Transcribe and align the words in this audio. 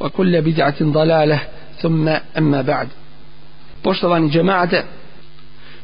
وكل 0.00 0.42
بدعة 0.42 0.74
ضلالة 0.80 1.40
ثم 1.80 2.08
أما 2.38 2.62
بعد 2.62 2.88
poštovani 3.82 4.30
džemate 4.30 4.84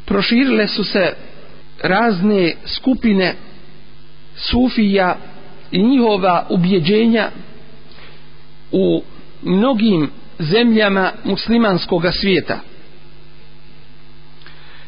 proširile 0.05 0.67
su 0.67 0.85
se 0.85 1.15
razne 1.83 2.55
skupine 2.67 3.35
sufija 4.37 5.17
i 5.71 5.83
njihova 5.83 6.47
ubjeđenja 6.51 7.31
u 8.73 9.03
mnogim 9.43 10.11
zemljama 10.39 11.13
muslimanskog 11.25 12.03
svijeta 12.21 12.61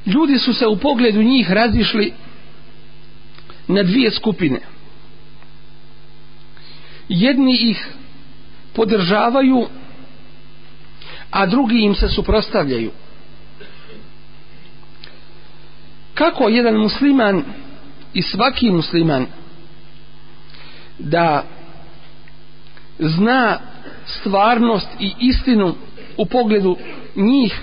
ljudi 0.07 0.39
su 0.39 0.55
se 0.55 0.67
u 0.67 0.77
pogledu 0.77 1.23
njih 1.23 1.51
razišli 1.51 2.13
na 3.69 3.83
dvije 3.83 4.11
skupine 4.11 4.61
jedni 7.09 7.71
ih 7.71 7.87
podržavaju 8.76 9.68
a 11.32 11.46
drugi 11.46 11.80
im 11.80 11.96
se 11.96 12.10
suprostavljaju. 12.10 12.92
Kako 16.14 16.50
jedan 16.50 16.76
musliman 16.76 17.44
i 18.14 18.22
svaki 18.22 18.72
musliman 18.72 19.26
da 21.00 21.44
zna 23.00 23.60
stvarnost 24.06 24.88
i 25.00 25.14
istinu 25.20 25.76
u 26.18 26.26
pogledu 26.26 26.78
njih 27.16 27.62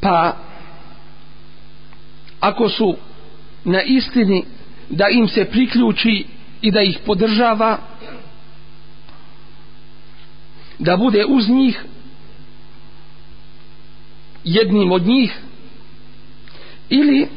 pa 0.00 0.36
ako 2.40 2.68
su 2.68 2.96
na 3.64 3.82
istini 3.82 4.44
da 4.90 5.08
im 5.08 5.28
se 5.28 5.44
priključi 5.44 6.26
i 6.62 6.70
da 6.70 6.82
ih 6.82 6.98
podržava 7.06 7.78
da 10.78 10.96
bude 10.96 11.24
uz 11.28 11.48
njih 11.48 11.84
jednim 14.44 14.92
od 14.92 15.06
njih 15.06 15.38
ili 16.88 17.28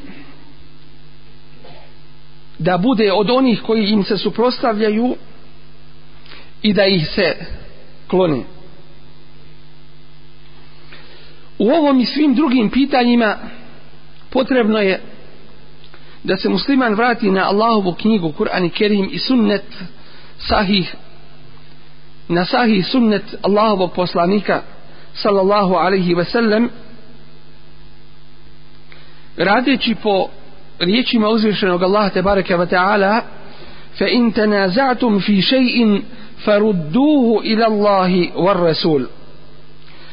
da 2.60 2.78
bude 2.78 3.12
od 3.14 3.30
onih 3.30 3.62
koji 3.62 3.90
im 3.90 4.04
se 4.04 4.18
suprostavljaju 4.18 5.16
i 6.62 6.74
da 6.74 6.86
ih 6.86 7.08
se 7.08 7.36
klone 8.08 8.44
u 11.58 11.70
ovom 11.70 12.00
i 12.00 12.06
svim 12.06 12.36
drugim 12.36 12.70
pitanjima 12.70 13.38
potrebno 14.30 14.80
je 14.80 15.02
da 16.24 16.38
se 16.38 16.50
musliman 16.50 16.94
vrati 16.94 17.32
na 17.32 17.50
Allahovu 17.50 17.94
knjigu 17.94 18.34
Kur'an 18.38 18.66
i 18.66 18.70
Kerim 18.70 19.10
i 19.12 19.20
sunnet 19.20 19.66
sahih 20.40 20.96
na 22.30 22.46
sahih 22.46 22.86
sunnet 22.88 23.24
Allahovog 23.42 23.94
poslanika 23.94 24.62
sallallahu 25.14 25.76
alaihi 25.76 26.14
ve 26.14 26.26
sellem 26.26 26.70
radeći 29.38 29.96
po 29.96 30.30
riječima 30.80 31.30
uzvišenog 31.30 31.84
Allaha 31.84 32.10
te 32.10 32.22
bareke 32.22 32.58
ve 32.58 32.66
ta'ala 32.66 33.22
fa 33.98 34.08
in 34.08 34.32
tanaza'tum 34.32 35.22
fi 35.22 35.42
shay'in 35.42 36.02
farudduhu 36.46 37.42
ila 37.44 37.66
Allahi 37.66 38.32
war 38.36 38.64
rasul. 38.64 39.06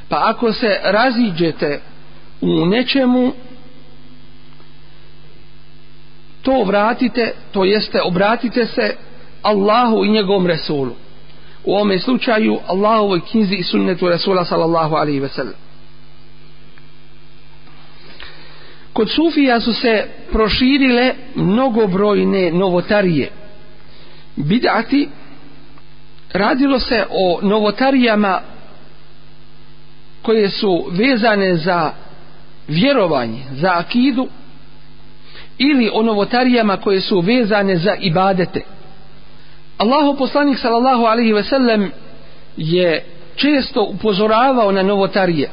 Pa 0.09 0.23
ako 0.25 0.53
se 0.53 0.81
raziđete 0.85 1.81
u 2.41 2.67
nečemu 2.67 3.33
to 6.43 6.65
vratite 6.65 7.33
to 7.53 7.65
jeste 7.65 8.03
obratite 8.03 8.67
se 8.67 8.97
Allahu 9.43 10.05
i 10.05 10.09
njegovom 10.09 10.47
Resulu 10.47 10.95
u 11.65 11.75
ovome 11.75 11.99
slučaju 11.99 12.59
Allahovoj 12.67 13.21
knjizi 13.31 13.55
i 13.55 13.63
sunnetu 13.63 14.09
Rasula 14.09 14.45
sallallahu 14.45 14.95
alaihi 14.95 15.21
ve 15.21 15.29
sellem 15.29 15.55
kod 18.93 19.11
Sufija 19.11 19.61
su 19.61 19.73
se 19.73 20.07
proširile 20.33 21.15
mnogobrojne 21.35 22.51
novotarije 22.53 23.31
bidati 24.37 25.09
radilo 26.33 26.81
se 26.81 27.05
o 27.11 27.39
novotarijama 27.43 28.41
koje 30.23 30.51
su 30.51 30.87
vezane 30.91 31.57
za 31.57 31.93
vjerovanje, 32.69 33.43
za 33.53 33.73
akidu 33.75 34.29
ili 35.59 35.91
o 35.93 36.03
novotarijama 36.03 36.77
koje 36.77 37.01
su 37.01 37.21
vezane 37.21 37.77
za 37.77 37.95
ibadete. 38.01 38.61
Allahu 39.79 40.17
poslanik 40.19 40.59
sallallahu 40.59 41.05
alaihi 41.07 41.33
ve 41.33 41.43
sellem 41.43 41.91
je 42.57 43.05
često 43.37 43.83
upozoravao 43.83 44.73
na 44.73 44.83
novotarije 44.83 45.51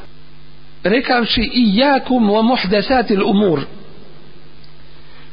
rekavši 0.84 1.41
i 1.53 1.78
jakum 1.78 2.30
wa 2.30 2.41
muhdesatil 2.41 3.24
umur. 3.24 3.59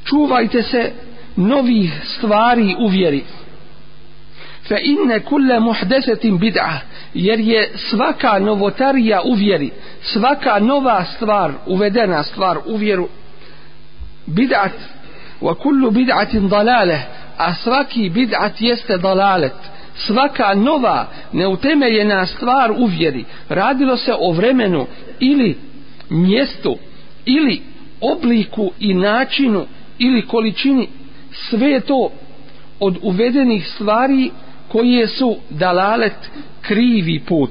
Čuvajte 0.05 0.63
se 0.63 0.93
novih 1.37 1.93
stvari 2.05 2.77
u 2.79 2.89
vjeri. 2.89 3.25
Fa 4.69 4.79
inne 4.79 5.21
kulle 5.21 5.61
muhdesetim 5.61 6.39
bid'a 6.39 6.79
jer 7.15 7.41
je 7.41 7.71
svaka 7.77 8.39
novotarija 8.39 9.23
u 9.25 9.33
vjeri 9.33 9.71
svaka 10.01 10.59
nova 10.59 11.05
stvar 11.05 11.53
uvedena 11.67 12.23
stvar 12.23 12.59
u 12.67 12.77
vjeru 12.77 13.09
bid'at 14.27 14.73
wa 15.41 15.55
kullu 15.55 15.91
bid'atin 15.91 16.49
dalale 16.49 16.99
a 17.37 17.55
svaki 17.55 18.11
bid'at 18.11 18.61
jeste 18.61 18.99
dalalet. 18.99 19.57
Svaka 19.95 20.55
nova 20.55 21.09
neutemeljena 21.33 22.27
stvar 22.27 22.73
u 22.73 22.87
vjeri 22.87 23.25
radilo 23.49 23.97
se 23.97 24.15
o 24.19 24.33
vremenu 24.33 24.87
ili 25.21 25.59
mjestu 26.11 26.77
ili 27.25 27.63
obliku 28.01 28.73
i 28.81 28.95
načinu 28.95 29.67
ili 29.99 30.27
količini. 30.27 30.89
Sve 31.33 31.81
to 31.81 32.11
od 32.81 32.99
uvedenih 33.03 33.69
stvari 33.69 34.31
koje 34.69 35.07
su 35.07 35.37
dalalet 35.51 36.31
krivi 36.63 37.21
put. 37.21 37.51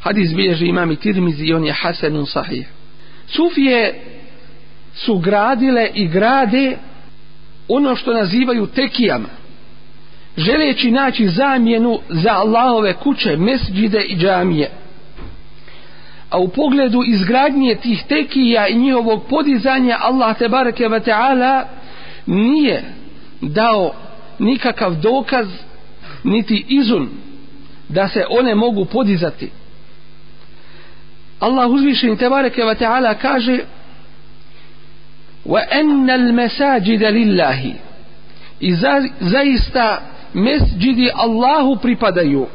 Hadis 0.00 0.34
bilježi 0.34 0.66
imam 0.66 0.90
i 0.90 0.96
tirmizi 0.96 1.44
i 1.44 1.52
on 1.52 1.64
je 1.64 1.72
hasenun 1.72 2.26
sahih. 2.26 2.68
Sufije 3.26 4.00
su 4.94 5.18
gradile 5.18 5.90
i 5.94 6.08
grade 6.08 6.76
ono 7.68 7.96
što 7.96 8.14
nazivaju 8.14 8.66
tekijama 8.66 9.28
želeći 10.38 10.90
naći 10.90 11.28
zamjenu 11.28 11.98
za 12.08 12.30
Allahove 12.30 12.94
kuće, 12.94 13.36
mesđide 13.36 14.00
i 14.00 14.16
džamije. 14.16 14.70
A 16.30 16.38
u 16.38 16.48
pogledu 16.48 17.02
izgradnje 17.06 17.74
tih 17.74 18.04
tekija 18.08 18.68
i 18.68 18.78
njihovog 18.78 19.24
podizanja 19.30 19.98
Allah 20.00 20.38
te 20.38 20.48
bareke 20.48 20.88
ve 20.88 21.00
taala 21.00 21.64
nije 22.26 22.82
dao 23.40 23.92
nikakav 24.38 24.94
dokaz 24.94 25.48
niti 26.24 26.64
izun 26.68 27.08
da 27.88 28.08
se 28.08 28.24
one 28.30 28.54
mogu 28.54 28.84
podizati. 28.84 29.50
Allah 31.40 31.70
uzvišeni 31.70 32.18
te 32.18 32.28
bareke 32.28 32.64
ve 32.64 32.74
taala 32.74 33.14
kaže 33.14 33.58
wa 35.45 35.61
anna 35.71 36.13
al 36.13 36.33
masajida 36.33 37.09
lillahi 37.09 37.73
i 38.59 38.73
za, 38.73 39.03
zaista 39.19 40.01
mesđidi 40.33 41.11
Allahu 41.15 41.75
pripadaju 41.75 42.47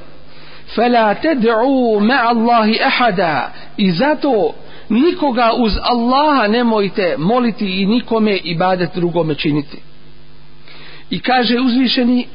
فلا 0.76 1.12
تدعوا 1.12 2.00
مع 2.00 2.30
الله 2.30 2.86
أحدا 2.86 3.48
i 3.78 3.90
zato 3.90 4.54
nikoga 4.88 5.52
uz 5.52 5.72
Allaha 5.82 6.46
nemojte 6.48 7.16
moliti 7.18 7.82
i 7.82 7.86
nikome 7.86 8.36
ibadet 8.36 8.90
drugome 8.94 9.34
činiti 9.34 9.78
i 11.10 11.20
kaže 11.20 11.60
uzvišeni 11.60 12.26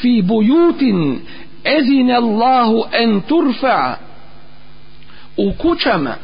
fi 0.00 0.22
bujutin 0.22 1.20
ezine 1.64 2.14
Allahu 2.14 2.84
en 2.92 3.20
turfa 3.20 3.96
u 5.36 5.52
kućama 5.52 6.14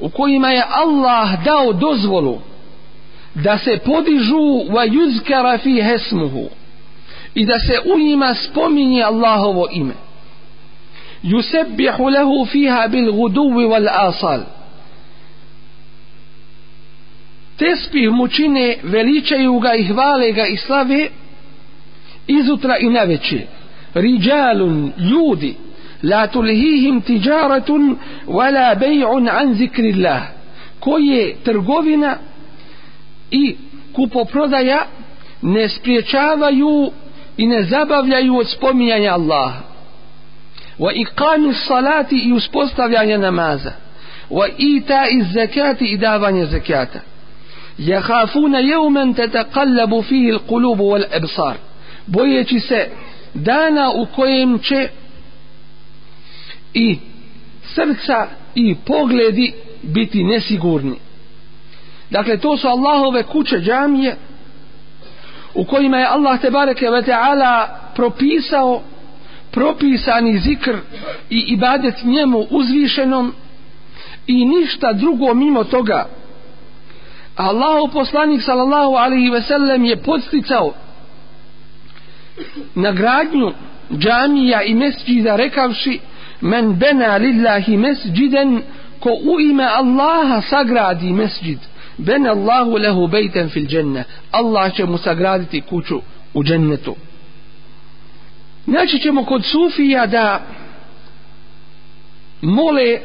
u 0.00 0.08
kojima 0.08 0.50
je 0.50 0.64
Allah 0.68 1.44
dao 1.44 1.72
dozvolu 1.72 2.38
da 3.35 3.57
se 3.57 3.77
podižu 3.77 4.65
wa 4.69 4.85
yuzkara 4.85 5.57
fi 5.57 5.81
hesmuhu 5.81 6.49
i 7.35 7.45
da 7.45 7.59
se 7.59 7.79
u 7.93 7.99
njima 7.99 8.33
spominje 8.33 9.03
Allahovo 9.03 9.67
ime. 9.71 9.93
Yusabbihu 11.23 12.09
lahu 12.09 12.45
fiha 12.45 12.87
bil 12.87 13.11
guduvi 13.11 13.65
wal 13.65 13.87
asal. 13.89 14.41
Tespih 17.57 18.11
mu 18.11 18.27
čine 18.27 18.75
veličaju 18.83 19.59
ga 19.59 19.73
i 19.73 19.83
hvale 19.83 20.31
ga 20.31 20.45
i 20.45 20.57
slave 20.57 21.09
izutra 22.27 22.77
i 22.77 22.89
naveče 22.89 23.41
rijalun 23.93 24.91
ljudi 24.97 25.55
la 26.03 26.27
tulhihim 26.27 27.01
tijaratun 27.01 27.97
wala 28.27 28.75
bej'un 28.79 29.29
an 29.29 29.53
zikrillah. 29.53 30.21
Koje 30.79 31.35
trgovina 31.43 32.17
i 33.31 33.55
kupoprodaja 33.93 34.85
ne 35.41 35.69
spriječavaju 35.69 36.91
i 37.37 37.47
ne 37.47 37.63
zabavljaju 37.63 38.37
od 38.37 38.49
spominjanja 38.49 39.13
Allaha. 39.13 39.61
Wa 40.79 40.91
iqami 40.93 41.53
salati 41.67 42.15
i 42.15 42.33
uspostavljanja 42.33 43.17
namaza. 43.17 43.71
Wa 44.29 44.49
ita 44.57 45.07
iz 45.11 45.25
zakati 45.33 45.85
i 45.85 45.97
davanje 45.97 46.45
zakata 46.45 46.99
jahafuna 47.77 48.59
jevmen 48.59 49.13
tetakallabu 49.13 50.01
fihi 50.01 50.27
il 50.27 50.39
kulubu 50.39 50.83
wal 50.83 51.03
ebsar 51.11 51.57
bojeći 52.07 52.59
se 52.59 52.89
dana 53.33 53.91
u 53.91 54.05
kojem 54.05 54.59
će 54.59 54.89
i 56.73 56.97
srca 57.63 58.27
i 58.55 58.75
pogledi 58.85 59.53
biti 59.83 60.23
nesigurni 60.23 60.95
dakle 62.09 62.37
to 62.37 62.57
su 62.57 62.67
Allahove 62.67 63.23
kuće 63.23 63.59
džamije 63.59 64.15
u 65.53 65.65
kojima 65.65 65.97
je 65.97 66.05
Allah 66.05 66.41
te 66.41 66.51
bareke 66.51 66.89
ve 66.89 67.01
taala 67.01 67.79
propisao 67.95 68.81
propisani 69.51 70.37
zikr 70.37 70.75
i 71.29 71.39
ibadet 71.47 72.03
njemu 72.03 72.45
uzvišenom 72.49 73.33
i 74.27 74.45
ništa 74.45 74.93
drugo 74.93 75.33
mimo 75.33 75.63
toga. 75.63 76.05
Allahu 77.35 77.93
poslanik 77.93 78.41
sallallahu 78.41 78.95
alaihi 78.95 79.29
ve 79.29 79.41
sellem 79.41 79.85
je 79.85 79.97
podsticao 79.97 80.73
nagradnju 82.75 83.51
džamija 83.97 84.63
i 84.63 84.73
mesđida 84.73 85.35
rekavši 85.35 85.99
men 86.41 86.75
bena 86.75 87.17
lillahi 87.17 87.77
mesđiden 87.77 88.61
ko 88.99 89.09
u 89.09 89.39
ime 89.39 89.63
Allaha 89.63 90.41
sagradi 90.41 91.13
mesđid. 91.13 91.59
Ben 91.97 92.27
Allahu 92.27 92.77
lehu 92.77 93.07
bejten 93.07 93.49
fil 93.49 93.67
dženne. 93.67 94.03
Allah 94.31 94.73
će 94.75 94.85
mu 94.85 94.97
sagraditi 94.97 95.61
kuću 95.61 96.01
u 96.33 96.43
džennetu. 96.43 96.95
Naći 98.65 98.99
ćemo 98.99 99.25
kod 99.25 99.45
Sufija 99.45 100.05
da 100.05 100.41
mole 102.41 102.99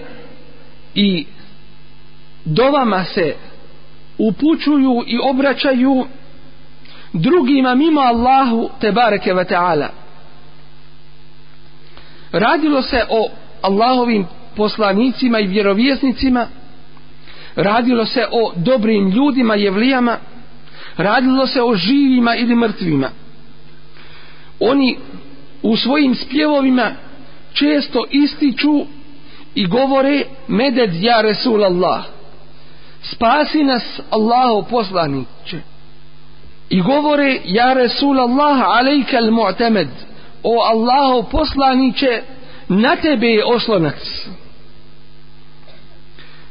i 0.94 1.26
dovama 2.44 3.04
se 3.04 3.34
upućuju 4.18 5.04
i 5.06 5.18
obraćaju 5.30 6.06
drugima 7.12 7.74
mimo 7.74 8.00
Allahu 8.00 8.70
te 8.80 8.92
bareke 8.92 9.34
ve 9.34 9.44
taala. 9.44 9.88
Radilo 12.32 12.82
se 12.82 13.04
o 13.10 13.28
Allahovim 13.62 14.26
poslanicima 14.56 15.40
i 15.40 15.46
vjerovjesnicima 15.46 16.46
radilo 17.56 18.06
se 18.06 18.26
o 18.32 18.52
dobrim 18.56 19.08
ljudima 19.10 19.54
jevlijama. 19.54 20.16
Radilo 20.96 21.46
se 21.46 21.62
o 21.62 21.74
živima 21.74 22.36
ili 22.36 22.54
mrtvima. 22.54 23.10
Oni 24.60 24.98
u 25.62 25.76
svojim 25.76 26.14
spjevovima 26.14 26.90
često 27.52 28.04
ističu 28.10 28.86
i 29.54 29.66
govore 29.66 30.24
meded 30.48 30.90
ja 30.94 31.20
Resul 31.20 31.64
Allah 31.64 32.04
spasi 33.02 33.62
nas 33.62 34.00
Allahu 34.10 34.70
poslaniće. 34.70 35.60
I 36.70 36.80
govore 36.80 37.38
ja 37.44 37.72
Resul 37.72 38.20
Allah 38.20 38.62
alejka 38.66 39.16
al 39.16 39.30
mu'tamed 39.30 39.88
o 40.42 40.60
Allahu 40.60 41.30
poslaniće 41.30 42.22
na 42.68 42.96
tebe 42.96 43.26
je 43.26 43.44
oslonac 43.44 44.28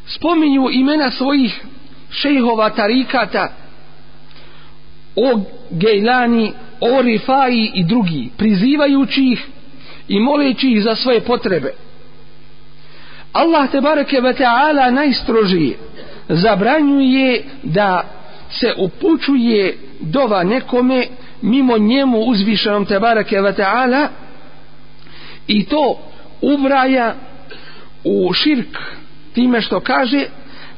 spominju 0.09 0.69
imena 0.71 1.11
svojih 1.11 1.61
šejhova 2.09 2.69
tarikata 2.69 3.53
o 5.15 5.39
Gejlani 5.71 6.53
o 6.81 7.01
Rifaji 7.01 7.71
i 7.73 7.83
drugi 7.83 8.29
prizivajući 8.37 9.23
ih 9.23 9.47
i 10.07 10.19
moleći 10.19 10.71
ih 10.71 10.83
za 10.83 10.95
svoje 10.95 11.21
potrebe. 11.21 11.73
Allah 13.33 13.71
te 13.71 13.81
bareke 13.81 14.21
ve 14.21 14.33
taala 14.33 14.91
najstrožije 14.91 15.77
zabranjuje 16.29 17.43
da 17.63 18.03
se 18.49 18.73
upućuje 18.77 19.77
dova 19.99 20.43
nekome 20.43 21.07
mimo 21.41 21.77
njemu 21.77 22.19
uzvišenom 22.19 22.85
te 22.85 22.99
bareke 22.99 23.41
ve 23.41 23.55
taala 23.55 24.07
i 25.47 25.65
to 25.65 25.99
ubraja 26.41 27.15
u 28.03 28.33
širk 28.33 28.77
time 29.34 29.60
što 29.60 29.80
kaže 29.80 30.26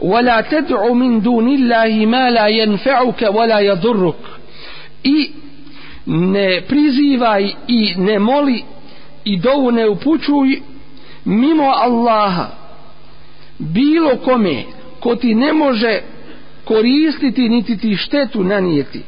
ولا 0.00 0.40
تدع 0.40 0.92
من 0.92 1.20
دون 1.20 1.48
الله 1.48 2.06
ما 2.06 2.30
لا 2.30 2.46
ينفعك 2.46 3.22
ولا 3.22 3.60
يضرك 3.60 4.14
i 5.04 5.30
ne 6.06 6.60
prizivaj 6.68 7.52
i 7.68 7.94
ne 7.96 8.18
moli 8.18 8.64
i 9.24 9.36
dovu 9.36 9.70
ne 9.70 9.88
upućuj 9.88 10.60
mimo 11.24 11.64
Allaha 11.64 12.46
bilo 13.58 14.16
kome 14.16 14.62
ko 15.00 15.16
ti 15.16 15.34
ne 15.34 15.52
može 15.52 16.00
koristiti 16.64 17.48
niti 17.48 17.76
ti 17.76 17.96
štetu 17.96 18.44
nanijeti 18.44 19.02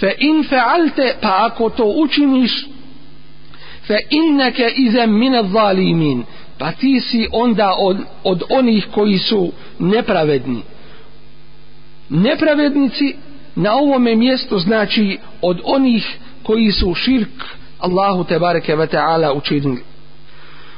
fe 0.00 0.14
in 0.18 0.44
fealte 0.44 1.14
pa 1.20 1.46
ako 1.46 1.70
to 1.70 1.84
učiniš 1.84 2.66
fe 3.86 3.96
inneke 4.10 4.72
izem 4.76 5.18
mine 5.18 5.42
zalimin 5.42 6.24
pa 6.59 6.71
ti 6.71 6.99
si 6.99 7.27
onda 7.31 7.75
od, 7.79 7.97
od 8.23 8.43
onih 8.49 8.87
koji 8.91 9.17
su 9.17 9.51
nepravedni. 9.79 10.61
Nepravednici 12.09 13.15
na 13.55 13.73
ovome 13.75 14.15
mjestu 14.15 14.59
znači 14.59 15.17
od 15.41 15.61
onih 15.63 16.17
koji 16.43 16.71
su 16.71 16.93
širk 16.93 17.43
Allahu 17.79 18.23
te 18.23 18.39
bareke 18.39 18.75
ve 18.75 18.87
taala 18.87 19.33
učinili. 19.33 19.83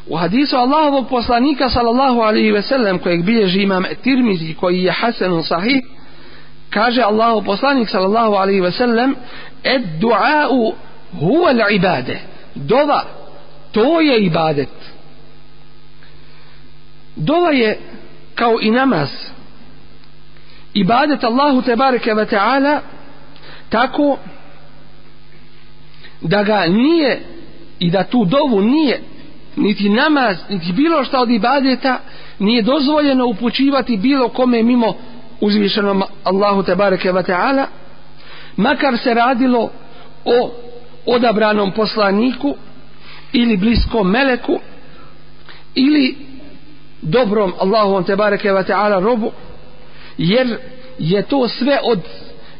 U 0.08 0.16
hadisu 0.16 0.56
Allahovog 0.56 1.10
poslanika 1.10 1.70
sallallahu 1.70 2.20
alaihi 2.20 2.52
ve 2.52 2.62
sellem 2.62 3.00
kojeg 3.00 3.24
bilježi 3.24 3.62
imam 3.62 3.84
Tirmizi 4.04 4.54
koji 4.54 4.84
je 4.84 4.92
hasan 4.92 5.44
sahih 5.44 5.82
kaže 6.70 7.02
Allahu 7.02 7.44
poslanik 7.46 7.90
sallallahu 7.90 8.34
alaihi 8.34 8.62
ve 8.62 8.72
sellem 8.72 9.16
ed 9.64 9.82
du'a 10.00 10.48
huwa 11.20 11.50
al 11.50 11.76
ibade 11.76 12.20
dova 12.56 13.04
to 13.72 14.02
je 14.02 14.26
ibadet 14.26 14.70
dova 17.16 17.52
je 17.52 17.80
kao 18.36 18.58
i 18.62 18.72
namaz. 18.72 19.10
Ibadet 20.74 21.24
Allahu 21.24 21.62
te 21.62 21.76
bareke 21.76 22.14
ve 22.14 22.26
taala 22.26 22.82
tako 23.70 24.18
da 26.22 26.44
ga 26.44 26.66
nije 26.68 27.22
i 27.80 27.92
da 27.92 28.04
tu 28.04 28.26
dovu 28.26 28.62
nije 28.62 29.02
niti 29.56 29.90
namaz 29.90 30.38
niti 30.50 30.74
bilo 30.74 31.04
šta 31.04 31.20
od 31.20 31.32
ibadeta 31.32 32.00
nije 32.40 32.62
dozvoljeno 32.62 33.26
upućivati 33.26 33.98
bilo 33.98 34.30
kome 34.30 34.64
mimo 34.64 34.94
uzvišenom 35.42 36.04
Allahu 36.24 36.64
te 36.64 36.76
bareke 36.76 37.12
ve 37.12 37.24
taala 37.24 37.68
makar 38.58 38.98
se 38.98 39.14
radilo 39.14 39.70
o 40.26 40.52
odabranom 41.06 41.72
poslaniku 41.72 42.56
ili 43.34 43.58
bliskom 43.58 44.10
meleku 44.10 44.60
ili 45.76 46.31
dobrom 47.02 47.54
Allahom 47.60 48.04
te 48.04 48.16
bareke 48.16 48.52
ve 48.52 48.64
taala 48.64 49.00
robu 49.00 49.32
jer 50.18 50.58
je 51.00 51.22
to 51.22 51.48
sve 51.48 51.80
od 51.84 52.00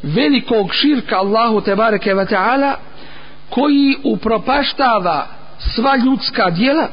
velikog 0.02 0.74
širka 0.74 1.16
Allahu 1.16 1.60
te 1.60 1.76
bareke 1.76 2.14
ve 2.14 2.26
taala 2.26 2.76
koji 3.50 3.96
upropaštava 4.04 5.26
sva 5.58 5.96
ljudska 5.96 6.50
dijela 6.50 6.88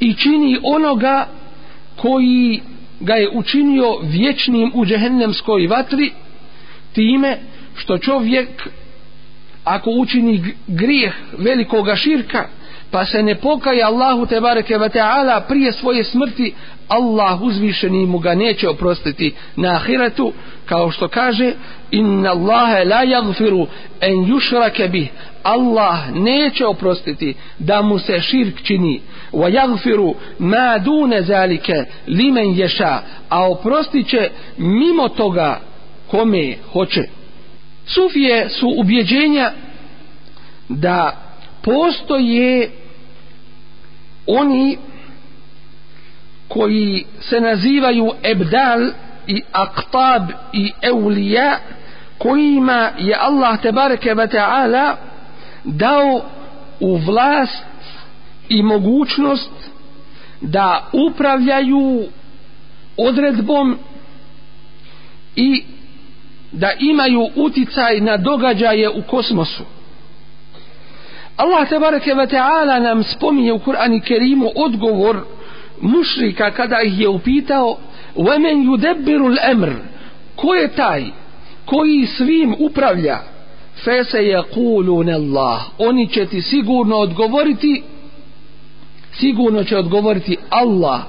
i 0.00 0.14
čini 0.14 0.58
onoga 0.62 1.26
koji 1.96 2.62
ga 3.00 3.14
je 3.14 3.30
učinio 3.32 3.98
vječnim 4.02 4.72
u 4.74 4.86
džehennemskoj 4.86 5.66
vatri 5.66 6.12
time 6.92 7.38
što 7.76 7.98
čovjek 7.98 8.68
ako 9.64 9.90
učini 9.90 10.54
grijeh 10.66 11.14
velikoga 11.38 11.96
širka 11.96 12.48
pa 12.90 13.04
se 13.04 13.22
ne 13.22 13.34
pokaje 13.34 13.82
Allahu 13.82 14.26
te 14.26 14.40
bareke 14.40 14.78
ve 14.78 14.88
taala 14.88 15.40
prije 15.40 15.72
svoje 15.72 16.04
smrti 16.04 16.54
Allah 16.88 17.42
uzvišeni 17.42 18.06
mu 18.06 18.18
ga 18.18 18.34
neće 18.34 18.68
oprostiti 18.68 19.34
na 19.56 19.68
ahiretu. 19.68 20.32
Kao 20.66 20.90
što 20.90 21.08
kaže 21.08 21.52
inna 21.90 22.30
Allahe 22.30 22.84
la 22.84 23.04
yaghfiru 23.04 23.66
en 24.00 24.14
yushrake 24.14 24.88
bih. 24.90 25.10
Allah 25.42 25.98
neće 26.14 26.66
oprostiti 26.66 27.34
da 27.58 27.82
mu 27.82 27.98
se 27.98 28.20
širk 28.20 28.62
čini. 28.62 29.00
Wa 29.32 29.50
yaghfiru 29.50 30.14
ma 30.38 30.78
dune 30.78 31.22
zalike 31.22 31.84
limen 32.06 32.58
ješa 32.58 32.98
a 33.28 33.50
oprostit 33.50 34.08
će 34.08 34.30
mimo 34.56 35.08
toga 35.08 35.60
kome 36.10 36.54
hoće. 36.72 37.02
Sufije 37.86 38.48
su 38.48 38.74
ubjeđenja 38.76 39.52
da 40.68 41.25
postoje 41.66 42.70
oni 44.26 44.78
koji 46.48 47.04
se 47.20 47.40
nazivaju 47.40 48.12
ebdal 48.22 48.90
i 49.26 49.42
aktab 49.52 50.22
i 50.52 50.72
eulija 50.82 51.58
kojima 52.18 52.90
je 52.98 53.16
Allah 53.20 53.60
tebareke 53.60 54.14
ve 54.14 54.26
ta'ala 54.26 54.94
dao 55.64 56.20
u 56.80 56.96
vlast 56.96 57.64
i 58.48 58.62
mogućnost 58.62 59.52
da 60.40 60.84
upravljaju 60.92 62.04
odredbom 62.96 63.78
i 65.36 65.64
da 66.52 66.72
imaju 66.78 67.28
uticaj 67.36 68.00
na 68.00 68.16
događaje 68.16 68.88
u 68.88 69.02
kosmosu. 69.02 69.75
Allah 71.37 71.69
tebareke 71.69 72.13
ve 72.13 72.27
ta'ala 72.27 72.79
nam 72.79 73.03
spominje 73.03 73.53
u 73.53 73.59
Kur'anu 73.59 74.01
Kerimu 74.01 74.51
odgovor 74.55 75.17
mušrika 75.81 76.51
kada 76.51 76.81
ih 76.81 76.99
je 76.99 77.07
upitao 77.07 77.77
وَمَنْ 78.15 78.55
يُدَبِّرُ 78.63 79.21
الْأَمْرِ 79.27 79.73
ko 80.35 80.53
je 80.53 80.67
taj 80.67 81.05
koji 81.65 82.05
svim 82.05 82.55
upravlja 82.59 83.17
فَسَيَقُولُونَ 83.85 85.09
اللَّهِ 85.09 85.59
oni 85.77 86.07
će 86.07 86.25
ti 86.25 86.41
sigurno 86.41 86.97
odgovoriti 86.97 87.83
sigurno 89.11 89.63
će 89.63 89.77
odgovoriti 89.77 90.37
Allah 90.49 91.01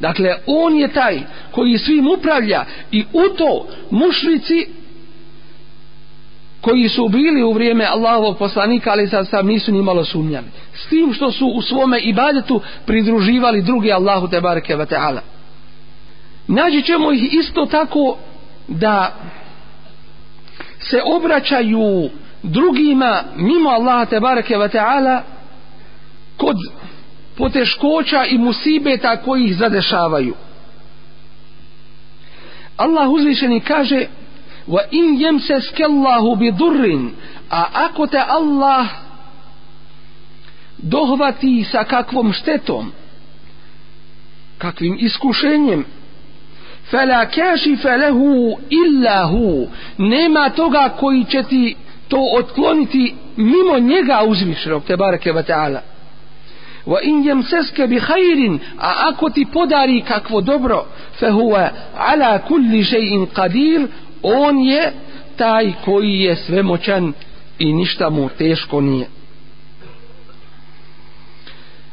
dakle 0.00 0.34
on 0.46 0.76
je 0.76 0.88
taj 0.88 1.20
koji 1.50 1.78
svim 1.78 2.08
upravlja 2.08 2.64
i 2.92 3.04
u 3.12 3.28
to 3.36 3.66
mušrici 3.90 4.66
koji 6.65 6.89
su 6.89 7.07
bili 7.07 7.43
u 7.43 7.51
vrijeme 7.51 7.85
Allahovog 7.85 8.37
poslanika, 8.37 8.91
ali 8.91 9.07
sad 9.07 9.27
sam 9.29 9.47
nisu 9.47 9.71
ni 9.71 9.81
malo 9.81 10.05
sumnjali. 10.05 10.45
S 10.73 10.87
tim 10.87 11.13
što 11.13 11.31
su 11.31 11.47
u 11.47 11.61
svome 11.61 11.99
ibadetu 11.99 12.61
pridruživali 12.85 13.61
drugi 13.61 13.91
Allahu 13.91 14.27
te 14.27 14.41
bareke 14.41 14.75
ve 14.75 14.85
taala. 14.85 15.21
Nađi 16.47 16.81
ćemo 16.81 17.11
ih 17.11 17.33
isto 17.33 17.65
tako 17.65 18.17
da 18.67 19.15
se 20.79 21.01
obraćaju 21.05 22.09
drugima 22.43 23.23
mimo 23.35 23.69
Allaha 23.69 24.05
te 24.05 24.19
bareke 24.19 24.57
ve 24.57 24.69
taala 24.69 25.21
kod 26.37 26.55
poteškoća 27.37 28.25
i 28.25 28.37
musibeta 28.37 29.17
koji 29.17 29.43
ih 29.43 29.57
zadešavaju. 29.57 30.33
Allah 32.77 33.09
uzvišeni 33.09 33.59
kaže 33.59 34.05
wa 34.67 34.81
in 34.91 35.19
yamsaska 35.19 35.85
Allahu 35.85 36.35
bi 36.35 36.51
durrin 36.51 37.11
a 37.49 37.85
ako 37.85 38.07
te 38.07 38.17
Allah 38.17 38.87
dohvati 40.77 41.63
sa 41.71 41.83
kakvom 41.83 42.33
štetom 42.33 42.91
kakvim 44.57 44.97
iskušenjem 44.99 45.85
fala 46.91 47.25
kashifa 47.25 47.97
lahu 47.97 48.59
illa 48.69 49.27
hu. 49.27 49.67
Nema 49.97 50.49
toga 50.49 50.89
koji 50.99 51.25
će 51.25 51.43
ti 51.43 51.75
to 52.07 52.17
otkloniti 52.37 53.15
mimo 53.35 53.79
njega 53.79 54.23
uzvišenog 54.27 54.83
te 54.83 54.97
bareke 54.97 55.31
ve 55.31 55.43
taala. 55.43 55.81
Wa 56.85 56.99
in 57.03 57.23
yamsaska 57.23 57.87
bi 57.87 57.99
khairin. 57.99 58.59
A 58.79 59.09
ako 59.09 59.29
ti 59.29 59.45
podari 59.53 60.01
kakvo 60.01 60.41
dobro 60.41 60.85
fa 61.19 61.31
huwa 61.31 61.69
ala 61.97 62.39
kulli 62.39 62.83
shay'in 62.83 63.25
qadir 63.25 63.87
on 64.25 64.59
je 64.59 64.91
taj 65.35 65.73
koji 65.85 66.19
je 66.19 66.35
svemoćan 66.35 67.13
i 67.59 67.73
ništa 67.73 68.09
mu 68.09 68.29
teško 68.29 68.81
nije. 68.81 69.07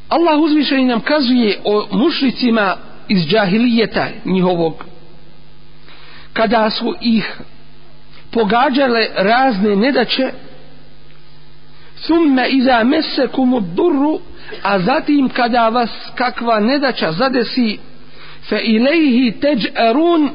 Allah 0.08 0.40
uzvišeni 0.40 0.84
nam 0.84 1.00
kazuje 1.00 1.60
o 1.64 1.86
mušlicima 1.90 2.76
iz 3.08 3.26
džahilijeta 3.26 4.08
njihovog. 4.24 4.84
Kada 6.32 6.70
su 6.70 6.94
ih 7.00 7.40
pogađale 8.30 9.08
razne 9.16 9.76
nedaće 9.76 10.30
summa 11.96 12.46
iza 12.46 12.84
mesekumu 12.84 13.60
durru 13.60 14.20
a 14.62 14.78
zatim 14.78 15.28
kada 15.28 15.68
vas 15.68 15.90
kakva 16.14 16.60
nedaća 16.60 17.12
zadesi 17.12 17.78
fe 18.48 18.60
ilaihi 18.64 19.32
teđ'arun 19.40 20.28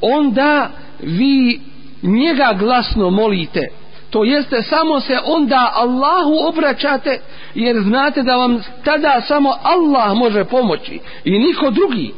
onda 0.00 0.70
vi 1.00 1.60
njega 2.02 2.56
glasno 2.58 3.10
molite. 3.10 3.68
To 4.10 4.24
jeste 4.24 4.62
samo 4.62 5.00
se 5.00 5.18
onda 5.24 5.72
Allahu 5.74 6.48
obraćate 6.48 7.20
jer 7.54 7.76
znate 7.82 8.22
da 8.22 8.36
vam 8.36 8.62
tada 8.84 9.22
samo 9.28 9.54
Allah 9.62 10.16
može 10.16 10.44
pomoći 10.44 11.00
i 11.24 11.38
niko 11.38 11.70
drugi. 11.70 12.12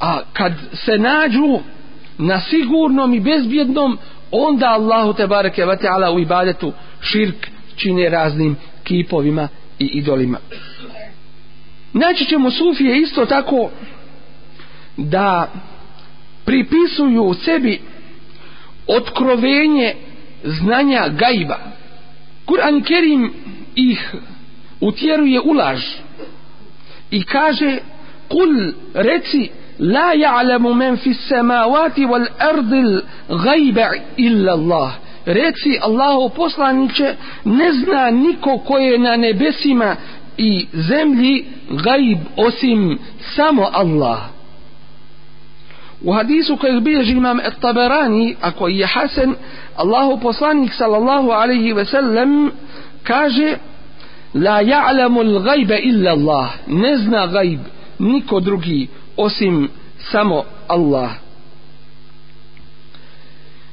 A 0.00 0.20
kad 0.32 0.52
se 0.72 0.98
nađu 0.98 1.58
na 2.18 2.40
sigurnom 2.40 3.14
i 3.14 3.20
bezbjednom 3.20 3.98
onda 4.30 4.66
Allahu 4.66 5.12
te 5.12 5.26
bareke 5.26 5.64
ve 5.64 5.76
taala 5.76 6.10
u 6.10 6.18
ibadetu 6.18 6.72
širk 7.00 7.46
čine 7.76 8.08
raznim 8.08 8.56
kipovima 8.84 9.48
i 9.78 9.84
idolima. 9.84 10.38
Naći 11.92 12.24
ćemo 12.24 12.50
sufije 12.50 13.00
isto 13.00 13.26
tako 13.26 13.70
da 14.96 15.48
pripisuju 16.44 17.34
sebi 17.34 17.80
otkrovenje 18.86 19.94
znanja 20.44 21.08
gajba. 21.08 21.58
Kur'an 22.46 22.82
Kerim 22.82 23.32
ih 23.76 24.14
utjeruje 24.80 25.40
u 25.40 25.52
laž 25.52 25.80
i 27.10 27.22
kaže 27.22 27.78
kul 28.28 28.72
reci 28.94 29.50
la 29.78 30.12
ja'lamu 30.14 30.74
men 30.74 30.96
fi 30.96 31.14
samavati 31.14 32.06
wal 32.06 32.26
ardil 32.38 33.00
gajba 33.44 33.88
illa 34.16 34.52
Allah 34.52 34.92
reci 35.26 35.78
Allahu 35.82 36.34
poslaniće 36.36 37.14
ne 37.44 37.72
zna 37.72 38.10
niko 38.10 38.58
ko 38.58 38.78
je 38.78 38.98
na 38.98 39.16
nebesima 39.16 39.96
i 40.36 40.66
zemlji 40.72 41.44
gajb 41.70 42.18
osim 42.36 42.98
samo 43.36 43.68
Allah 43.72 44.18
U 46.02 46.12
hadisu 46.12 46.56
kojeg 46.56 46.80
bilježi 46.80 47.12
imam 47.12 47.40
Et-Taberani, 47.40 48.36
a 48.40 48.50
koji 48.50 48.78
je 48.78 48.86
Hasan, 48.86 49.34
Allahu 49.76 50.20
poslanik 50.20 50.72
sallallahu 50.72 51.30
alaihi 51.30 51.72
ve 51.72 51.84
sellem 51.84 52.50
kaže 53.02 53.56
La 54.34 54.62
ja'lamu 54.62 55.22
l'gajbe 55.22 55.78
illa 55.82 56.10
Allah. 56.10 56.50
Ne 56.66 56.96
zna 56.98 57.26
gajb 57.26 57.60
niko 57.98 58.40
drugi 58.40 58.88
osim 59.16 59.68
samo 59.98 60.44
Allah. 60.68 61.10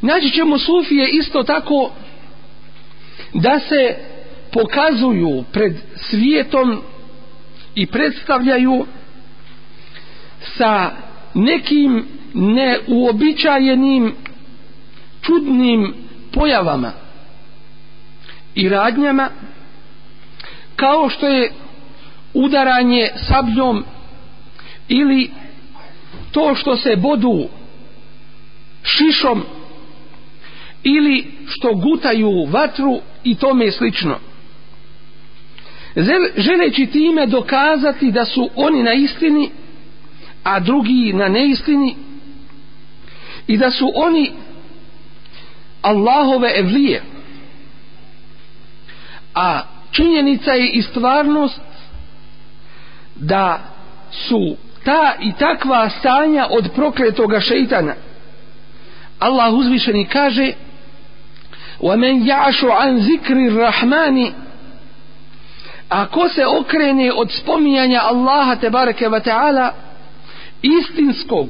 Naći 0.01 0.31
ćemo 0.31 0.59
sufije 0.59 1.09
isto 1.09 1.43
tako 1.43 1.91
da 3.33 3.59
se 3.59 3.95
pokazuju 4.51 5.43
pred 5.51 5.73
svijetom 5.95 6.81
i 7.75 7.85
predstavljaju 7.85 8.85
sa 10.57 10.91
nekim 11.37 12.05
neuobičajenim 12.33 14.15
čudnim 15.21 15.93
pojavama 16.33 16.91
i 18.55 18.69
radnjama 18.69 19.29
kao 20.75 21.09
što 21.09 21.27
je 21.27 21.51
udaranje 22.33 23.09
sabljom 23.15 23.83
ili 24.87 25.29
to 26.31 26.55
što 26.55 26.77
se 26.77 26.95
bodu 26.95 27.47
šišom 28.83 29.43
ili 30.83 31.25
što 31.47 31.73
gutaju 31.73 32.45
vatru 32.51 32.99
i 33.23 33.35
tome 33.35 33.71
slično. 33.71 34.19
želeći 36.37 36.85
time 36.85 37.25
dokazati 37.25 38.11
da 38.11 38.25
su 38.25 38.49
oni 38.55 38.83
na 38.83 38.93
istini 38.93 39.49
a 40.46 40.60
drugi 40.60 41.12
na 41.12 41.28
neistini 41.28 41.96
i 43.46 43.56
da 43.56 43.70
su 43.70 43.92
oni 43.94 44.32
Allahove 45.82 46.52
evlije 46.56 47.02
a 49.34 49.60
činjenica 49.90 50.50
je 50.50 50.68
i 50.68 50.82
stvarnost 50.82 51.60
da 53.16 53.60
su 54.10 54.56
ta 54.84 55.14
i 55.20 55.32
takva 55.32 55.90
stanja 55.90 56.46
od 56.50 56.70
prokletoga 56.74 57.40
šeitana 57.40 57.94
Allah 59.18 59.52
uzvišeni 59.54 60.06
kaže 60.06 60.52
وَمَنْ 61.82 62.26
يَعْشُ 62.26 62.64
عَنْ 62.64 62.98
ذِكْرِ 62.98 63.36
الرَّحْمَانِ 63.50 64.32
Ako 65.88 66.28
se 66.28 66.46
okrene 66.46 67.12
od 67.12 67.30
spominjanja 67.32 68.00
Allaha 68.02 68.56
tebareke 68.56 69.08
wa 69.08 69.20
ta'ala 69.20 69.72
istinskog 70.61 71.47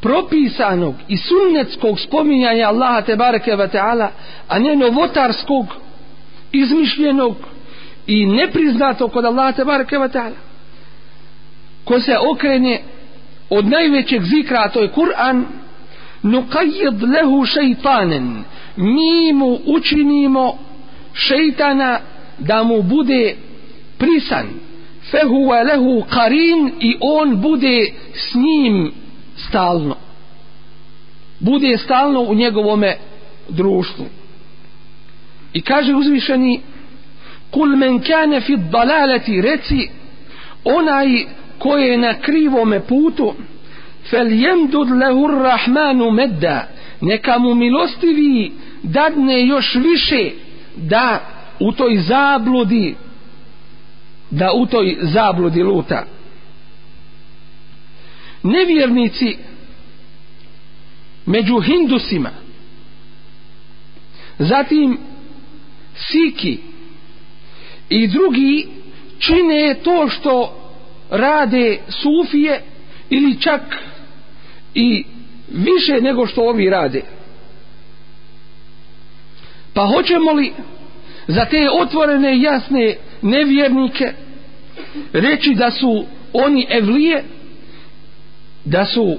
propisanog 0.00 0.94
i 1.08 1.16
sunnetskog 1.16 2.00
spominjanja 2.00 2.68
Allaha 2.68 3.02
tebareke 3.02 3.56
ve 3.56 3.68
ta'ala 3.68 4.08
a 4.48 4.58
ne 4.58 4.76
novotarskog 4.76 5.66
izmišljenog 6.52 7.36
i 8.06 8.26
nepriznatog 8.26 9.12
kod 9.12 9.24
Allaha 9.24 9.52
tebareke 9.52 9.98
ve 9.98 10.08
ta'ala. 10.08 10.36
Ko 11.84 12.00
se 12.00 12.18
okrene 12.32 12.80
od 13.50 13.66
najvećeg 13.66 14.22
zikra 14.22 14.62
a 14.64 14.68
to 14.68 14.80
je 14.80 14.88
Kur'an 14.88 15.44
nuqayyid 16.22 17.02
lehu 17.02 17.46
shaytanan 17.46 18.44
mi 18.76 19.32
mu 19.32 19.58
učinimo 19.66 20.58
šeitana 21.12 22.00
da 22.38 22.62
mu 22.62 22.82
bude 22.82 23.36
prisan 23.98 24.46
fehuwa 25.10 25.62
lehu 25.62 26.04
karin 26.10 26.72
i 26.80 26.96
on 27.00 27.40
bude 27.40 27.92
s 28.14 28.34
njim 28.34 28.92
stalno. 29.48 29.96
Bude 31.40 31.78
stalno 31.78 32.20
u 32.20 32.34
njegovome 32.34 32.96
društvu. 33.48 34.04
I 35.52 35.60
kaže 35.60 35.94
uzvišeni 35.94 36.60
kul 37.50 37.76
men 37.76 38.00
kane 38.00 38.40
fi 38.40 38.56
dalaleti 38.56 39.40
reci 39.40 39.88
onaj 40.64 41.06
ko 41.58 41.76
je 41.76 41.98
na 41.98 42.14
krivome 42.14 42.80
putu 42.80 43.34
fel 44.10 44.32
jemdud 44.32 44.90
lehu 44.90 45.26
rahmanu 45.26 46.10
medda 46.10 46.68
neka 47.00 47.38
mu 47.38 47.54
milostivi 47.54 48.52
dadne 48.82 49.46
još 49.46 49.74
više 49.74 50.30
da 50.76 51.20
u 51.60 51.72
toj 51.72 51.96
zabludi 51.96 52.94
da 54.30 54.52
u 54.52 54.66
toj 54.66 54.96
zabludi 55.00 55.62
luta. 55.62 56.04
Nevjernici 58.42 59.36
među 61.26 61.60
hindusima 61.60 62.30
zatim 64.38 64.98
siki 65.94 66.58
i 67.88 68.06
drugi 68.08 68.68
čine 69.18 69.74
to 69.84 70.08
što 70.08 70.56
rade 71.10 71.78
sufije 71.88 72.62
ili 73.10 73.40
čak 73.40 73.62
i 74.74 75.04
više 75.48 76.00
nego 76.00 76.26
što 76.26 76.42
ovi 76.42 76.70
rade. 76.70 77.02
Pa 79.74 79.86
hoćemo 79.86 80.32
li 80.32 80.52
za 81.26 81.44
te 81.44 81.68
otvorene 81.80 82.40
jasne 82.40 82.96
nevjernike 83.22 84.12
reći 85.12 85.54
da 85.54 85.70
su 85.70 86.04
oni 86.32 86.66
evlije 86.70 87.24
da 88.64 88.84
su 88.84 89.16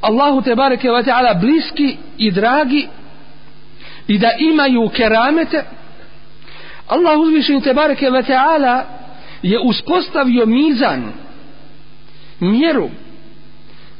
Allahu 0.00 0.42
te 0.42 0.54
bareke 0.54 0.90
ve 0.90 1.02
ta'ala 1.02 1.40
bliski 1.40 1.96
i 2.18 2.30
dragi 2.30 2.88
i 4.08 4.18
da 4.18 4.30
imaju 4.38 4.88
keramete 4.88 5.64
Allah 6.88 7.18
uzvišen 7.18 7.60
te 7.60 7.74
bareke 7.74 8.10
ve 8.10 8.22
ta'ala 8.22 8.82
je 9.42 9.58
uspostavio 9.58 10.46
mizan 10.46 11.12
mjeru 12.40 12.90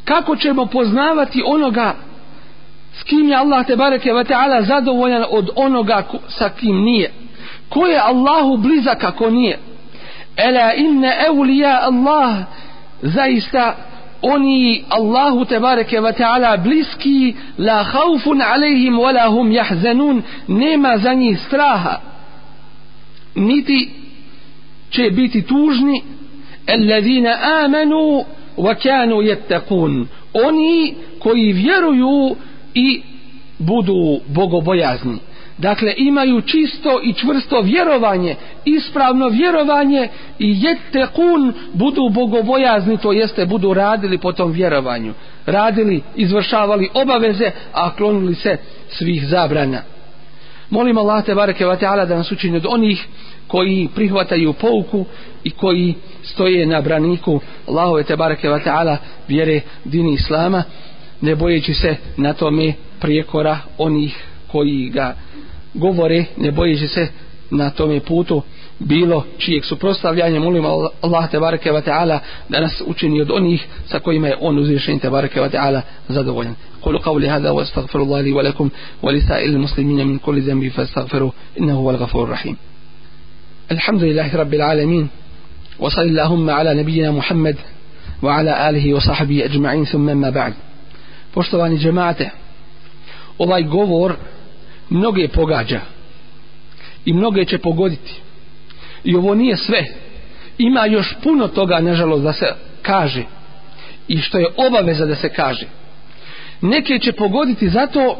kako 0.04 0.36
ćemo 0.36 0.66
poznavati 0.66 1.42
onoga 1.46 1.94
s 2.92 3.02
kim 3.02 3.28
je 3.28 3.36
Allah 3.36 3.66
te 3.66 3.76
bareke 3.76 4.12
ve 4.12 4.24
ta'ala 4.24 4.62
zadovoljan 4.62 5.24
od 5.30 5.50
onoga 5.56 6.02
sa 6.28 6.48
kim 6.48 6.76
nije 6.76 7.23
ko 7.74 7.86
je 7.86 7.98
Allahu 7.98 8.56
blizak 8.56 9.04
ako 9.04 9.30
nije? 9.30 9.58
Ela 10.36 10.74
inne 10.74 11.12
eulija 11.26 11.78
Allah. 11.82 12.36
Zaista 13.02 13.76
oni 14.22 14.84
Allahu 14.88 15.44
tebareke 15.44 16.00
ve 16.00 16.12
ta'ala 16.12 16.56
bliski 16.56 17.34
la 17.58 17.84
khaufun 17.84 18.42
alejhim 18.42 18.98
wala 18.98 19.28
hum 19.28 19.52
yahzanun. 19.52 20.22
Nema 20.48 20.98
za 20.98 21.14
njih 21.14 21.38
straha. 21.46 22.00
Niti 23.34 23.90
će 24.90 25.10
biti 25.10 25.42
tužni. 25.42 26.02
Alladhina 26.68 27.36
amanu 27.64 28.24
wa 28.56 28.74
kanu 28.82 29.16
yattaqun. 29.22 30.06
Oni 30.34 30.94
koji 31.18 31.52
vjeruju 31.52 32.36
i 32.74 33.02
budu 33.58 34.20
bogobojazni 34.28 35.18
dakle 35.58 35.94
imaju 35.96 36.40
čisto 36.40 37.00
i 37.02 37.12
čvrsto 37.12 37.60
vjerovanje 37.60 38.36
ispravno 38.64 39.28
vjerovanje 39.28 40.08
i 40.38 40.56
jete 40.62 41.06
kun 41.14 41.52
budu 41.72 42.08
bogobojazni 42.08 42.98
to 42.98 43.12
jeste 43.12 43.46
budu 43.46 43.74
radili 43.74 44.18
po 44.18 44.32
tom 44.32 44.52
vjerovanju. 44.52 45.14
Radili, 45.46 46.02
izvršavali 46.16 46.88
obaveze 46.94 47.50
a 47.72 47.96
klonili 47.96 48.34
se 48.34 48.56
svih 48.88 49.26
zabrana. 49.26 49.82
Molim 50.70 50.98
Allah 50.98 51.24
te 51.24 51.34
bareke 51.34 51.66
wa 51.66 51.78
ta'ala 51.78 52.06
da 52.06 52.16
nas 52.16 52.32
učini 52.32 52.56
od 52.56 52.66
onih 52.68 53.06
koji 53.46 53.88
prihvataju 53.94 54.52
pouku 54.52 55.04
i 55.44 55.50
koji 55.50 55.94
stoje 56.22 56.66
na 56.66 56.80
braniku 56.80 57.40
Allahove 57.68 58.02
te 58.02 58.16
bareke 58.16 58.48
wa 58.48 58.64
ta'ala 58.64 58.96
vjere 59.28 59.60
dini 59.84 60.12
Islama 60.12 60.62
ne 61.20 61.34
bojeći 61.34 61.74
se 61.74 61.96
na 62.16 62.32
tome 62.32 62.72
prijekora 63.00 63.58
onih 63.78 64.33
koji 64.53 64.89
ga 64.89 65.15
govore 65.73 66.25
ne 66.37 66.51
bojeći 66.51 66.87
se 66.87 67.07
na 67.51 67.69
tome 67.69 67.99
putu 67.99 68.41
bilo 68.79 69.25
čijeg 69.37 69.65
suprostavljanja 69.65 70.39
molim 70.39 70.65
Allah 71.01 71.31
te 71.31 71.39
bareke 71.39 71.71
ve 71.71 71.81
taala 71.81 72.19
da 72.49 72.61
nas 72.61 72.81
učini 72.85 73.21
od 73.21 73.31
onih 73.31 73.67
sa 73.87 73.99
kojima 73.99 74.27
je 74.27 74.37
on 74.41 74.59
uzvišen 74.59 74.99
te 74.99 75.09
bareke 75.09 75.41
ve 75.41 75.49
taala 75.49 75.81
zadovoljan 76.09 76.55
قولوا 76.81 77.01
قولي 77.01 77.29
هذا 77.29 77.49
واستغفر 77.49 78.01
الله 78.01 78.21
لي 78.21 78.31
ولكم 78.31 78.69
ولسائر 79.01 79.49
المسلمين 79.49 80.07
من 80.07 80.17
كل 80.17 80.41
ذنب 80.41 80.67
فاستغفروه 80.67 81.33
انه 81.59 81.73
هو 81.73 81.91
الغفور 81.91 82.23
الرحيم 82.23 82.55
الحمد 83.71 84.03
لله 84.03 84.35
رب 84.35 84.53
العالمين 84.53 85.07
وصل 85.79 86.01
اللهم 86.01 86.49
على 86.49 86.73
نبينا 86.73 87.11
محمد 87.11 87.55
وعلى 88.23 88.69
آله 88.69 88.93
وصحبه 88.93 89.45
أجمعين 89.45 89.85
ثم 89.85 90.17
ما 90.17 90.29
بعد 90.29 90.53
poštovani 91.33 91.77
džemate 91.77 92.29
ovaj 93.37 93.63
govor 93.63 94.15
mnoge 94.94 95.28
pogađa. 95.28 95.80
I 97.04 97.12
mnoge 97.12 97.44
će 97.44 97.58
pogoditi. 97.58 98.14
I 99.04 99.16
ovo 99.16 99.34
nije 99.34 99.56
sve. 99.56 99.84
Ima 100.58 100.86
još 100.86 101.14
puno 101.22 101.48
toga 101.48 101.80
nažalost 101.80 102.22
da 102.22 102.32
se 102.32 102.46
kaže. 102.82 103.22
I 104.08 104.18
što 104.18 104.38
je 104.38 104.46
obaveza 104.56 105.06
da 105.06 105.14
se 105.14 105.28
kaže. 105.28 105.66
Neke 106.60 106.98
će 106.98 107.12
pogoditi 107.12 107.68
zato 107.68 108.18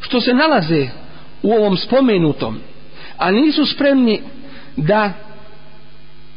što 0.00 0.20
se 0.20 0.34
nalaze 0.34 0.88
u 1.42 1.52
ovom 1.52 1.76
spomenutom 1.76 2.58
a 3.18 3.30
nisu 3.30 3.66
spremni 3.66 4.20
da 4.76 5.12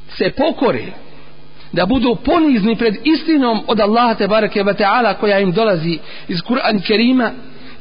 se 0.09 0.29
pokore 0.29 0.85
da 1.71 1.85
budu 1.85 2.17
ponizni 2.25 2.75
pred 2.75 2.95
istinom 3.03 3.61
od 3.67 3.79
Allaha 3.79 4.13
te 4.13 4.27
bareke 4.27 4.63
ve 4.63 4.73
taala 4.73 5.13
koja 5.13 5.39
im 5.39 5.51
dolazi 5.51 5.99
iz 6.27 6.37
Kur'an 6.41 6.87
Kerima 6.87 7.31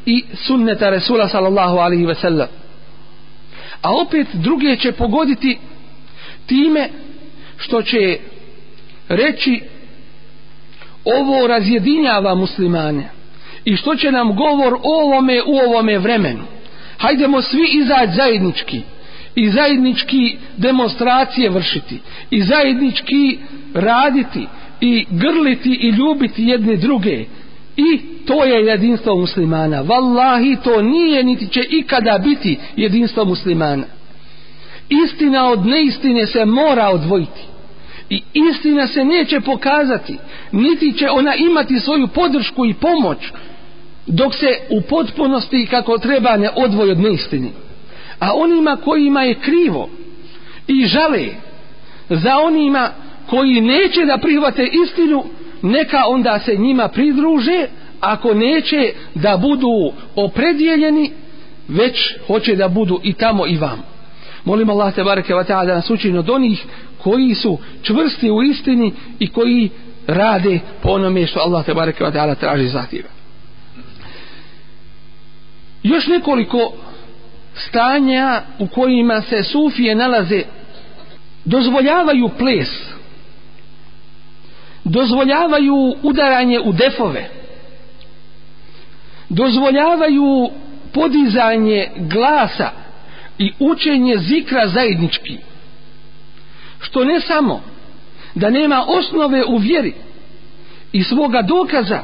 i 0.06 0.24
sunneta 0.34 0.90
Resula 0.90 1.28
sallallahu 1.28 1.76
alaihi 1.76 2.06
ve 2.06 2.14
sellem. 2.14 2.48
A 3.82 3.94
opet 3.94 4.26
druge 4.32 4.76
će 4.76 4.92
pogoditi 4.92 5.58
time 6.46 6.88
što 7.56 7.82
će 7.82 8.18
reći 9.08 9.60
ovo 11.04 11.46
razjedinjava 11.46 12.34
muslimane 12.34 13.10
i 13.64 13.76
što 13.76 13.96
će 13.96 14.12
nam 14.12 14.36
govor 14.36 14.74
o 14.74 15.02
ovome 15.02 15.42
u 15.46 15.56
ovome 15.56 15.98
vremenu. 15.98 16.44
Hajdemo 16.98 17.42
svi 17.42 17.68
izaći 17.72 18.12
zajednički 18.16 18.82
i 19.34 19.50
zajednički 19.50 20.36
demonstracije 20.56 21.50
vršiti 21.50 21.98
i 22.30 22.42
zajednički 22.42 23.38
raditi 23.74 24.46
i 24.80 25.06
grliti 25.10 25.78
i 25.80 25.88
ljubiti 25.88 26.44
jedne 26.44 26.76
druge 26.76 27.24
i 27.80 28.00
to 28.26 28.44
je 28.44 28.66
jedinstvo 28.66 29.16
muslimana. 29.16 29.84
Wallahi 29.84 30.56
to 30.64 30.82
nije 30.82 31.24
niti 31.24 31.46
će 31.46 31.60
ikada 31.70 32.18
biti 32.18 32.58
jedinstvo 32.76 33.24
muslimana. 33.24 33.84
Istina 34.88 35.48
od 35.48 35.66
neistine 35.66 36.26
se 36.26 36.44
mora 36.44 36.88
odvojiti. 36.88 37.40
I 38.10 38.22
istina 38.34 38.86
se 38.86 39.04
neće 39.04 39.40
pokazati. 39.40 40.16
Niti 40.52 40.92
će 40.98 41.10
ona 41.10 41.34
imati 41.34 41.80
svoju 41.80 42.06
podršku 42.06 42.66
i 42.66 42.74
pomoć 42.74 43.18
dok 44.06 44.34
se 44.34 44.58
u 44.70 44.80
potpunosti 44.80 45.66
kako 45.70 45.98
treba 45.98 46.36
ne 46.36 46.50
odvoji 46.56 46.90
od 46.90 47.00
neistine. 47.00 47.48
A 48.18 48.32
onima 48.34 48.76
kojima 48.76 49.22
je 49.22 49.34
krivo 49.34 49.88
i 50.66 50.86
žale 50.86 51.26
za 52.08 52.38
onima 52.38 52.90
koji 53.26 53.60
neće 53.60 54.04
da 54.04 54.18
prihvate 54.18 54.68
istinu 54.84 55.24
neka 55.62 56.02
onda 56.06 56.38
se 56.38 56.56
njima 56.56 56.88
pridruže 56.88 57.66
ako 58.00 58.34
neće 58.34 58.92
da 59.14 59.36
budu 59.36 59.92
opredjeljeni 60.16 61.12
već 61.68 62.16
hoće 62.26 62.56
da 62.56 62.68
budu 62.68 63.00
i 63.02 63.12
tamo 63.12 63.46
i 63.46 63.56
vam 63.56 63.82
molim 64.44 64.70
Allah 64.70 64.94
te 64.94 65.04
bareke 65.04 65.34
wa 65.34 65.44
ta'ala 65.44 65.66
da 65.66 65.74
nas 65.74 65.90
učini 65.90 66.18
od 66.18 66.30
onih 66.30 66.64
koji 67.02 67.34
su 67.34 67.58
čvrsti 67.82 68.30
u 68.30 68.42
istini 68.42 68.92
i 69.18 69.28
koji 69.28 69.70
rade 70.06 70.60
po 70.82 70.88
onome 70.88 71.26
što 71.26 71.40
Allah 71.40 71.66
te 71.66 71.74
bareke 71.74 72.04
wa 72.04 72.12
ta'ala 72.12 72.34
traži 72.34 72.68
zahtjeva 72.68 73.08
još 75.82 76.06
nekoliko 76.06 76.72
stanja 77.54 78.42
u 78.58 78.66
kojima 78.66 79.20
se 79.20 79.42
sufije 79.42 79.94
nalaze 79.94 80.42
dozvoljavaju 81.44 82.30
ples 82.38 82.68
dozvoljavaju 84.84 85.94
udaranje 86.02 86.60
u 86.60 86.72
defove. 86.72 87.30
Dozvoljavaju 89.28 90.50
podizanje 90.92 91.90
glasa 91.96 92.70
i 93.38 93.52
učenje 93.58 94.16
zikra 94.18 94.68
zajednički. 94.68 95.38
Što 96.80 97.04
ne 97.04 97.20
samo 97.20 97.62
da 98.34 98.50
nema 98.50 98.84
osnove 98.88 99.44
u 99.44 99.56
vjeri 99.56 99.94
i 100.92 101.02
svoga 101.04 101.42
dokaza 101.42 102.02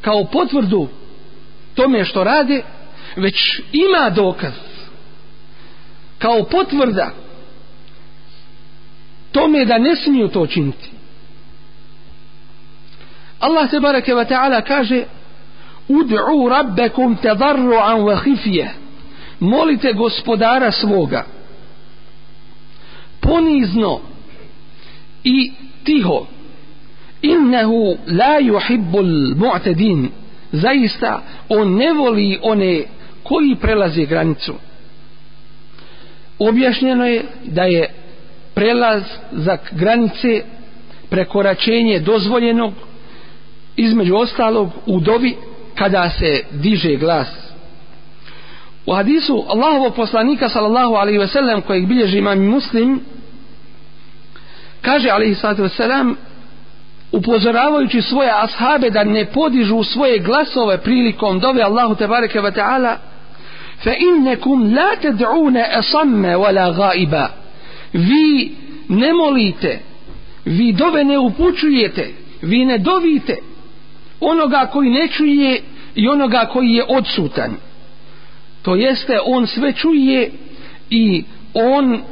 kao 0.00 0.24
potvrdu 0.24 0.88
tome 1.74 2.04
što 2.04 2.24
rade 2.24 2.62
već 3.16 3.60
ima 3.72 4.10
dokaz 4.10 4.52
kao 6.18 6.44
potvrda 6.44 7.10
tome 9.32 9.64
da 9.64 9.78
ne 9.78 9.96
smiju 9.96 10.28
to 10.28 10.46
činiti. 10.46 10.93
Allah 13.46 13.68
te 13.70 13.80
bareke 13.80 14.14
ve 14.14 14.24
ta'ala 14.24 14.62
kaže 14.62 15.04
ud'u 15.88 16.48
rabbakum 16.48 17.16
tadarru'an 17.16 18.00
wa 18.08 18.16
khifje 18.22 18.66
molite 19.40 19.92
gospodara 19.92 20.70
svoga 20.72 21.24
ponizno 23.24 24.00
i 25.24 25.52
tiho. 25.84 26.26
Innehu 27.22 27.96
la 28.06 28.40
yuhibbul 28.40 29.34
mu'tadin. 29.36 30.08
Zaista 30.52 31.22
on 31.48 31.76
ne 31.76 31.92
voli 31.92 32.38
one 32.42 32.82
koji 33.22 33.56
prelaze 33.56 34.04
granicu. 34.04 34.54
Objašnjeno 36.38 37.06
je 37.06 37.24
da 37.44 37.62
je 37.62 37.94
prelaz 38.54 39.02
za 39.32 39.58
granice 39.72 40.42
prekoračenje 41.10 42.00
dozvoljenog 42.00 42.72
između 43.76 44.16
ostalog 44.16 44.70
u 44.86 45.00
dovi 45.00 45.36
kada 45.74 46.10
se 46.10 46.42
diže 46.50 46.96
glas. 46.96 47.44
U 48.86 48.92
hadisu 48.92 49.44
Allahovog 49.48 49.94
poslanika 49.94 50.48
sallallahu 50.48 50.94
alaihi 50.94 51.18
ve 51.18 51.26
sellem 51.26 51.62
kojeg 51.62 51.86
bilježi 51.86 52.18
imam 52.18 52.38
muslim 52.38 53.00
kaže 54.82 55.10
alaihi 55.10 55.34
sallatu 55.34 55.62
ve 55.62 55.68
sellem 55.68 56.16
upozoravajući 57.12 58.02
svoje 58.02 58.30
ashabe 58.42 58.90
da 58.90 59.04
ne 59.04 59.24
podižu 59.24 59.82
svoje 59.82 60.18
glasove 60.18 60.78
prilikom 60.78 61.40
dove 61.40 61.62
Allahu 61.62 61.94
te 61.94 62.06
bareke 62.06 62.40
ve 62.40 62.50
ta'ala 62.50 62.96
fa 63.84 63.92
innakum 63.94 64.74
la 64.74 64.96
tad'una 65.02 65.64
asamma 65.78 66.28
wala 66.28 66.76
ghaiba 66.76 67.28
vi 67.92 68.52
ne 68.88 69.12
molite 69.12 69.80
vi 70.44 70.72
dove 70.72 71.04
ne 71.04 71.18
upućujete 71.18 72.14
vi 72.42 72.64
ne 72.64 72.78
dovite 72.78 73.36
onoga 74.20 74.66
koji 74.72 74.90
ne 74.90 75.08
čuje 75.08 75.62
i 75.94 76.08
onoga 76.08 76.48
koji 76.52 76.70
je 76.70 76.84
odsutan. 76.88 77.56
To 78.62 78.74
jeste 78.74 79.18
on 79.24 79.46
sve 79.46 79.72
čuje 79.72 80.30
i 80.90 81.24
on 81.54 82.02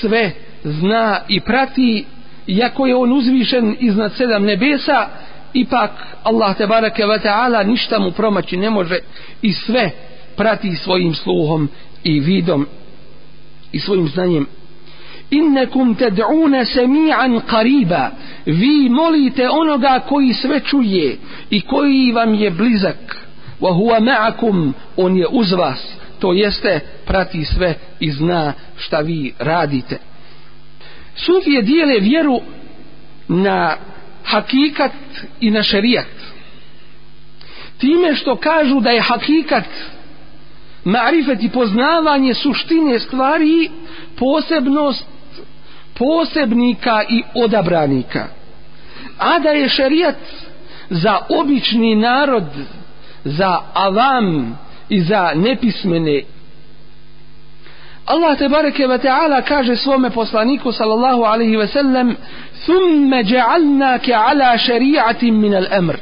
sve 0.00 0.32
zna 0.64 1.20
i 1.28 1.40
prati 1.40 2.04
iako 2.46 2.86
je 2.86 2.96
on 2.96 3.12
uzvišen 3.12 3.76
iznad 3.80 4.12
sedam 4.16 4.44
nebesa 4.44 5.08
ipak 5.52 5.90
Allah 6.22 6.56
te 6.56 6.66
barake 6.66 7.06
ve 7.06 7.18
ta'ala 7.18 7.66
ništa 7.66 7.98
mu 7.98 8.10
promaći 8.10 8.56
ne 8.56 8.70
može 8.70 8.98
i 9.42 9.52
sve 9.52 9.90
prati 10.36 10.76
svojim 10.76 11.14
sluhom 11.14 11.68
i 12.04 12.20
vidom 12.20 12.66
i 13.72 13.80
svojim 13.80 14.08
znanjem 14.08 14.46
innekum 15.30 15.94
ted'une 15.94 16.64
sami'an 16.64 17.40
qariba. 17.40 18.10
Vi 18.46 18.88
molite 18.88 19.48
onoga 19.48 20.00
koji 20.08 20.32
sve 20.32 20.60
čuje 20.60 21.16
i 21.50 21.60
koji 21.60 22.12
vam 22.12 22.34
je 22.34 22.50
blizak. 22.50 23.16
Wa 23.60 23.72
huwa 23.72 24.00
ma'akum 24.00 24.72
on 24.96 25.16
je 25.16 25.26
uz 25.30 25.52
vas. 25.52 25.96
To 26.18 26.32
jeste 26.32 26.80
prati 27.06 27.44
sve 27.44 27.74
i 28.00 28.10
zna 28.10 28.52
šta 28.76 29.00
vi 29.00 29.34
radite. 29.38 29.98
Sufije 31.16 31.62
dijele 31.62 32.00
vjeru 32.00 32.40
na 33.28 33.76
hakikat 34.24 34.92
i 35.40 35.50
na 35.50 35.62
šerijat. 35.62 36.06
Time 37.78 38.14
što 38.14 38.36
kažu 38.36 38.80
da 38.80 38.90
je 38.90 39.00
hakikat 39.00 39.64
marifet 40.84 41.42
i 41.42 41.48
poznavanje 41.48 42.34
suštine 42.34 42.98
stvari 42.98 43.70
posebnost 44.16 45.17
posebnika 45.98 47.02
i 47.08 47.22
odabranika. 47.34 48.26
A 49.18 49.38
da 49.38 49.50
je 49.50 49.68
šerijat 49.68 50.16
za 50.90 51.18
obični 51.28 51.94
narod 51.94 52.44
za 53.24 53.60
avam 53.74 54.58
i 54.88 55.00
za 55.00 55.32
nepismene. 55.34 56.22
Allah 58.06 58.38
te 58.38 58.48
bareke 58.48 58.86
ve 58.86 58.98
taala 58.98 59.42
kaže 59.42 59.76
svome 59.76 60.10
poslaniku 60.10 60.72
sallallahu 60.72 61.22
alejhi 61.22 61.56
ve 61.56 61.66
sellem 61.66 62.16
thumma 62.64 63.16
ja'alnaka 63.22 64.12
ala 64.12 64.58
shari'atin 64.58 65.40
min 65.40 65.54
al-amr. 65.54 65.96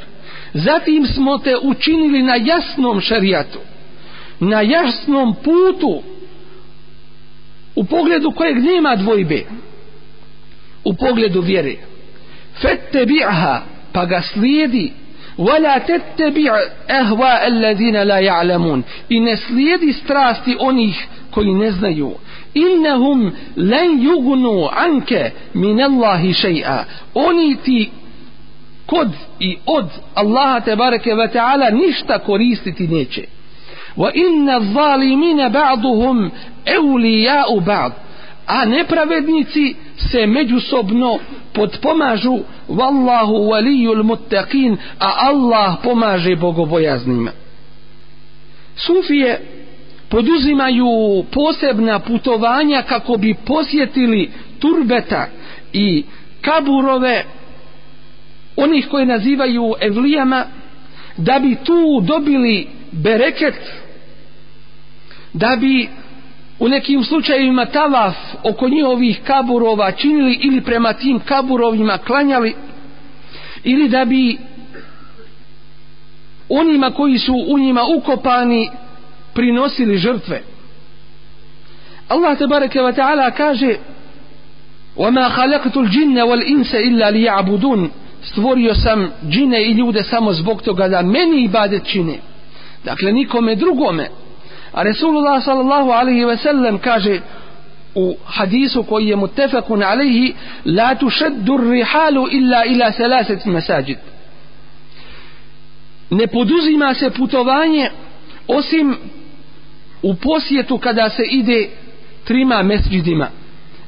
Zatim 0.53 1.05
smo 1.05 1.37
te 1.37 1.57
učinili 1.61 2.23
na 2.23 2.35
jasnom 2.35 3.01
šerijatu 3.01 3.59
na 4.39 4.61
jasnom 4.61 5.35
putu 5.35 6.01
u 7.75 7.83
pogledu 7.83 8.31
kojeg 8.31 8.57
nema 8.57 8.95
dvojbe 8.95 9.43
u 10.83 10.93
pogledu 10.93 11.41
vjere. 11.41 11.75
Fette 12.61 13.05
bi'aha 13.05 13.61
pa 13.93 14.05
ga 14.05 14.21
slijedi. 14.21 14.91
Wala 15.37 15.79
tettebi' 15.79 16.49
ahwa 16.87 17.31
alladhina 17.41 18.03
la 18.03 18.19
ya'lamun. 18.19 18.83
In 19.09 19.23
nasliyadi 19.23 19.93
strasti 19.93 20.55
onih 20.59 21.07
koji 21.31 21.53
ne 21.53 21.71
znaju. 21.71 22.11
Innahum 22.53 23.31
lan 23.55 23.99
yughnu 24.01 24.69
anka 24.75 25.29
min 25.53 25.81
allahi 25.81 26.33
shay'a. 26.33 26.85
Oni 27.13 27.55
ti 27.55 27.89
kod 28.85 29.09
i 29.39 29.57
od 29.65 29.85
allaha 30.15 30.59
te 30.59 30.75
bareke 30.75 31.15
ve 31.15 31.27
taala 31.27 31.69
ništa 31.69 32.19
koristiti 32.19 32.87
neće. 32.87 33.23
Wa 33.97 34.11
inna 34.13 34.59
adh-dhalimina 34.59 35.49
ba'dhum 35.49 36.31
awliya'u 36.65 37.61
ba'd. 37.65 37.91
A 38.47 38.65
nepravednici 38.65 39.75
se 39.97 40.27
međusobno 40.27 41.19
potpomažu 41.53 42.39
wallahu 42.69 43.49
waliyul 43.51 44.03
muttaqin 44.03 44.77
a 44.99 45.11
Allah 45.17 45.75
pomaže 45.83 46.35
bogobojaznima. 46.35 47.31
Sufije 48.75 49.41
poduzimaju 50.09 51.23
posebna 51.31 51.99
putovanja 51.99 52.81
kako 52.81 53.17
bi 53.17 53.35
posjetili 53.45 54.31
turbeta 54.59 55.27
i 55.73 56.03
kaburove 56.41 57.23
onih 58.55 58.87
koje 58.87 59.05
nazivaju 59.05 59.73
evlijama 59.81 60.45
da 61.17 61.39
bi 61.39 61.55
tu 61.55 62.01
dobili 62.01 62.67
bereket 62.91 63.55
da 65.33 65.57
bi 65.59 65.89
u 66.58 66.68
nekim 66.68 67.04
slučajevima 67.04 67.66
tavaf 67.66 68.14
oko 68.42 68.68
njihovih 68.68 69.20
kaburova 69.24 69.92
činili 69.92 70.38
ili 70.42 70.60
prema 70.60 70.92
tim 70.92 71.20
kaburovima 71.20 71.98
klanjali 71.98 72.54
ili 73.64 73.88
da 73.88 74.04
bi 74.04 74.38
onima 76.48 76.90
koji 76.90 77.18
su 77.18 77.34
u 77.48 77.58
njima 77.58 77.82
ukopani 77.96 78.70
prinosili 79.34 79.98
žrtve 79.98 80.42
Allah 82.08 82.38
te 82.38 82.46
bareke 82.46 82.82
ve 82.82 82.92
taala 82.92 83.30
kaže 83.30 83.76
وما 84.96 85.28
خلقت 85.28 85.76
الجن 85.76 86.18
والانس 86.20 86.74
الا 86.74 87.10
ليعبدون 87.10 87.90
stvorio 88.22 88.74
sam 88.74 89.10
džine 89.28 89.62
i 89.64 89.72
ljude 89.72 90.02
samo 90.02 90.32
zbog 90.32 90.62
toga 90.62 90.88
da 90.88 91.02
meni 91.02 91.44
ibadet 91.44 91.84
čine 91.84 92.18
dakle 92.84 93.12
nikome 93.12 93.54
drugome 93.54 94.08
a 94.77 94.83
Resulullah 94.83 95.43
sallallahu 95.43 95.91
alaihi 95.91 96.25
ve 96.25 96.37
sellem 96.37 96.77
kaže 96.77 97.19
u 97.95 98.15
hadisu 98.25 98.83
koji 98.83 99.07
je 99.07 99.15
mutefakun 99.15 99.83
alaihi 99.83 100.33
la 100.65 100.95
tušeddu 100.95 101.57
rihalu 101.57 102.27
illa 102.31 102.65
ila 102.65 102.91
selaset 102.91 103.45
masajid. 103.45 103.97
Ne 106.09 106.27
poduzima 106.27 106.93
se 106.93 107.09
putovanje 107.09 107.89
osim 108.47 108.95
u 110.01 110.15
posjetu 110.15 110.77
kada 110.77 111.09
se 111.09 111.23
ide 111.31 111.69
trima 112.23 112.63
mesđidima 112.63 113.27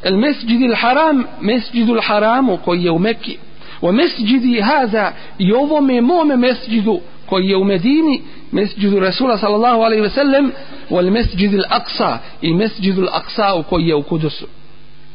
el 0.04 0.17
mesđidil 0.17 0.75
haram 0.75 1.23
mesđidul 1.41 2.02
haramu 2.02 2.58
koji 2.58 2.84
je 2.84 2.91
u 2.91 2.99
Mekki. 2.99 3.38
O 3.82 3.91
mesđidi 3.91 4.62
haza 4.62 5.12
i 5.38 5.54
ovome 5.54 6.02
mome 6.02 6.38
mesđidu 6.38 6.99
koji 7.30 7.48
je 7.48 7.58
u 7.58 7.63
Medini 7.63 8.22
mesđidu 8.52 9.00
Rasula 9.00 9.38
sallallahu 9.38 9.82
alaihi 9.82 10.02
ve 10.02 10.10
sellem 10.10 10.52
wal 10.89 11.06
el 11.06 11.12
mesđid 11.12 11.54
al-Aqsa 11.54 12.18
i 12.42 12.54
mesđid 12.54 12.98
al-Aqsa 12.98 13.63
koji 13.63 13.88
je 13.88 13.96
u 13.96 14.04
Kudusu. 14.04 14.46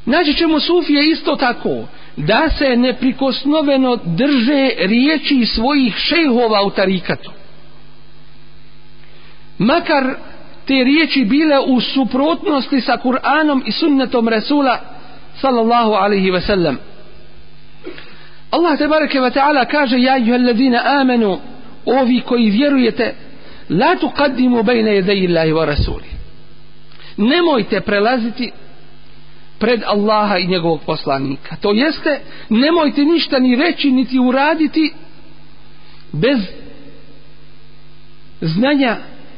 Naći 0.06 0.34
ćemo 0.34 0.60
sufije 0.60 1.10
isto 1.10 1.36
tako 1.36 1.84
da 2.16 2.48
se 2.58 2.76
neprikosnoveno 2.76 3.96
drže 4.04 4.70
riječi 4.78 5.46
svojih 5.46 5.94
šejhova 5.96 6.62
u 6.62 6.70
tarikatu. 6.70 7.30
Makar 9.58 10.14
te 10.66 10.84
riječi 10.84 11.24
bile 11.24 11.60
u 11.66 11.80
suprotnosti 11.80 12.80
sa 12.80 12.98
Kur'anom 13.04 13.62
i 13.66 13.72
sunnetom 13.72 14.28
Rasula 14.28 14.80
sallallahu 15.40 15.92
alaihi 15.92 16.30
ve 16.30 16.40
sellem. 16.40 16.78
Allah 18.50 18.78
te 18.78 18.88
bareke 18.88 19.20
ve 19.20 19.30
ta'ala 19.30 19.64
kaže 19.64 19.98
ja 19.98 20.16
juha 20.16 20.34
alladhina 20.34 20.82
amanu 21.00 21.38
ovi 21.86 22.20
koji 22.20 22.50
vjerujete 22.50 23.14
la 23.68 23.96
tuqaddimu 24.00 24.62
bejne 24.62 24.94
jedeji 24.94 25.26
Allahi 25.28 25.52
wa 25.52 25.64
Rasuli. 25.64 26.08
Nemojte 27.16 27.80
prelaziti 27.80 28.52
pred 29.58 29.82
Allaha 29.86 30.38
i 30.38 30.46
njegovog 30.46 30.80
poslanika. 30.86 31.56
To 31.56 31.72
jeste 31.72 32.20
nemojte 32.48 33.04
ništa 33.04 33.38
ni 33.38 33.56
reći 33.56 33.90
niti 33.90 34.18
uraditi 34.18 34.92
bez 36.12 36.38
znanja 38.40 38.96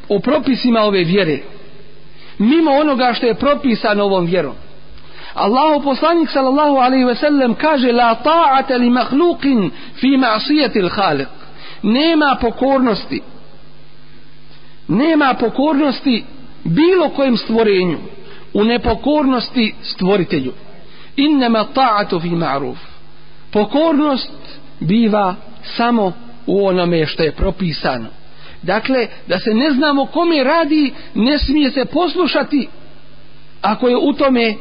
o 0.09 0.19
propisima 0.19 0.81
ove 0.81 1.05
vjere. 1.05 1.39
Mimo 2.39 2.71
onoga 2.71 3.13
što 3.15 3.27
je 3.27 3.35
propisano 3.35 4.05
ovom 4.05 4.27
vjerom. 4.27 4.55
Allahu 5.35 5.85
poslanik 5.85 6.31
sallallahu 6.31 6.77
alejhi 6.77 7.05
ve 7.05 7.15
sellem 7.15 7.55
kaže 7.55 7.93
la 7.93 8.15
ta'ata 8.15 8.77
li 8.77 8.91
makhluqin 8.91 9.71
fi 10.01 10.17
ma'siyati 10.17 10.83
al-khaliq 10.83 11.36
nema 11.87 12.37
pokornosti. 12.41 13.23
Nema 14.89 15.35
pokornosti 15.35 16.25
bilo 16.65 17.09
kojem 17.09 17.37
stvorenju. 17.37 17.99
U 18.55 18.65
nepokornosti 18.65 19.75
stvoritelju. 19.83 20.53
Innama 21.17 21.65
ta'atu 21.75 22.21
fi 22.21 22.29
ma'ruf. 22.29 22.77
Pokornost 23.53 24.33
biva 24.81 25.35
samo 25.77 26.13
u 26.47 26.67
onome 26.67 27.07
što 27.07 27.23
je 27.23 27.33
propisano. 27.33 28.09
Dakle, 28.63 29.07
da 29.27 29.39
se 29.39 29.55
ne 29.55 29.71
znamo 29.71 30.07
kome 30.07 30.45
radi, 30.45 30.93
ne 31.15 31.39
smije 31.39 31.71
se 31.71 31.85
poslušati 31.85 32.69
ako 33.63 33.89
je 33.89 33.97
u 33.97 34.13
tome 34.13 34.55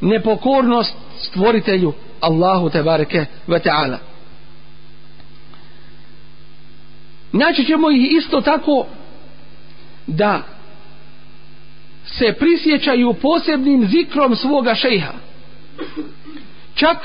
nepokornost 0.00 0.94
stvoritelju 1.18 1.92
Allahu 2.20 2.70
te 2.70 2.82
bareke 2.82 3.24
ve 3.46 3.58
taala. 3.58 3.98
Naći 7.32 7.64
ćemo 7.64 7.90
ih 7.90 8.12
isto 8.12 8.40
tako 8.40 8.86
da 10.06 10.42
se 12.04 12.32
prisjećaju 12.38 13.14
posebnim 13.14 13.86
zikrom 13.86 14.36
svoga 14.36 14.74
šejha. 14.74 15.12
Čak 16.74 16.96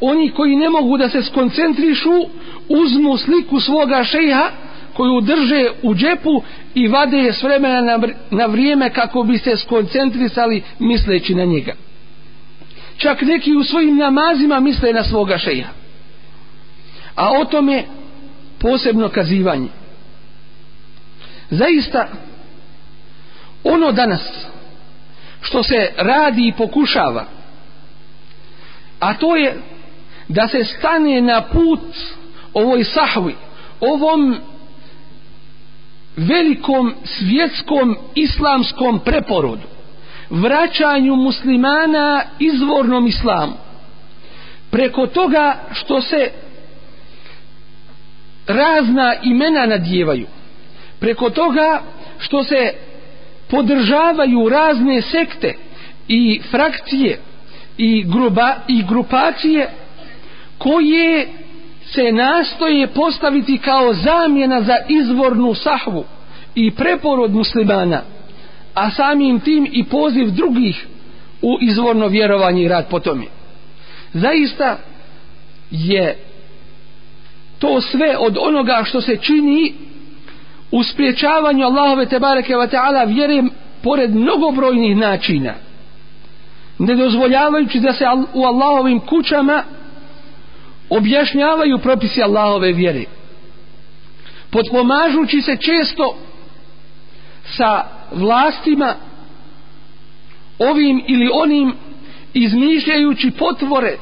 oni 0.00 0.30
koji 0.30 0.56
ne 0.56 0.68
mogu 0.68 0.98
da 0.98 1.08
se 1.08 1.22
skoncentrišu 1.22 2.26
uzmu 2.68 3.16
sliku 3.16 3.60
svoga 3.60 4.04
šejha 4.04 4.50
koju 4.94 5.20
drže 5.20 5.70
u 5.82 5.94
džepu 5.94 6.42
i 6.74 6.88
vade 6.88 7.18
je 7.18 7.32
s 7.32 7.42
vremena 7.42 7.98
na, 8.30 8.46
vrijeme 8.46 8.90
kako 8.90 9.22
bi 9.22 9.38
se 9.38 9.56
skoncentrisali 9.56 10.62
misleći 10.78 11.34
na 11.34 11.44
njega. 11.44 11.74
Čak 12.96 13.22
neki 13.22 13.56
u 13.56 13.64
svojim 13.64 13.96
namazima 13.96 14.60
misle 14.60 14.92
na 14.92 15.04
svoga 15.04 15.38
šeja. 15.38 15.68
A 17.14 17.30
o 17.40 17.44
tome 17.44 17.84
posebno 18.60 19.08
kazivanje. 19.08 19.68
Zaista, 21.50 22.08
ono 23.64 23.92
danas 23.92 24.46
što 25.40 25.62
se 25.62 25.92
radi 25.96 26.48
i 26.48 26.52
pokušava, 26.52 27.24
a 29.00 29.14
to 29.14 29.36
je 29.36 29.56
da 30.28 30.48
se 30.48 30.64
stane 30.64 31.20
na 31.20 31.42
put 31.42 31.80
ovoj 32.54 32.84
sahvi, 32.84 33.34
ovom 33.80 34.36
velikom 36.16 36.94
svjetskom 37.04 37.96
islamskom 38.14 39.00
preporodu 39.04 39.70
vraćanju 40.30 41.16
muslimana 41.16 42.22
izvornom 42.38 43.06
islamu 43.06 43.52
preko 44.70 45.06
toga 45.06 45.56
što 45.72 46.00
se 46.00 46.30
razna 48.52 49.14
imena 49.22 49.66
nadjevaju. 49.66 50.26
Preko 51.00 51.30
toga 51.30 51.82
što 52.18 52.44
se 52.44 52.72
podržavaju 53.50 54.48
razne 54.48 55.02
sekte 55.02 55.54
i 56.08 56.40
frakcije 56.50 57.18
i, 57.78 58.04
gruba, 58.04 58.54
i 58.68 58.82
grupacije 58.88 59.68
koje 60.58 61.28
se 61.84 62.12
nastoje 62.12 62.86
postaviti 62.86 63.58
kao 63.58 63.94
zamjena 63.94 64.62
za 64.62 64.76
izvornu 64.88 65.54
sahvu 65.54 66.04
i 66.54 66.70
preporod 66.70 67.34
muslimana 67.34 68.02
a 68.74 68.90
samim 68.90 69.40
tim 69.40 69.68
i 69.72 69.84
poziv 69.84 70.30
drugih 70.30 70.86
u 71.42 71.58
izvorno 71.60 72.06
vjerovanje 72.06 72.62
i 72.62 72.68
rad 72.68 72.88
po 72.88 73.00
tome. 73.00 73.24
Zaista 74.12 74.78
je 75.70 76.16
to 77.60 77.80
sve 77.80 78.16
od 78.18 78.36
onoga 78.40 78.82
što 78.84 79.00
se 79.00 79.16
čini 79.16 79.74
u 80.70 80.82
spriječavanju 80.82 81.64
Allahove 81.64 82.06
tebareke 82.06 82.54
wa 82.54 82.68
ta'ala 82.70 83.14
vjere 83.14 83.42
pored 83.82 84.14
mnogobrojnih 84.14 84.96
načina. 84.96 85.54
Ne 86.78 86.94
dozvoljavajući 86.94 87.80
da 87.80 87.92
se 87.92 88.04
u 88.34 88.44
Allahovim 88.44 89.00
kućama 89.00 89.62
objašnjavaju 90.90 91.78
propisi 91.78 92.22
Allahove 92.22 92.72
vjere. 92.72 93.04
Potpomažući 94.50 95.42
se 95.42 95.56
često 95.56 96.16
sa 97.44 97.84
vlastima 98.12 98.94
ovim 100.58 101.04
ili 101.06 101.30
onim 101.32 101.74
izmišljajući 102.34 103.30
potvore 103.30 103.96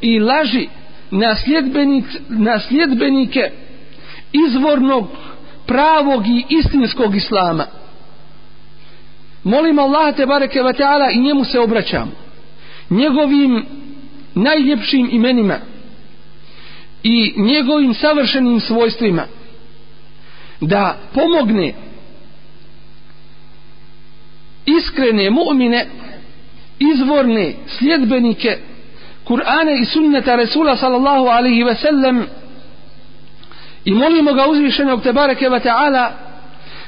i 0.00 0.20
laži 0.20 0.68
nasljedbenik, 1.12 2.04
nasljedbenike 2.28 3.50
izvornog 4.32 5.08
pravog 5.66 6.26
i 6.26 6.44
istinskog 6.48 7.16
islama. 7.16 7.66
Molim 9.44 9.78
Allah 9.78 10.16
te 10.16 10.26
bareke 10.26 10.62
wa 10.62 10.72
ta'ala 10.72 11.10
i 11.14 11.20
njemu 11.20 11.44
se 11.44 11.60
obraćam 11.60 12.12
njegovim 12.90 13.66
najljepšim 14.34 15.08
imenima 15.12 15.58
i 17.02 17.34
njegovim 17.36 17.94
savršenim 17.94 18.60
svojstvima 18.60 19.24
da 20.60 20.96
pomogne 21.14 21.74
iskrene 24.66 25.30
mu'mine 25.30 25.86
izvorne 26.78 27.54
sljedbenike 27.78 28.58
Kur'ana 29.24 29.72
i 29.72 29.84
sunneta 29.84 30.36
Resula 30.36 30.76
sallallahu 30.76 31.28
alaihi 31.28 31.64
ve 31.64 31.74
sellem 31.74 32.26
i 33.84 33.90
molimo 33.90 34.32
ga 34.32 34.46
uzvišenog 34.46 35.02
te 35.02 35.12
bareke 35.12 35.48
ta'ala 35.62 36.12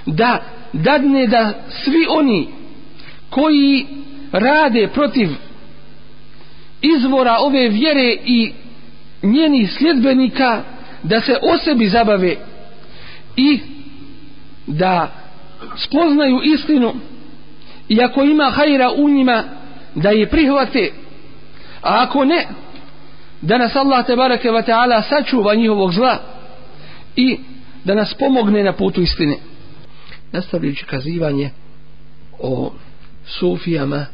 da 0.07 0.43
dadne 0.73 1.27
da 1.27 1.53
svi 1.85 2.07
oni 2.09 2.49
koji 3.31 3.87
rade 4.33 4.89
protiv 4.89 5.29
izvora 6.83 7.37
ove 7.41 7.69
vjere 7.69 8.17
i 8.25 8.53
njenih 9.23 9.73
sljedbenika 9.73 10.63
da 11.03 11.21
se 11.21 11.39
o 11.43 11.59
sebi 11.59 11.89
zabave 11.89 12.37
i 13.37 13.61
da 14.67 15.13
spoznaju 15.77 16.41
istinu 16.43 16.95
i 17.89 18.03
ako 18.03 18.23
ima 18.23 18.51
hajra 18.51 18.91
u 18.97 19.09
njima 19.09 19.45
da 19.95 20.11
je 20.11 20.27
prihvate 20.27 20.93
a 21.85 22.03
ako 22.03 22.25
ne 22.25 22.49
da 23.43 23.59
nas 23.59 23.77
Allah 23.77 24.07
te 24.07 24.17
bareke 24.17 24.51
ve 24.51 24.63
ta'ala 24.63 25.03
sačuva 25.03 25.55
njihovog 25.55 25.93
zla 25.93 26.19
i 27.17 27.39
da 27.85 27.95
nas 27.95 28.15
pomogne 28.15 28.63
na 28.63 28.73
putu 28.73 29.01
istine. 29.01 29.37
Nastavljajući 30.33 30.85
kazivanje 30.85 31.51
o 32.39 32.73
sufijama 33.27 34.07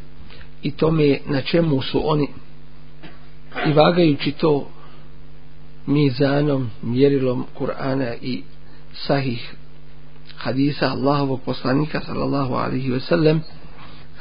i 0.62 0.70
tome 0.70 1.18
na 1.26 1.40
čemu 1.40 1.82
su 1.82 2.00
oni 2.04 2.28
i 3.66 3.72
vagajući 3.72 4.32
to 4.32 4.68
mizanom, 5.86 6.70
mjerilom 6.82 7.46
Kur'ana 7.58 8.14
i 8.22 8.42
sahih 8.94 9.54
hadisa 10.36 10.90
Allahovog 10.90 11.40
poslanika 11.42 12.00
sallallahu 12.00 12.54
alaihi 12.54 12.90
ve 12.90 13.00
sellem 13.00 13.42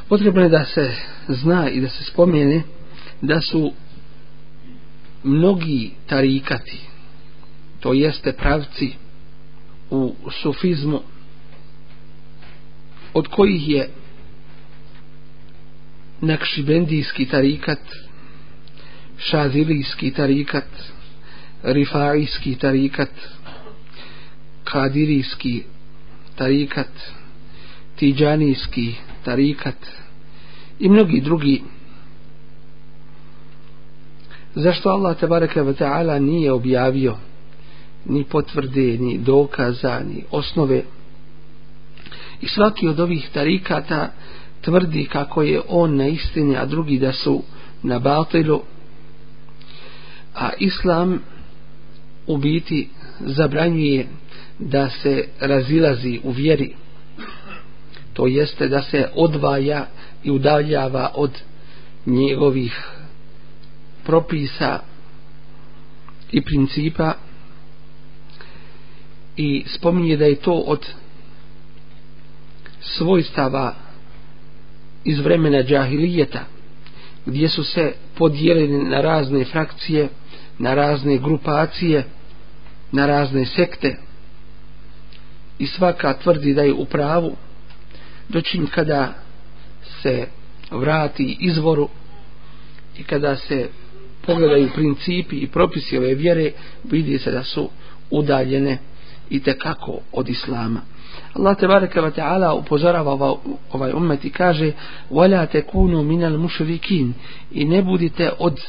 potrebno 0.10 0.42
je 0.42 0.50
da 0.50 0.66
se 0.66 0.96
zna 1.28 1.70
i 1.70 1.82
da 1.82 1.90
se 1.90 2.04
spomene 2.04 2.62
da 3.22 3.42
su 3.42 3.74
mnogi 5.24 5.92
tarikati 6.08 6.78
to 7.80 7.94
jeste 7.94 8.34
pravci 8.34 8.94
u 9.90 10.16
sufizmu 10.42 11.02
od 13.14 13.28
kojih 13.28 13.70
je 13.70 13.90
nakšibendijski 16.22 17.26
tarikat 17.26 17.80
šazilijski 19.18 20.12
tarikat 20.12 20.68
rifaijski 21.64 22.56
tarikat 22.56 23.10
kadirijski 24.64 25.64
tarikat 26.36 26.92
tiđanijski 27.96 28.94
tarikat 29.24 29.78
i 30.80 30.90
mnogi 30.90 31.22
drugi 31.22 31.62
zašto 34.56 34.90
Allah 34.90 35.18
tebareke 35.18 35.62
ve 35.62 35.74
taala 35.74 36.20
nije 36.20 36.52
objavio 36.52 37.16
ni 38.06 38.24
potvrde 38.24 38.98
ni 38.98 39.18
dokaza 39.18 40.00
ni 40.00 40.24
osnove? 40.32 40.84
I 42.42 42.48
svaki 42.48 42.88
od 42.88 43.00
ovih 43.00 43.30
tarikata 43.34 44.12
tvrdi 44.62 45.06
kako 45.06 45.42
je 45.42 45.62
on 45.68 45.96
na 45.96 46.08
istini 46.08 46.58
a 46.58 46.66
drugi 46.66 47.00
da 47.00 47.12
su 47.12 47.44
na 47.84 48.00
batilu. 48.00 48.62
A 50.36 50.50
islam 50.60 51.20
u 52.28 52.38
biti 52.38 52.90
zabranjuje 53.20 54.08
da 54.60 54.90
se 54.90 55.28
razilazi 55.40 56.20
u 56.24 56.32
vjeri. 56.32 56.76
To 58.14 58.28
jeste 58.28 58.68
da 58.68 58.82
se 58.82 59.10
odvaja 59.16 59.86
i 60.24 60.32
udaljava 60.32 61.12
od 61.16 61.32
njegovih 62.06 62.99
propisa 64.10 64.80
i 66.32 66.42
principa 66.42 67.14
i 69.38 69.64
spominje 69.68 70.18
da 70.18 70.26
je 70.26 70.36
to 70.36 70.54
od 70.54 70.86
svojstava 72.82 73.76
iz 75.04 75.20
vremena 75.20 75.64
džahilijeta 75.64 76.40
gdje 77.26 77.50
su 77.50 77.64
se 77.64 77.94
podijelili 78.18 78.84
na 78.84 79.02
razne 79.02 79.46
frakcije 79.46 80.10
na 80.60 80.74
razne 80.74 81.18
grupacije 81.18 82.04
na 82.92 83.06
razne 83.06 83.46
sekte. 83.46 83.96
I 85.60 85.68
svaka 85.68 86.14
tvrdi 86.14 86.54
da 86.54 86.62
je 86.62 86.74
u 86.74 86.86
pravu 86.86 87.36
dočin 88.30 88.68
kada 88.68 89.14
se 90.02 90.28
vrati 90.72 91.38
izvoru 91.40 91.90
i 92.98 93.04
kada 93.04 93.36
se 93.36 93.70
pogledaju 94.30 94.70
principi 94.76 95.36
i 95.36 95.48
propisi 95.48 95.98
ove 95.98 96.14
vjere 96.14 96.52
vidi 96.84 97.18
se 97.18 97.32
da 97.32 97.44
su 97.44 97.70
udaljene 98.12 98.78
i 99.30 99.40
tekako 99.40 100.00
od 100.12 100.30
islama. 100.30 100.82
Allah 101.34 101.58
te 101.58 101.68
bareke 101.68 102.02
ve 102.02 102.12
taala 102.12 102.54
upozorava 102.54 103.12
ovaj, 103.12 103.36
ovaj 103.72 103.92
ummet 103.94 104.26
i 104.26 104.30
kaže 104.30 104.72
wala 105.12 105.48
takunu 105.52 106.04
minal 106.04 106.38
mushrikin. 106.38 107.14
I 107.52 107.66
ne 107.66 107.82
budite 107.82 108.32
od 108.40 108.60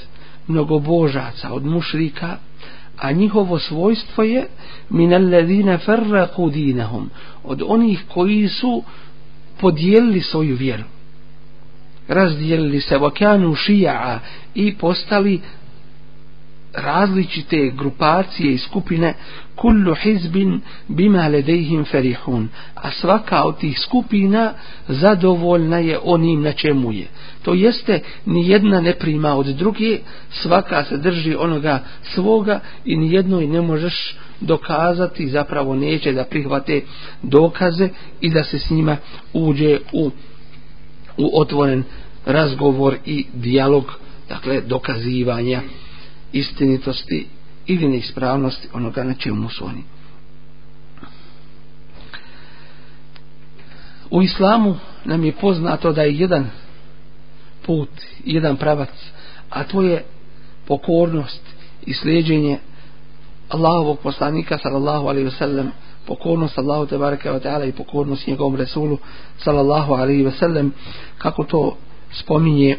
mnogobožaca 0.48 1.52
od 1.52 1.64
mušrika 1.64 2.36
a 2.96 3.12
njihovo 3.12 3.58
svojstvo 3.58 4.24
je 4.24 4.46
min 4.90 5.14
alladhina 5.14 5.78
farraqu 5.78 6.50
dinahum. 6.50 7.10
Od 7.44 7.62
onih 7.66 8.02
koji 8.08 8.48
su 8.48 8.82
podijelili 9.60 10.20
svoju 10.20 10.56
vjeru 10.56 10.84
razdijelili 12.10 12.80
se 12.80 12.98
vakanu 12.98 13.54
šija 13.54 14.20
i 14.54 14.74
postali 14.74 15.40
različite 16.74 17.70
grupacije 17.78 18.52
i 18.52 18.58
skupine 18.58 19.14
kullu 19.56 19.94
hizbin 19.94 20.60
bima 20.88 21.28
ledejhim 21.28 21.84
ferihun. 21.84 22.48
A 22.74 22.90
svaka 22.90 23.44
od 23.44 23.58
tih 23.58 23.78
skupina 23.78 24.52
zadovoljna 24.88 25.78
je 25.78 25.98
onim 26.02 26.42
na 26.42 26.52
čemu 26.52 26.92
je. 26.92 27.06
To 27.42 27.54
jeste 27.54 28.00
ni 28.26 28.48
jedna 28.48 28.80
ne 28.80 28.94
prima 28.94 29.34
od 29.34 29.46
druge 29.46 29.98
svaka 30.30 30.84
se 30.84 30.96
drži 30.96 31.34
onoga 31.34 31.78
svoga 32.02 32.60
i 32.84 32.96
ni 32.96 33.12
jednoj 33.12 33.46
ne 33.46 33.60
možeš 33.60 34.16
dokazati 34.40 35.28
zapravo 35.28 35.74
neće 35.74 36.12
da 36.12 36.24
prihvate 36.24 36.82
dokaze 37.22 37.88
i 38.20 38.30
da 38.30 38.44
se 38.44 38.58
s 38.58 38.70
njima 38.70 38.96
uđe 39.32 39.78
u, 39.92 40.10
u 41.20 41.40
otvoren 41.40 41.84
razgovor 42.26 42.96
i 43.04 43.26
dijalog 43.34 43.92
dakle 44.28 44.60
dokazivanja 44.60 45.60
istinitosti 46.32 47.26
ili 47.66 47.88
neispravnosti 47.88 48.68
onoga 48.72 49.04
na 49.04 49.14
čemu 49.14 49.48
su 49.48 49.64
oni. 49.64 49.82
U 54.10 54.22
islamu 54.22 54.76
nam 55.04 55.24
je 55.24 55.32
poznato 55.32 55.92
da 55.92 56.02
je 56.02 56.18
jedan 56.18 56.50
put, 57.66 57.88
jedan 58.24 58.56
pravac, 58.56 58.90
a 59.50 59.64
to 59.64 59.82
je 59.82 60.04
pokornost 60.66 61.42
i 61.86 61.94
sljeđenje 61.94 62.58
Allahovog 63.48 63.98
poslanika 63.98 64.58
sallallahu 64.58 65.06
alaihi 65.06 65.28
wa 65.28 65.38
sallam 65.38 65.70
pokornost 66.10 66.58
Allahu 66.58 66.86
te 66.86 66.98
bareke 66.98 67.30
ve 67.30 67.40
taala 67.40 67.64
i 67.64 67.72
pokornost 67.72 68.26
njegovom 68.26 68.56
resulu 68.56 68.98
sallallahu 69.44 69.94
alejhi 69.94 70.22
ve 70.22 70.32
sellem 70.42 70.72
kako 71.18 71.44
to 71.44 71.76
spominje 72.20 72.78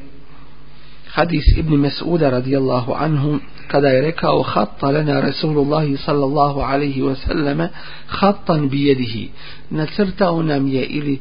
hadis 1.13 1.48
ibn 1.58 1.76
Mes'uda 1.76 2.32
radijallahu 2.32 2.94
anhu 2.94 3.39
kada 3.67 3.88
je 3.88 4.02
rekao 4.02 4.41
hatta 4.44 4.91
lana 4.91 5.22
Rasulullah 5.22 5.86
sallallahu 6.06 6.60
alaihi 6.60 7.02
wa 7.02 7.15
sallam 7.15 7.67
hattan 8.08 8.70
bijedihi 8.70 9.30
nacrtao 9.70 10.44
nam 10.44 10.67
je 10.67 10.84
ili 10.86 11.20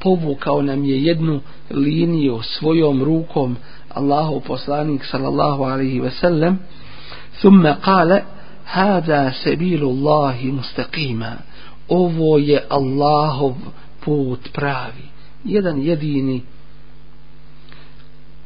povukao 0.00 0.62
nam 0.62 0.84
je 0.84 1.04
jednu 1.04 1.40
liniju 1.70 2.40
svojom 2.42 3.04
rukom 3.04 3.56
Allahu 3.94 4.40
poslanik 4.40 5.04
sallallahu 5.04 5.64
alaihi 5.64 6.00
wa 6.00 6.10
sallam 6.10 6.58
thumma 7.40 7.76
kale 7.84 8.22
hada 8.72 9.32
sebilullahi 9.32 10.52
mustaqima. 10.52 11.32
Ovo 11.88 12.38
je 12.38 12.60
Allahov 12.68 13.54
put 14.04 14.52
pravi. 14.52 15.06
Jedan 15.44 15.82
jedini. 15.82 16.42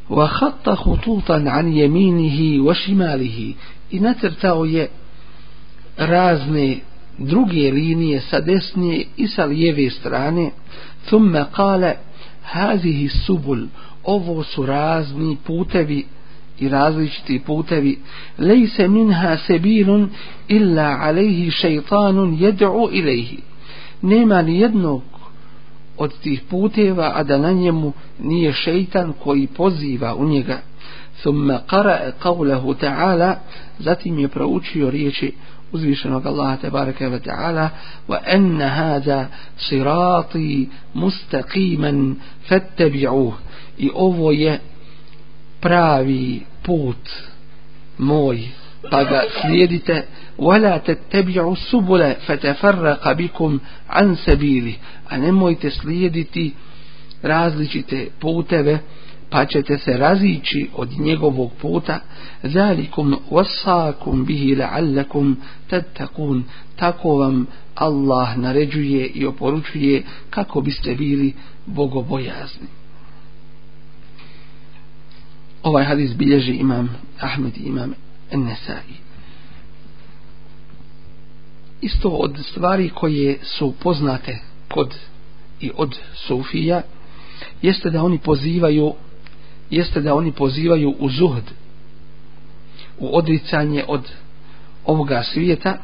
Wa 0.09 0.27
khatta 0.29 0.77
khututan 0.77 1.49
an 1.49 1.73
yaminihi 1.73 2.61
wa 2.61 2.75
shimalihi. 2.75 3.57
I 3.91 4.01
nacrtao 4.01 4.65
je 4.65 4.89
razne 5.97 6.79
druge 7.19 7.71
linije 7.71 8.21
sa 8.21 8.41
desne 8.41 9.05
i 9.17 9.29
sa 9.29 9.45
lijeve 9.45 9.91
strane. 9.91 10.51
Thumma 11.07 11.47
qala 11.57 11.95
hazihi 12.43 13.09
subul. 13.09 13.67
Ovo 14.05 14.43
su 14.43 14.67
razni 14.67 15.37
putevi 15.47 16.07
i 16.59 16.69
različiti 16.69 17.43
putevi 17.47 17.99
lejse 18.39 18.89
minha 18.89 19.37
sebilun 19.37 20.11
illa 20.49 20.99
alejhi 21.01 21.51
šeitanun 21.51 22.37
jed'u 22.41 22.89
ilejhi 22.93 23.39
nema 24.03 24.43
ni 24.43 24.59
jednog 24.61 25.03
od 25.99 26.19
tih 26.19 26.43
puteva, 26.51 27.13
a 27.15 27.23
da 27.23 27.39
na 27.39 27.53
njemu 27.53 27.93
nije 28.19 28.53
šeitan 28.53 29.13
koji 29.25 29.47
poziva 29.47 30.15
u 30.15 30.29
njega. 30.29 30.59
Thumma 31.21 31.61
qara'a 31.69 32.13
qawlahu 32.23 32.75
ta'ala, 32.81 33.35
zatim 33.79 34.19
je 34.19 34.29
proučio 34.29 34.91
riječi 34.91 35.33
uzvišenog 35.73 36.27
Allaha 36.27 36.57
tebareke 36.57 37.09
ve 37.09 37.21
ta'ala 37.21 37.69
wa 38.09 38.19
anna 38.27 38.69
hada 38.69 39.27
sirati 39.59 40.69
mustaqiman 40.95 42.15
fattabi'uh 42.49 43.33
i 43.79 43.91
ovo 43.95 44.33
je 44.33 44.61
pravi 45.62 46.42
put 46.64 47.10
moj 47.98 48.48
pa 48.92 49.04
ga 49.04 49.22
slijedite 49.42 50.04
ولا 50.38 50.78
تتبعوا 50.78 51.54
السبل 51.54 52.16
فتفرق 52.16 53.12
بكم 53.12 53.60
عن 53.90 54.16
سبيله 54.16 54.74
a 55.10 55.18
nemojte 55.18 55.72
slijediti 55.72 56.54
različite 57.22 58.08
puteve 58.20 58.80
pa 59.30 59.46
ćete 59.46 59.78
se 59.78 59.98
razići 59.98 60.70
od 60.76 60.90
njegovog 61.00 61.52
puta 61.62 62.00
zalikum 62.44 63.16
wasakum 63.32 64.26
bihi 64.26 64.56
la'allakum 64.56 65.36
tattaqun 65.70 66.42
tako 66.76 67.18
vam 67.18 67.48
Allah 67.76 68.38
naređuje 68.38 69.06
i 69.06 69.26
oporučuje 69.26 70.04
kako 70.30 70.62
biste 70.62 70.96
bili 70.96 71.34
bogobojazni 71.66 72.68
ovaj 75.67 75.85
hadis 75.85 76.15
bilježi 76.15 76.53
imam 76.53 76.97
Ahmed 77.21 77.57
i 77.57 77.69
imam 77.69 77.95
Nesai 78.33 78.95
isto 81.81 82.09
od 82.09 82.39
stvari 82.51 82.91
koje 82.95 83.39
su 83.43 83.75
poznate 83.83 84.39
kod 84.69 84.95
i 85.61 85.71
od 85.77 85.99
Sufija 86.15 86.83
jeste 87.63 87.91
da 87.91 88.03
oni 88.05 88.19
pozivaju 88.19 88.95
jeste 89.71 90.01
da 90.01 90.15
oni 90.15 90.33
pozivaju 90.33 90.95
u 90.99 91.11
zuhd 91.11 91.45
u 92.99 93.17
odricanje 93.17 93.85
od 93.89 94.11
ovoga 94.85 95.23
svijeta 95.23 95.79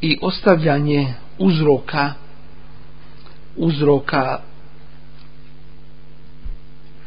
i 0.00 0.18
ostavljanje 0.22 1.14
uzroka 1.38 2.12
uzroka 3.56 4.40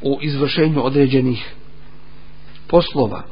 u 0.01 0.19
izvršenju 0.21 0.85
određenih 0.85 1.54
poslova. 2.67 3.23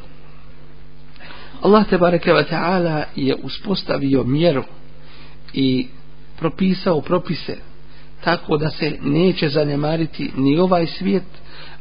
Allah 1.62 1.90
te 1.90 1.98
bareke 1.98 2.34
ve 2.34 2.44
taala 2.44 3.04
je 3.16 3.36
uspostavio 3.44 4.24
mjeru 4.24 4.64
i 5.54 5.88
propisao 6.40 7.02
propise 7.02 7.58
tako 8.24 8.58
da 8.58 8.70
se 8.70 8.98
neće 9.02 9.50
zanemariti 9.50 10.32
ni 10.38 10.60
ovaj 10.60 10.88
svijet, 10.88 11.24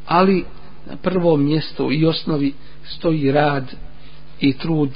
ali 0.07 0.45
na 0.87 0.97
prvom 0.97 1.45
mjestu 1.45 1.93
i 1.93 2.07
osnovi 2.07 2.53
stoji 2.85 3.33
rad 3.33 3.65
i 4.41 4.53
trud 4.53 4.91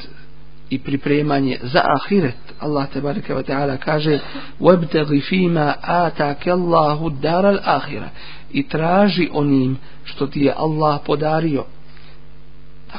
i 0.71 0.79
pripremanje 0.79 1.59
za 1.63 1.83
ahiret. 1.85 2.35
Allah 2.61 2.89
te 2.93 3.01
bareke 3.01 3.35
ve 3.35 3.43
taala 3.43 3.77
kaže: 3.77 4.19
"Wabtaghi 4.61 5.29
fima 5.29 5.75
ataka 5.83 6.53
Allahu 6.53 7.07
ad-dar 7.07 7.45
al-akhirah." 7.45 8.09
I 8.53 8.69
traži 8.69 9.29
onim 9.33 9.79
što 10.05 10.27
ti 10.27 10.41
je 10.41 10.55
Allah 10.57 11.01
podario. 11.07 11.65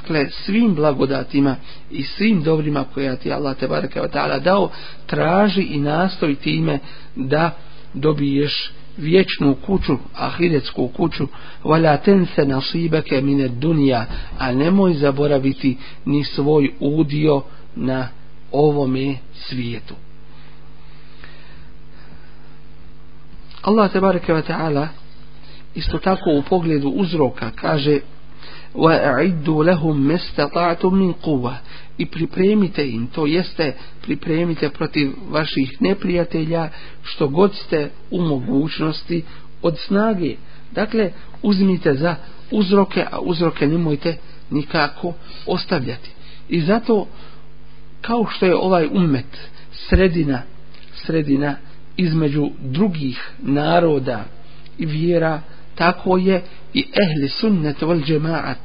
Dakle, 0.01 0.29
svim 0.29 0.75
blagodatima 0.75 1.55
i 1.91 2.03
svim 2.03 2.43
dobrima 2.43 2.85
koja 2.93 3.15
ti 3.15 3.31
Allah 3.31 3.57
te 3.57 3.67
baraka 3.67 4.01
wa 4.01 4.11
taala 4.11 4.39
dao, 4.39 4.69
traži 5.05 5.61
i 5.61 5.79
nastoji 5.79 6.35
time 6.35 6.79
da 7.15 7.51
dobiješ 7.93 8.71
vječnu 8.97 9.55
kuću, 9.65 9.97
ahiretsku 10.15 10.87
kuću, 10.87 11.27
vala 11.63 11.97
ten 11.97 12.25
se 12.35 12.45
nasibake 12.45 13.21
mine 13.21 13.47
dunija, 13.47 14.05
a 14.37 14.51
nemoj 14.51 14.93
zaboraviti 14.93 15.77
ni 16.05 16.23
svoj 16.23 16.73
udio 16.79 17.41
na 17.75 18.07
ovome 18.51 19.15
svijetu. 19.33 19.95
Allah 23.61 23.91
te 23.91 23.99
bareke 23.99 24.33
ve 24.33 24.41
taala 24.41 24.87
isto 25.75 25.97
tako 25.97 26.29
u 26.31 26.41
pogledu 26.41 26.89
uzroka 26.89 27.51
kaže 27.55 27.99
wa 28.75 28.93
لَهُمْ 28.93 29.65
lahum 29.65 30.07
مِنْ 30.07 30.91
min 30.91 31.13
i 31.97 32.05
pripremite 32.05 32.89
im 32.89 33.07
to 33.07 33.25
jeste 33.25 33.73
pripremite 34.01 34.69
protiv 34.69 35.11
vaših 35.29 35.81
neprijatelja 35.81 36.69
što 37.03 37.27
god 37.27 37.55
ste 37.55 37.89
u 38.11 38.21
mogućnosti 38.21 39.23
od 39.61 39.77
snage. 39.77 40.35
Dakle 40.71 41.11
uzmite 41.43 41.93
za 41.93 42.15
uzroke 42.51 43.05
a 43.11 43.19
uzroke 43.19 43.67
nemojte 43.67 44.17
nikako 44.51 45.13
ostavljati. 45.45 46.09
I 46.49 46.61
zato 46.61 47.07
kao 48.01 48.25
što 48.29 48.45
je 48.45 48.55
ovaj 48.55 48.87
ummet 48.91 49.49
sredina 49.71 50.41
sredina 51.05 51.55
između 51.97 52.49
drugih 52.59 53.31
naroda 53.39 54.25
i 54.77 54.85
vjera 54.85 55.41
tako 55.77 56.17
je 56.17 56.43
i 56.73 56.79
ehli 56.79 57.29
sunnet 57.29 57.81
wal 57.81 58.05
džemaat 58.05 58.57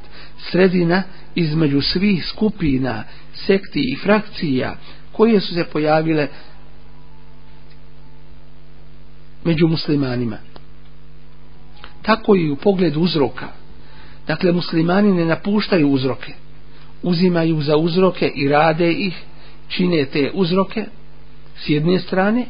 sredina 0.51 1.03
između 1.35 1.81
svih 1.81 2.25
skupina 2.25 3.03
sekti 3.33 3.79
i 3.91 3.95
frakcija 3.95 4.75
koje 5.11 5.39
su 5.39 5.53
se 5.53 5.63
pojavile 5.63 6.27
među 9.43 9.67
muslimanima. 9.67 10.37
Tako 12.01 12.35
i 12.35 12.51
u 12.51 12.55
pogledu 12.55 12.99
uzroka. 12.99 13.47
Dakle 14.27 14.51
muslimani 14.51 15.13
ne 15.13 15.25
napuštaju 15.25 15.89
uzroke 15.89 16.33
uzimaju 17.03 17.61
za 17.61 17.77
uzroke 17.77 18.31
i 18.35 18.47
rade 18.47 18.91
ih 18.91 19.23
čine 19.67 20.05
te 20.05 20.31
uzroke 20.33 20.85
s 21.57 21.69
jedne 21.69 21.99
strane 21.99 22.45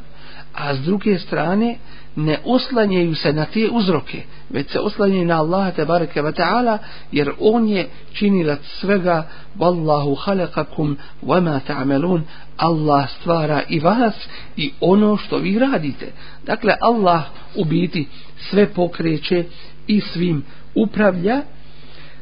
a 0.53 0.75
s 0.75 0.79
druge 0.79 1.19
strane 1.19 1.77
ne 2.15 2.37
oslanjaju 2.45 3.15
se 3.15 3.33
na 3.33 3.45
te 3.45 3.69
uzroke, 3.71 4.21
već 4.49 4.71
se 4.71 4.79
oslanjaju 4.79 5.25
na 5.25 5.39
Allaha 5.39 5.71
te 5.71 5.85
bareke 5.85 6.21
ve 6.21 6.31
taala 6.31 6.77
jer 7.11 7.31
on 7.39 7.67
je 7.67 7.89
činilac 8.13 8.59
svega. 8.79 9.27
Wallahu 9.59 10.15
khalaqakum 10.25 10.95
wama 11.23 11.59
ta'malun. 11.67 12.21
Allah 12.57 13.09
stvara 13.19 13.61
i 13.69 13.79
vas 13.79 14.13
i 14.57 14.71
ono 14.81 15.17
što 15.17 15.37
vi 15.37 15.59
radite. 15.59 16.11
Dakle 16.45 16.73
Allah 16.81 17.23
u 17.55 17.65
biti 17.65 18.07
sve 18.49 18.73
pokreće 18.73 19.45
i 19.87 20.01
svim 20.01 20.43
upravlja. 20.75 21.41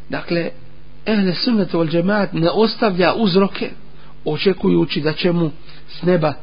Dakle 0.09 0.49
ehle 1.05 1.33
sunnet 1.33 1.73
wal 1.73 1.95
jamaat 1.95 2.33
ne 2.33 2.49
ostavlja 2.49 3.13
uzroke 3.13 3.69
očekujući 4.25 5.01
da 5.01 5.13
će 5.13 5.31
mu 5.31 5.51
s 5.87 6.01
neba 6.01 6.33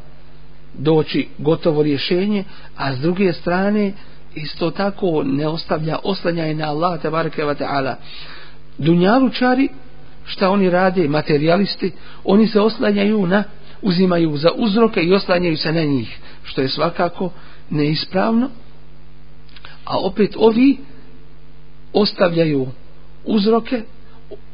doći 0.79 1.29
gotovo 1.39 1.83
rješenje, 1.83 2.45
a 2.77 2.95
s 2.95 2.99
druge 2.99 3.33
strane 3.33 3.93
isto 4.35 4.71
tako 4.71 5.23
ne 5.23 5.49
ostavlja 5.49 5.99
oslanjaj 6.05 6.55
na 6.55 6.69
Allah 6.69 7.03
te 7.03 7.11
bareke 7.11 7.45
ve 7.45 7.55
taala. 7.55 7.97
Dunjalučari 8.79 9.69
šta 10.25 10.51
oni 10.51 10.71
rade, 10.71 11.09
materialisti, 11.09 11.93
oni 12.25 12.47
se 12.47 12.61
oslanjaju 12.61 13.27
na 13.27 13.45
uzimaju 13.83 14.37
za 14.37 14.51
uzroke 14.57 15.01
i 15.01 15.13
oslanjaju 15.13 15.57
se 15.57 15.73
na 15.73 15.83
njih, 15.83 16.19
što 16.43 16.61
je 16.61 16.69
svakako 16.69 17.31
neispravno. 17.71 18.51
A 19.85 19.99
opet 19.99 20.37
ovi 20.37 20.79
ostavljaju 21.93 22.67
uzroke, 23.25 23.83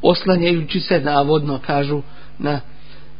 oslanjajući 0.01 0.79
se 0.79 0.99
navodno 0.99 1.59
kažu 1.65 2.01
na 2.39 2.59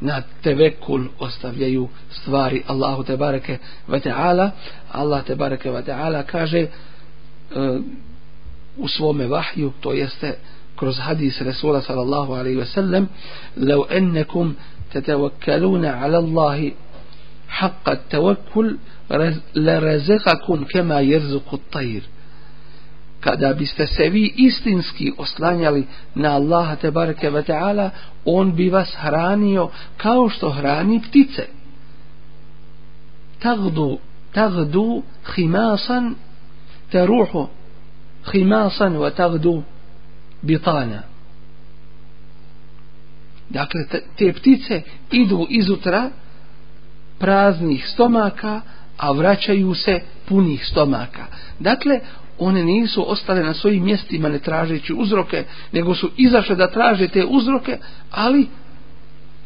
na 0.01 0.21
tevekul 0.41 1.07
ostavljaju 1.19 1.89
stvari 2.11 2.63
Allahu 2.67 3.03
te 3.03 3.17
bareke 3.17 3.57
ve 3.87 3.99
taala 3.99 4.51
Allah 4.91 5.23
te 5.23 5.35
bareke 5.35 5.71
ve 5.71 5.81
taala 5.81 6.23
kaže 6.23 6.67
uh, 7.55 7.79
u 8.77 8.87
svome 8.87 9.27
vahju 9.27 9.71
to 9.81 9.93
jeste 9.93 10.35
kroz 10.79 10.99
hadis 10.99 11.41
Resula 11.41 11.81
sallallahu 11.81 12.33
alaihi 12.33 12.57
ve 12.57 12.65
sellem 12.65 13.07
لو 13.57 13.83
أنكم 13.83 14.53
تتوكلون 14.93 15.85
على 15.85 16.17
الله 16.17 16.71
حق 17.49 17.89
التوكل 17.89 18.77
لرزقكم 19.55 20.63
كما 20.63 21.01
يرزق 21.01 21.53
الطير 21.53 22.03
kada 23.25 23.53
biste 23.53 23.87
se 23.87 24.09
vi 24.09 24.33
istinski 24.35 25.11
oslanjali 25.17 25.87
na 26.15 26.29
Allaha 26.29 26.75
te 26.75 26.91
bareke 26.91 27.29
ve 27.29 27.43
taala 27.43 27.89
on 28.25 28.55
bi 28.55 28.69
vas 28.69 28.95
hranio 28.97 29.69
kao 29.97 30.29
što 30.29 30.49
hrani 30.49 31.01
ptice. 31.01 31.45
Tagdu 33.39 33.97
tagdu 34.33 35.03
khimasan 35.23 36.15
taruhu 36.91 37.47
khimasan 38.31 38.97
wa 38.97 39.09
tagdu 39.15 39.63
bitana. 40.41 41.01
Dakle 43.49 43.81
te 44.17 44.33
ptice 44.33 44.81
idu 45.11 45.47
izutra 45.49 46.09
praznih 47.19 47.87
stomaka 47.87 48.61
a 48.97 49.11
vraćaju 49.11 49.73
se 49.75 50.01
punih 50.27 50.65
stomaka. 50.65 51.25
Dakle 51.59 51.99
one 52.39 52.63
nisu 52.63 53.11
ostale 53.11 53.43
na 53.43 53.53
svojim 53.53 53.83
mjestima 53.83 54.29
ne 54.29 54.39
tražeći 54.39 54.93
uzroke, 54.93 55.43
nego 55.71 55.95
su 55.95 56.11
izašle 56.17 56.55
da 56.55 56.71
traže 56.71 57.07
te 57.07 57.25
uzroke, 57.25 57.77
ali 58.11 58.47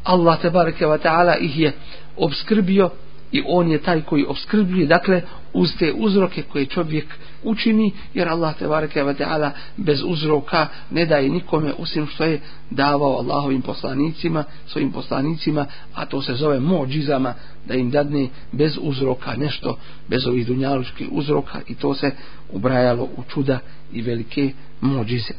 Allah 0.04 0.42
te 0.42 0.50
bareke 0.50 0.86
wa 0.86 0.98
ta'ala 0.98 1.38
ih 1.40 1.60
je 1.60 1.74
obskrbio 2.18 2.90
i 3.32 3.44
on 3.48 3.72
je 3.72 3.82
taj 3.82 4.02
koji 4.02 4.26
obskrbljuje 4.26 4.88
dakle 4.88 5.22
uz 5.54 5.70
te 5.80 5.94
uzroke 5.94 6.44
koje 6.44 6.66
čovjek 6.66 7.06
učini 7.44 7.92
jer 8.14 8.28
Allah 8.28 8.58
te 8.58 8.68
bareke 8.68 9.04
ve 9.04 9.14
taala 9.14 9.52
bez 9.78 10.02
uzroka 10.06 10.68
ne 10.92 11.06
daje 11.06 11.30
nikome 11.30 11.74
osim 11.78 12.08
što 12.08 12.24
je 12.24 12.42
davao 12.70 13.18
Allahovim 13.18 13.62
poslanicima 13.62 14.44
svojim 14.68 14.92
poslanicima 14.92 15.66
a 15.94 16.06
to 16.06 16.22
se 16.22 16.34
zove 16.34 16.60
mođizama 16.60 17.34
da 17.66 17.74
im 17.74 17.92
dadne 17.92 18.28
bez 18.52 18.78
uzroka 18.82 19.36
nešto 19.36 19.78
bez 20.08 20.28
ovih 20.28 20.48
dunjaluških 20.48 21.08
uzroka 21.12 21.60
i 21.68 21.76
to 21.76 21.94
se 21.94 22.12
ubrajalo 22.50 23.04
u 23.04 23.24
čuda 23.34 23.60
i 23.94 24.02
velike 24.02 24.54
mođize. 24.82 25.34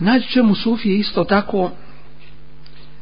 Naći 0.00 0.28
ćemo 0.28 0.54
sufije 0.54 0.98
isto 0.98 1.24
tako 1.24 1.70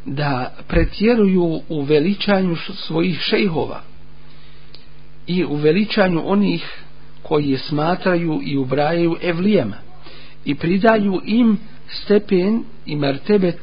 da 0.06 0.52
pretjeruju 0.68 1.60
u 1.68 1.82
veličanju 1.82 2.56
svojih 2.56 3.18
šejhova 3.20 3.80
i 5.26 5.44
u 5.44 5.56
veličanju 5.56 6.22
onih 6.24 6.82
koji 7.22 7.50
je 7.50 7.58
smatraju 7.58 8.40
i 8.44 8.56
ubrajaju 8.56 9.16
evlijema 9.22 9.76
i 10.44 10.54
pridaju 10.54 11.20
im 11.24 11.58
stepen 11.88 12.64
i 12.86 12.96
martebet 12.96 13.60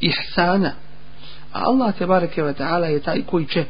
ihsana. 0.00 0.72
A 1.52 1.60
Allah 1.62 1.94
te 1.98 2.06
bareke 2.06 2.42
ve 2.42 2.54
taala 2.54 2.86
je 2.86 3.00
taj 3.00 3.22
koji 3.22 3.46
će 3.46 3.64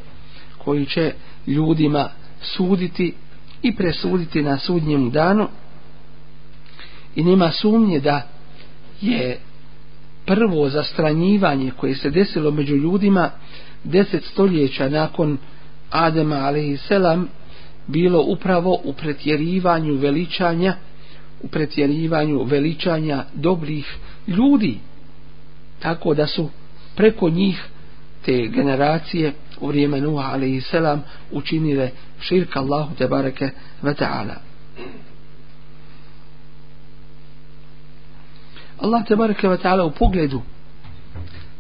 koji 0.59 0.87
će 0.87 1.13
ljudima 1.47 2.09
suditi 2.43 3.15
i 3.63 3.77
presuditi 3.77 4.43
na 4.43 4.59
sudnjem 4.59 5.11
danu. 5.11 5.49
I 7.17 7.25
nema 7.25 7.51
sumnje 7.53 8.01
da 8.01 8.23
je 9.01 9.39
prvo 10.31 10.69
zastranjivanje 10.69 11.71
koje 11.77 11.95
se 11.95 12.11
desilo 12.11 12.51
među 12.51 12.77
ljudima 12.77 13.31
deset 13.85 14.25
stoljeća 14.25 14.89
nakon 14.89 15.39
Adema 15.91 16.37
alaihisselam 16.37 17.29
bilo 17.87 18.23
upravo 18.23 18.81
u 18.85 18.93
pretjerivanju 18.93 19.95
veličanja 19.95 20.75
u 21.43 21.49
pretjerivanju 21.49 22.45
veličanja 22.45 23.25
dobrih 23.35 23.97
ljudi. 24.27 24.79
Tako 25.79 26.15
da 26.15 26.27
su 26.27 26.49
preko 26.97 27.31
njih 27.31 27.65
te 28.25 28.47
generacije 28.47 29.33
u 29.61 29.67
vrijeme 29.67 30.01
Nuha 30.01 30.31
alaihisselam 30.33 31.05
učinile 31.33 31.91
širka 32.21 32.61
Allahu 32.61 32.95
te 32.95 33.09
bareke 33.09 33.51
ve 33.83 33.95
ta'ala. 33.95 34.35
Allah 38.81 39.05
te 39.05 39.17
bareke 39.17 39.49
ve 39.49 39.57
taala 39.57 39.85
u 39.85 39.91
pogledu 39.91 40.43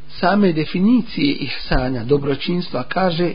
same 0.09 0.53
definicije 0.53 1.35
ihsana 1.35 2.05
dobročinstva 2.05 2.83
kaže 2.83 3.35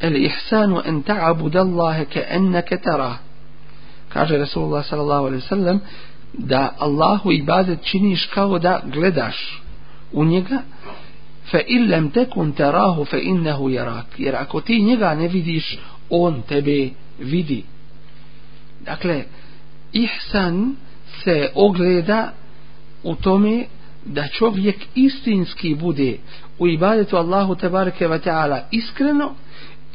el 0.00 0.16
ihsanu 0.16 0.82
an 0.84 1.02
ta'bud 1.02 1.56
Allah 1.56 2.04
ka 2.12 2.20
annaka 2.30 2.76
tara 2.76 3.18
kaže 4.08 4.38
Rasulullah 4.38 4.84
sallallahu 4.84 5.26
alejhi 5.26 5.42
ve 5.42 5.48
sellem 5.48 5.80
da 6.34 6.74
Allahu 6.78 7.32
ibadet 7.32 7.82
činiš 7.82 8.26
kao 8.26 8.58
da 8.58 8.80
gledaš 8.84 9.62
u 10.12 10.24
njega 10.24 10.62
fa 11.50 11.58
in 11.66 11.90
lam 11.90 12.10
takun 12.10 12.52
tarahu 12.52 13.04
fa 13.04 13.18
innahu 13.18 13.70
yarak. 13.70 14.06
Jer 14.18 14.36
ako 14.36 14.60
ti 14.60 14.82
njega 14.82 15.14
ne 15.14 15.28
vidiš 15.28 15.78
on 16.10 16.42
tebe 16.42 16.90
vidi. 17.18 17.64
Dakle 18.84 19.24
ihsan 19.92 20.76
se 21.24 21.50
ogleda 21.54 22.32
u 23.02 23.14
tome 23.14 23.64
da 24.04 24.28
čovjek 24.28 24.76
istinski 24.94 25.74
bude 25.74 26.18
u 26.58 26.68
ibadetu 26.68 27.16
Allahu 27.16 27.54
tebareke 27.54 28.08
ve 28.08 28.18
taala 28.18 28.60
iskreno 28.70 29.34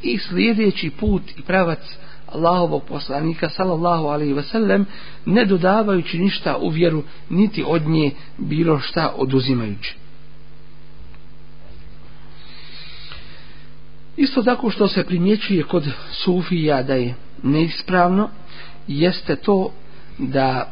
i 0.01 0.17
slijedeći 0.17 0.89
put 0.89 1.21
i 1.37 1.41
pravac 1.41 1.79
Allahovog 2.27 2.83
poslanika 2.83 3.49
sallallahu 3.49 4.07
alejhi 4.07 4.33
ve 4.33 4.43
sellem 4.43 4.85
ne 5.25 5.45
dodavajući 5.45 6.19
ništa 6.19 6.57
u 6.57 6.69
vjeru 6.69 7.03
niti 7.29 7.63
od 7.67 7.87
nje 7.87 8.11
bilo 8.37 8.79
šta 8.79 9.13
oduzimajući. 9.17 9.95
Isto 14.17 14.43
tako 14.43 14.69
što 14.69 14.87
se 14.87 15.03
primjećuje 15.03 15.63
kod 15.63 15.91
sufija 16.11 16.83
da 16.83 16.93
je 16.93 17.15
neispravno 17.43 18.29
jeste 18.87 19.35
to 19.35 19.71
da 20.17 20.71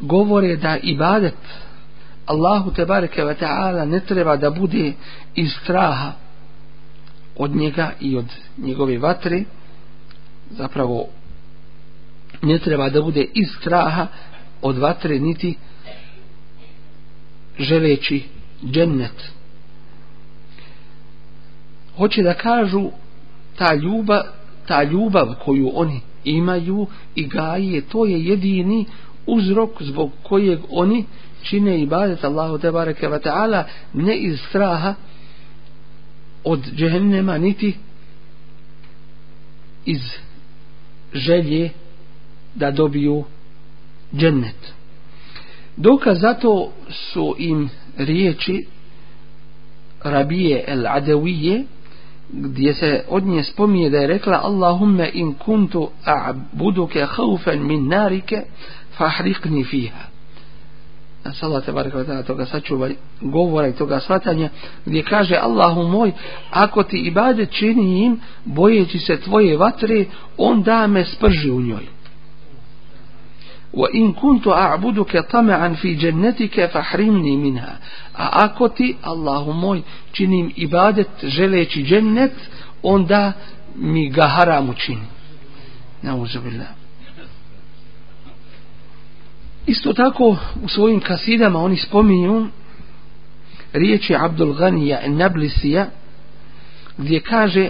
govore 0.00 0.56
da 0.56 0.78
ibadet 0.82 1.34
Allahu 2.26 2.70
te 2.70 2.84
bareke 2.84 3.24
ve 3.24 3.34
taala 3.34 3.84
ne 3.84 4.00
treba 4.00 4.36
da 4.36 4.50
bude 4.50 4.92
iz 5.34 5.52
straha 5.62 6.12
od 7.36 7.56
njega 7.56 7.92
i 8.00 8.16
od 8.16 8.26
njegove 8.58 8.98
vatre. 8.98 9.44
Zapravo 10.50 11.06
ne 12.42 12.58
treba 12.58 12.88
da 12.90 13.02
bude 13.02 13.26
iz 13.34 13.48
straha 13.60 14.06
od 14.62 14.78
vatre 14.78 15.18
niti 15.18 15.56
želeći 17.58 18.22
džennet. 18.64 19.32
Hoće 21.96 22.22
da 22.22 22.34
kažu 22.34 22.90
ta 23.56 23.74
ljubav 23.74 24.22
ta 24.70 24.82
ljubav 24.82 25.34
koju 25.44 25.70
oni 25.74 26.00
imaju 26.24 26.86
i 27.14 27.26
gaje 27.26 27.80
to 27.80 28.06
je 28.06 28.24
jedini 28.24 28.84
uzrok 29.26 29.82
zbog 29.82 30.10
kojeg 30.22 30.58
oni 30.70 31.04
čine 31.42 31.80
ibadet 31.82 32.24
Allahu 32.24 32.58
te 32.58 32.70
bareke 32.70 33.08
ve 33.08 33.20
taala 33.20 33.64
ne 33.94 34.16
iz 34.16 34.40
straha 34.48 34.94
od 36.44 36.60
džehennema 36.76 37.38
niti 37.38 37.76
iz 39.84 40.00
želje 41.14 41.70
da 42.54 42.70
dobiju 42.70 43.24
džennet. 44.14 44.72
Dokaz 45.76 46.20
zato 46.20 46.72
su 46.90 47.34
im 47.38 47.70
riječi 47.96 48.66
Rabije 50.02 50.64
el 50.66 50.86
Adawije 50.86 51.64
gdje 52.32 52.74
se 52.74 53.04
od 53.08 53.24
nje 53.26 53.42
spominje 53.42 53.90
da 53.90 53.98
je 53.98 54.06
rekla 54.06 54.40
Allahumme 54.42 55.10
in 55.14 55.34
kuntu 55.34 55.90
a'buduke 56.04 57.06
khaufan 57.06 57.66
min 57.66 57.88
narike 57.88 58.42
fahriqni 58.96 59.64
fiha. 59.64 60.10
Na 61.24 61.32
Allah 61.42 61.64
te 61.64 61.72
barek 61.72 61.94
vatala 61.94 62.22
toga 62.22 62.46
sačuvaj 62.46 62.94
govora 63.20 63.68
i 63.68 63.72
toga 63.72 64.00
shvatanja 64.00 64.48
gdje 64.86 65.02
kaže 65.02 65.36
Allahu 65.36 65.82
moj 65.82 66.12
ako 66.50 66.82
ti 66.82 66.96
ibade 66.96 67.46
čini 67.46 68.04
im 68.04 68.20
bojeći 68.44 68.98
se 68.98 69.20
tvoje 69.20 69.56
vatre 69.56 70.04
on 70.36 70.62
da 70.62 70.86
me 70.86 71.04
sprži 71.04 71.50
u 71.50 71.60
njoj. 71.60 71.86
Wa 73.72 73.88
in 73.92 74.12
kuntu 74.14 74.50
a'buduka 74.50 75.22
tama'an 75.22 75.76
fi 75.76 75.98
jannatika 76.00 76.68
fahrimni 76.68 77.36
minha. 77.36 77.76
A 78.16 78.28
ako 78.32 78.68
ti 78.68 78.96
Allahu 79.02 79.52
moj 79.52 79.82
činim 80.12 80.52
ibadet 80.56 81.08
želeći 81.22 81.82
džennet 81.82 82.32
onda 82.82 83.32
mi 83.76 84.10
ga 84.10 84.26
haram 84.26 84.70
učini. 84.70 85.06
Nauzubillah 86.02 86.79
Isto 89.65 89.93
tako 89.93 90.37
u 90.63 90.67
svojim 90.67 90.99
kasidama 90.99 91.59
oni 91.59 91.77
spominju 91.77 92.47
riječi 93.73 94.15
Abdul 94.15 94.53
Ghanija 94.53 94.99
Nablisija 95.07 95.85
gdje 96.97 97.19
kaže 97.19 97.69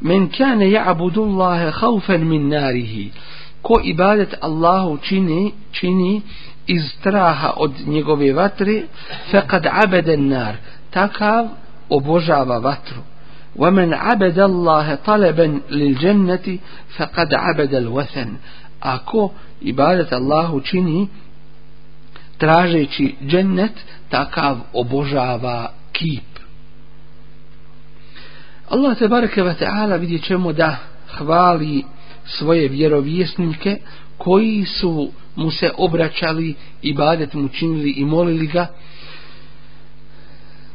Men 0.00 0.28
kane 0.28 0.70
ja'budu 0.70 1.22
Allahe 1.22 1.70
haufan 1.70 2.24
min 2.28 2.48
narihi 2.48 3.10
ko 3.62 3.80
ibadet 3.84 4.34
Allahu 4.40 4.98
čini, 4.98 5.52
čini 5.72 6.22
iz 6.66 6.82
straha 6.98 7.52
od 7.56 7.72
njegove 7.86 8.32
vatre 8.32 8.82
faqad 9.32 9.66
abeden 9.84 10.28
nar 10.28 10.56
takav 10.90 11.48
obožava 11.88 12.58
vatru 12.58 13.02
ومن 13.58 13.94
عبد 13.94 14.38
الله 14.38 14.94
طلبا 14.94 15.60
للجنة 15.70 16.58
فقد 16.96 17.34
عبد 17.34 17.74
الوثن 17.74 18.28
ako 18.81 19.31
ibadet 19.61 20.13
Allahu 20.13 20.61
čini 20.61 21.07
tražeći 22.37 23.15
džennet 23.27 23.71
takav 24.09 24.57
obožava 24.73 25.71
kip. 25.91 26.23
Allah 28.69 28.97
te 28.97 29.07
bareke 29.07 29.43
ve 29.43 29.53
taala 29.53 29.95
vidjet 29.95 30.23
ćemo 30.23 30.53
da 30.53 30.77
hvali 31.07 31.83
svoje 32.25 32.67
vjerovjesnike 32.67 33.77
koji 34.17 34.65
su 34.65 35.11
mu 35.35 35.51
se 35.51 35.71
obraćali 35.77 36.55
ibadet 36.81 37.33
mu 37.33 37.47
činili 37.47 37.91
i 37.91 38.05
molili 38.05 38.47
ga 38.47 38.67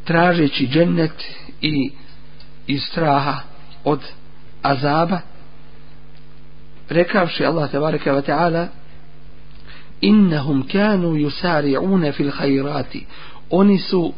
tražeći 0.04 0.66
džennet 0.66 1.24
i 1.60 1.90
iz 2.66 2.82
straha 2.82 3.40
od 3.84 4.00
azaba 4.62 5.20
rekavši 6.89 7.45
Allah 7.45 7.71
tebareke 7.71 8.11
ve 8.11 8.21
taala 8.21 8.67
innahum 10.01 10.67
kanu 10.67 11.15
yusari'una 11.15 12.11
fil 12.11 12.31
khairati 12.31 13.05
oni 13.49 13.77
su 13.77 14.13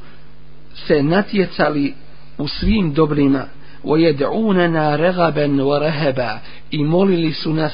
se 0.88 1.04
natjecali 1.04 1.94
u 2.38 2.48
svim 2.48 2.94
dobrima 2.94 3.46
ويدعوننا 3.84 4.96
رغبا 4.96 5.64
ورهبا 5.64 6.40
i 6.72 6.84
molili 6.84 7.34
su 7.34 7.54
nas 7.54 7.74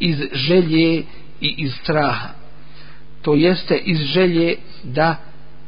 iz 0.00 0.16
želje 0.32 1.02
i 1.40 1.54
iz 1.58 1.74
straha 1.74 2.28
to 3.22 3.34
jeste 3.34 3.76
iz 3.76 3.98
želje 3.98 4.56
da 4.84 5.16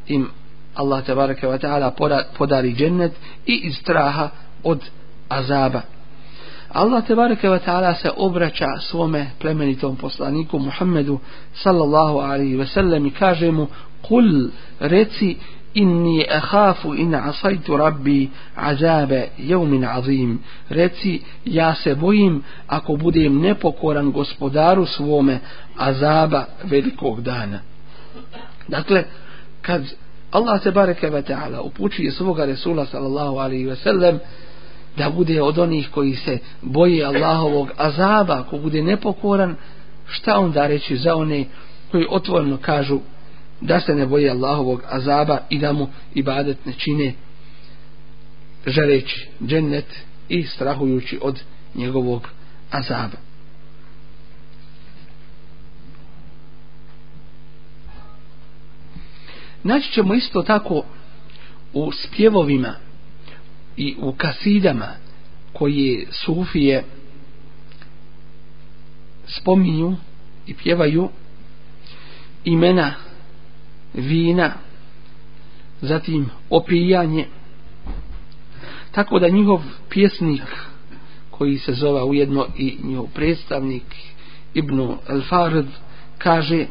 im 0.06 0.30
Allah 0.74 1.04
tebareke 1.04 1.46
ve 1.46 1.58
taala 1.58 1.94
podari 2.38 2.74
džennet 2.74 3.12
i 3.46 3.60
iz 3.64 3.76
straha 3.76 4.30
od 4.62 4.80
azaba 5.28 5.80
Allah 6.73 7.01
tebareke 7.05 7.49
ve 7.49 7.59
taala 7.59 7.93
se 7.95 8.09
obraća 8.17 8.67
svome 8.79 9.31
plemenitom 9.39 9.95
poslaniku 9.95 10.59
Muhammedu 10.59 11.19
sallallahu 11.53 12.19
alejhi 12.19 12.55
ve 12.55 12.67
sellem 12.67 13.05
i 13.05 13.11
kaže 13.11 13.51
mu 13.51 13.67
kul 14.01 14.49
reci 14.79 15.37
inni 15.73 16.25
akhafu 16.31 16.95
in 16.95 17.15
asaytu 17.15 17.77
rabbi 17.77 18.29
azabe 18.55 19.29
yawmin 19.37 19.85
azim. 19.85 20.39
Reci 20.69 21.21
ja 21.45 21.75
se 21.75 21.95
bojim 21.95 22.43
ako 22.67 22.95
budem 22.95 23.39
nepokoran 23.41 24.11
gospodaru 24.11 24.85
svome 24.85 25.39
azaba 25.77 26.45
velikog 26.63 27.21
dana. 27.21 27.59
Dakle 28.67 29.03
kad 29.61 29.81
Allah 30.31 30.63
se 30.63 30.71
bareke 30.71 31.09
ve 31.09 31.21
taala 31.21 31.61
upućuje 31.61 32.11
svoga 32.11 32.45
resula 32.45 32.85
sallallahu 32.85 33.37
alejhi 33.37 33.65
ve 33.65 33.75
sellem 33.75 34.19
da 34.97 35.09
bude 35.09 35.41
od 35.41 35.57
onih 35.57 35.89
koji 35.91 36.15
se 36.15 36.37
boje 36.61 37.05
Allahovog 37.05 37.69
azaba 37.77 38.39
ako 38.39 38.57
bude 38.57 38.83
nepokoran 38.83 39.55
šta 40.07 40.39
onda 40.39 40.67
reći 40.67 40.97
za 40.97 41.15
one 41.15 41.45
koji 41.91 42.05
otvoreno 42.09 42.57
kažu 42.57 42.99
da 43.61 43.79
se 43.79 43.95
ne 43.95 44.05
boje 44.05 44.29
Allahovog 44.29 44.83
azaba 44.89 45.37
i 45.49 45.59
da 45.59 45.73
mu 45.73 45.87
ibadet 46.13 46.65
ne 46.65 46.73
čine 46.73 47.13
želeći 48.65 49.27
džennet 49.45 49.85
i 50.29 50.43
strahujući 50.43 51.19
od 51.21 51.41
njegovog 51.75 52.29
azaba. 52.71 53.17
Naći 59.63 59.91
ćemo 59.91 60.13
isto 60.13 60.41
tako 60.41 60.83
u 61.73 61.91
spjevovima 61.91 62.88
i 63.79 63.95
u 63.99 64.11
kasidama 64.11 64.87
koje 65.53 66.07
sufije 66.11 66.83
spominju 69.27 69.95
i 70.47 70.53
pjevaju 70.53 71.09
imena 72.43 72.93
vina, 73.93 74.53
zatim 75.81 76.29
opijanje, 76.49 77.25
tako 78.91 79.19
da 79.19 79.29
njihov 79.29 79.61
pjesnik 79.89 80.43
koji 81.31 81.57
se 81.57 81.73
zove 81.73 82.03
ujedno 82.03 82.47
i 82.57 82.77
njihov 82.83 83.07
predstavnik 83.13 83.95
Ibnu 84.53 84.97
Al-Farid 85.07 85.67
kaže 86.17 86.65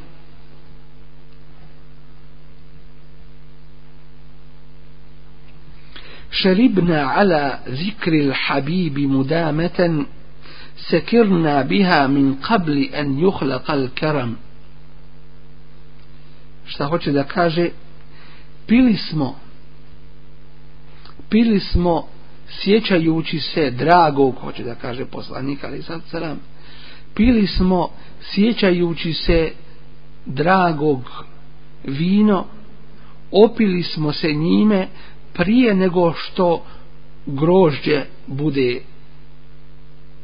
شربنا 6.38 7.04
على 7.04 7.60
ذكر 7.70 8.14
الحبيب 8.14 9.00
مدامة 9.00 10.06
سكرنا 10.78 11.62
بها 11.62 12.08
من 12.08 12.36
قبل 12.36 12.84
أن 12.84 13.20
يخلق 13.20 13.72
الكرم 13.72 14.36
šta 16.66 16.86
hoće 16.86 17.12
da 17.12 17.24
kaže 17.24 17.70
pili 18.68 18.98
smo 18.98 19.36
pili 21.30 21.60
smo 21.60 22.08
sjećajući 22.50 23.40
se 23.40 23.72
dragog 23.72 24.36
hoće 24.36 24.64
da 24.64 24.76
kaže 24.76 25.06
poslanik 25.06 25.64
ali 25.64 25.82
sad 25.82 26.02
sram 26.12 26.40
pili 27.14 27.48
smo 27.48 27.90
sjećajući 28.22 29.14
se 29.14 29.52
dragog 30.26 31.26
vino 31.84 32.46
opili 33.32 33.84
smo 33.84 34.14
se 34.14 34.34
njime 34.34 34.88
prije 35.39 35.75
nego 35.75 36.13
što 36.13 36.65
grožđe 37.27 38.05
bude 38.27 38.81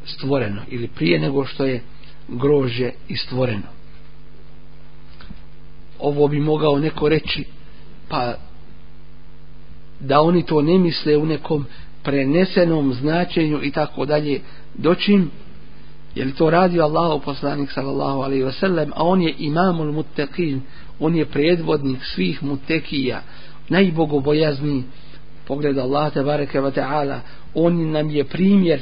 stvoreno 0.04 0.62
ili 0.68 0.88
prije 0.88 1.20
nego 1.20 1.44
što 1.44 1.64
je 1.64 1.82
grožđe 2.28 2.90
i 3.08 3.16
stvoreno. 3.16 3.68
Ovo 5.98 6.28
bi 6.28 6.40
mogao 6.40 6.78
neko 6.78 7.08
reći 7.08 7.44
pa 8.08 8.34
da 10.00 10.20
oni 10.20 10.42
to 10.42 10.62
ne 10.62 10.78
misle 10.78 11.16
u 11.16 11.26
nekom 11.26 11.66
prenesenom 12.02 12.94
značenju 12.94 13.60
i 13.62 13.70
tako 13.70 14.06
dalje 14.06 14.40
doćim 14.74 15.30
je 16.14 16.24
li 16.24 16.34
to 16.34 16.50
radio 16.50 16.84
Allah 16.84 17.22
poslanik 17.24 17.70
sallallahu 17.70 18.20
alaihi 18.20 18.44
wasallam 18.44 18.90
a 18.94 19.04
on 19.04 19.22
je 19.22 19.34
imamul 19.38 19.92
muttaqin 19.92 20.60
on 21.00 21.16
je 21.16 21.26
predvodnik 21.26 22.04
svih 22.04 22.42
mutekija 22.42 23.22
najbogobojazniji 23.68 24.82
pogled 25.46 25.78
Allah 25.78 26.12
te 26.12 26.22
bareke 26.22 26.60
ve 26.60 26.70
ta'ala 26.70 27.20
on 27.54 27.92
nam 27.92 28.10
je 28.10 28.24
primjer 28.24 28.80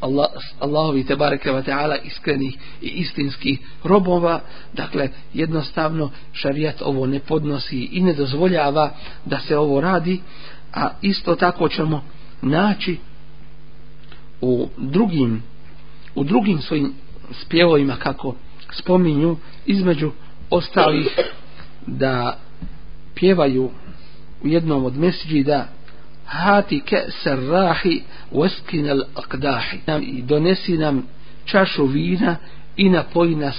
Allah, 0.00 0.28
Allahovi 0.60 1.04
te 1.04 1.16
bareke 1.16 1.52
ve 1.52 1.62
ta'ala 1.62 1.96
iskrenih 2.04 2.56
i 2.82 2.86
istinskih 2.86 3.58
robova. 3.84 4.40
Dakle 4.72 5.08
jednostavno 5.34 6.10
šerijat 6.32 6.82
ovo 6.82 7.06
ne 7.06 7.20
podnosi 7.20 7.88
i 7.92 8.00
ne 8.00 8.14
dozvoljava 8.14 8.90
da 9.24 9.38
se 9.38 9.58
ovo 9.58 9.80
radi 9.80 10.20
a 10.74 10.88
isto 11.02 11.34
tako 11.34 11.68
ćemo 11.68 12.02
naći 12.42 12.96
u 14.40 14.68
drugim 14.76 15.42
u 16.14 16.24
drugim 16.24 16.60
svojim 16.60 16.94
spjevovima 17.32 17.96
kako 17.96 18.34
spominju 18.70 19.36
između 19.66 20.10
ostalih 20.50 21.18
da 21.86 22.38
pjevaju 23.14 23.70
u 24.42 24.48
jednom 24.48 24.84
od 24.84 24.96
mesđida 24.96 25.68
hati 26.26 26.80
ke 26.80 26.96
rahi 27.50 28.02
waskin 28.32 28.90
al 28.90 29.02
aqdahi. 29.14 29.78
Nam 29.86 30.02
i 30.02 30.22
donesi 30.22 30.78
nam 30.78 31.06
čašu 31.44 31.84
vina 31.84 32.36
i 32.76 32.88
napoji 32.88 33.34
nas 33.34 33.56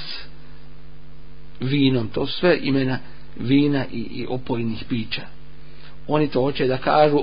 vinom. 1.60 2.08
To 2.08 2.28
sve 2.28 2.60
imena 2.62 3.00
vina 3.40 3.86
i, 3.92 4.00
i 4.00 4.26
opojnih 4.30 4.84
pića. 4.90 5.22
Oni 6.08 6.28
to 6.28 6.42
hoće 6.42 6.68
da 6.68 6.78
kažu 6.78 7.20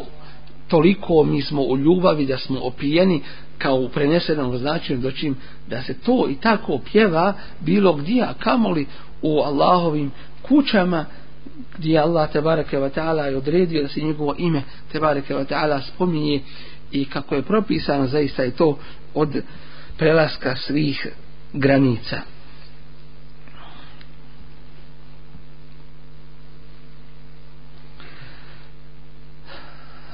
toliko 0.69 1.25
mi 1.25 1.43
smo 1.43 1.63
u 1.63 1.77
ljubavi 1.77 2.27
da 2.27 2.39
smo 2.39 2.61
opijeni 2.61 3.23
kao 3.59 3.77
u 3.77 3.89
prenesenom 3.89 4.59
značenju 4.59 5.01
doćim 5.01 5.37
da 5.69 5.83
se 5.83 5.95
to 5.95 6.29
i 6.31 6.35
tako 6.35 6.79
pjeva 6.93 7.35
bilo 7.61 7.93
gdje 7.93 8.23
a 8.23 8.35
kamoli 8.35 8.87
u 9.23 9.39
Allahovim 9.39 10.11
kućama 10.43 11.05
gdje 11.79 11.99
Allah 11.99 12.31
tebareke 12.33 12.79
ve 12.79 12.91
ta'ala 12.91 13.27
je 13.27 13.37
odredio 13.37 13.83
da 13.83 13.89
se 13.89 14.01
njegovo 14.01 14.35
ime 14.39 14.63
tebareke 14.93 15.35
ve 15.35 15.45
ta'ala 15.45 15.81
spominje 15.81 16.41
i 16.93 17.05
kako 17.05 17.35
je 17.35 17.43
propisano 17.43 18.07
zaista 18.07 18.43
je 18.43 18.51
to 18.51 18.79
od 19.15 19.43
prelaska 19.99 20.57
svih 20.57 21.07
granica. 21.53 22.21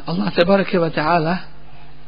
Allah 0.06 0.34
tebareke 0.34 0.78
ve 0.78 0.90
ta'ala 0.90 1.36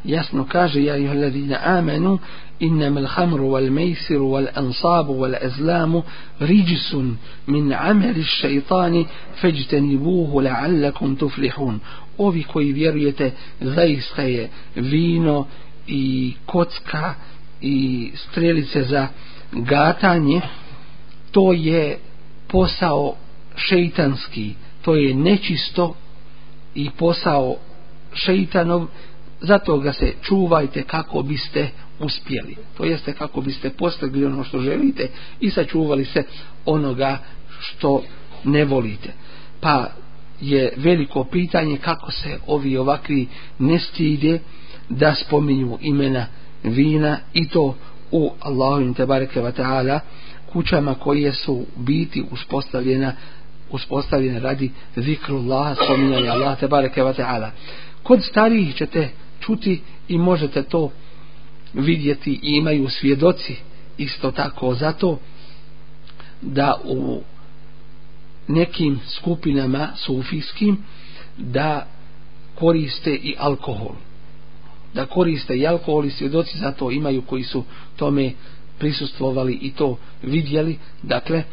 jasno 0.05 0.47
kaže 0.49 0.83
ja 0.85 0.97
i 0.97 1.09
ladina 1.09 1.59
amenu 1.65 2.19
innam 2.61 2.97
al 2.97 3.07
hamru 3.07 3.45
wal 3.45 3.71
mejsiru 3.71 4.25
wal 4.25 4.49
ansabu 4.55 5.13
wal 5.13 5.37
azlamu 5.47 6.03
riđisun 6.41 7.17
min 7.47 7.73
ameli 7.73 8.23
šeitani 8.25 9.07
feđteni 9.41 9.97
buhu 9.97 10.41
la'allakum 10.41 11.19
tuflihun. 11.19 11.81
Ovi 12.19 12.43
koji 12.43 12.73
vjerujete 12.73 13.31
zaista 13.61 14.23
je 14.23 14.49
vino 14.75 15.47
i 15.87 16.35
kocka 16.47 17.15
i 17.61 18.11
strelice 18.15 18.83
za 18.83 19.09
gatanje. 19.53 20.41
To 21.31 21.53
je 21.53 21.99
posao 22.49 23.15
šeitanski 23.57 24.55
to 24.83 24.95
je 24.95 25.15
nečisto 25.15 25.95
i 26.75 26.91
posao 26.91 27.57
šeitanov 28.15 28.87
zato 29.43 29.79
ga 29.79 29.93
se 29.93 30.13
čuvajte 30.23 30.83
kako 30.83 31.23
biste 31.23 31.69
uspjeli. 32.01 32.57
To 32.77 32.85
jeste 32.85 33.13
kako 33.13 33.41
biste 33.41 33.71
postigli 33.71 34.25
ono 34.25 34.45
što 34.45 34.59
želite 34.59 35.09
i 35.41 35.51
sačuvali 35.51 36.05
se 36.05 36.23
onoga 36.65 37.19
što 37.61 38.03
ne 38.45 38.65
volite. 38.65 39.13
Pa 39.61 39.87
je 40.41 40.73
veliko 40.77 41.25
pitanje 41.25 41.77
kako 41.77 42.13
se 42.13 42.39
ovi 42.47 42.77
ovakvi 42.77 43.29
ne 43.59 43.79
stide 43.79 44.39
da 44.89 45.15
spominju 45.15 45.79
imena 45.81 46.27
vina 46.63 47.19
i 47.33 47.49
to 47.49 47.75
u 48.11 48.33
Allahovim 48.41 48.95
tebareke 48.95 49.41
wa 49.41 49.53
ta'ala 49.53 50.01
kućama 50.53 50.95
koje 50.95 51.33
su 51.33 51.67
biti 51.77 52.25
uspostavljena 52.31 53.13
uspostavljene 53.73 54.41
radi 54.41 54.71
zikrullah, 54.97 55.77
spominjanja 55.85 56.33
Allah, 56.33 56.59
te 56.61 56.69
bareke 56.69 57.03
ta'ala. 57.03 57.51
Kod 58.03 58.25
starijih 58.25 58.75
ćete 58.75 59.09
čuti 59.43 59.81
i 60.09 60.19
možete 60.19 60.63
to 60.63 60.91
vidjeti 61.75 62.31
i 62.43 62.57
imaju 62.57 62.89
svjedoci 62.89 63.57
isto 63.99 64.31
tako. 64.31 64.75
Zato 64.75 65.19
da 66.43 66.81
u 66.85 67.23
nekim 68.49 69.01
skupinama 69.07 69.89
sufijskim 69.97 70.79
da 71.39 71.87
koriste 72.55 73.15
i 73.15 73.35
alkohol. 73.39 73.95
Da 74.95 75.07
koriste 75.07 75.57
i 75.57 75.67
alkohol 75.67 76.05
i 76.05 76.11
svjedoci 76.11 76.59
zato 76.59 76.91
imaju 76.91 77.23
koji 77.23 77.43
su 77.43 77.65
tome 77.97 78.33
prisustvovali 78.79 79.59
i 79.63 79.73
to 79.73 79.99
vidjeli. 80.23 80.79
Dakle 81.03 81.39
e, 81.39 81.45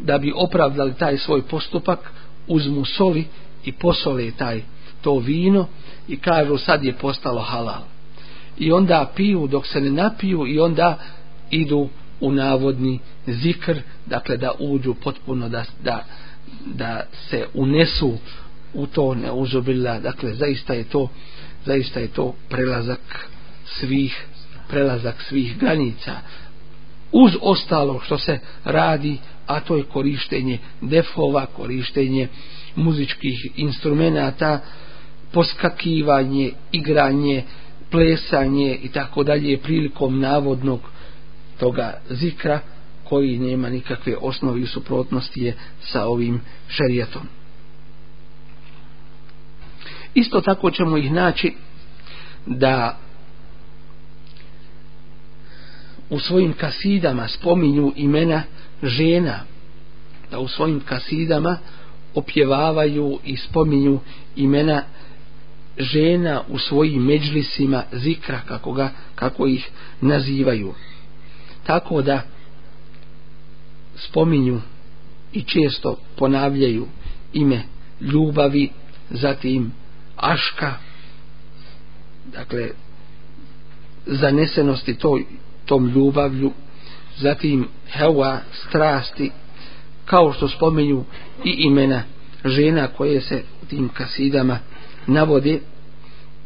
da 0.00 0.18
bi 0.18 0.32
opravdali 0.36 0.94
taj 0.94 1.18
svoj 1.18 1.42
postupak 1.42 2.12
uzmu 2.46 2.84
soli 2.84 3.24
i 3.64 3.72
posole 3.72 4.30
taj 4.30 4.62
to 5.04 5.18
vino 5.18 5.66
i 6.08 6.16
kažu 6.16 6.58
sad 6.58 6.84
je 6.84 6.92
postalo 6.92 7.40
halal. 7.40 7.82
I 8.58 8.72
onda 8.72 9.12
piju 9.16 9.46
dok 9.46 9.66
se 9.66 9.80
ne 9.80 9.90
napiju 9.90 10.46
i 10.46 10.60
onda 10.60 10.98
idu 11.50 11.88
u 12.20 12.32
navodni 12.32 12.98
zikr 13.26 13.78
dakle 14.06 14.36
da 14.36 14.52
uđu 14.58 14.94
potpuno 14.94 15.48
da, 15.48 15.64
da, 15.82 16.04
da 16.66 17.06
se 17.30 17.46
unesu 17.54 18.18
u 18.74 18.86
to 18.86 19.14
neuzobila, 19.14 20.00
dakle 20.00 20.34
zaista 20.34 20.74
je 20.74 20.84
to 20.84 21.08
zaista 21.64 22.00
je 22.00 22.08
to 22.08 22.34
prelazak 22.48 23.28
svih 23.64 24.26
prelazak 24.68 25.22
svih 25.22 25.58
granica. 25.58 26.12
Uz 27.12 27.32
ostalo 27.40 28.00
što 28.00 28.18
se 28.18 28.38
radi 28.64 29.18
a 29.46 29.60
to 29.60 29.76
je 29.76 29.82
korištenje 29.82 30.58
defova 30.80 31.46
korištenje 31.46 32.28
muzičkih 32.76 33.46
instrumenata 33.56 34.60
poskakivanje 35.34 36.50
igranje 36.72 37.42
plesanje 37.90 38.78
i 38.82 38.88
tako 38.88 39.22
dalje 39.22 39.58
prilikom 39.58 40.20
navodnog 40.20 40.80
toga 41.58 42.00
zikra 42.10 42.60
koji 43.04 43.38
nema 43.38 43.68
nikakve 43.68 44.16
osnovi 44.20 44.62
i 44.62 44.66
suprotnosti 44.66 45.40
je 45.40 45.56
sa 45.80 46.06
ovim 46.06 46.40
šerijetom. 46.68 47.22
Isto 50.14 50.40
tako 50.40 50.70
ćemo 50.70 50.96
ih 50.96 51.12
naći 51.12 51.54
da 52.46 52.98
u 56.10 56.18
svojim 56.18 56.52
kasidama 56.52 57.28
spominju 57.28 57.92
imena 57.96 58.42
žena, 58.82 59.40
da 60.30 60.38
u 60.38 60.48
svojim 60.48 60.80
kasidama 60.80 61.58
opjevavaju 62.14 63.18
i 63.24 63.36
spominju 63.36 64.00
imena 64.36 64.74
žena 64.74 65.03
žena 65.78 66.42
u 66.48 66.58
svojim 66.58 67.04
međlisima 67.04 67.82
zikra, 67.92 68.40
kako, 68.48 68.72
ga, 68.72 68.90
kako 69.14 69.46
ih 69.46 69.70
nazivaju. 70.00 70.74
Tako 71.66 72.02
da 72.02 72.22
spominju 73.96 74.60
i 75.32 75.42
često 75.42 75.96
ponavljaju 76.16 76.86
ime 77.32 77.62
ljubavi, 78.00 78.70
zatim 79.10 79.72
aška, 80.16 80.74
dakle, 82.32 82.68
zanesenosti 84.06 84.94
toj, 84.94 85.24
tom 85.64 85.88
ljubavlju, 85.88 86.52
zatim 87.16 87.68
hewa, 87.98 88.38
strasti, 88.52 89.30
kao 90.04 90.32
što 90.32 90.48
spominju 90.48 91.04
i 91.44 91.50
imena 91.50 92.02
žena 92.44 92.86
koje 92.86 93.20
se 93.20 93.42
tim 93.68 93.88
kasidama 93.88 94.58
navode, 95.06 95.60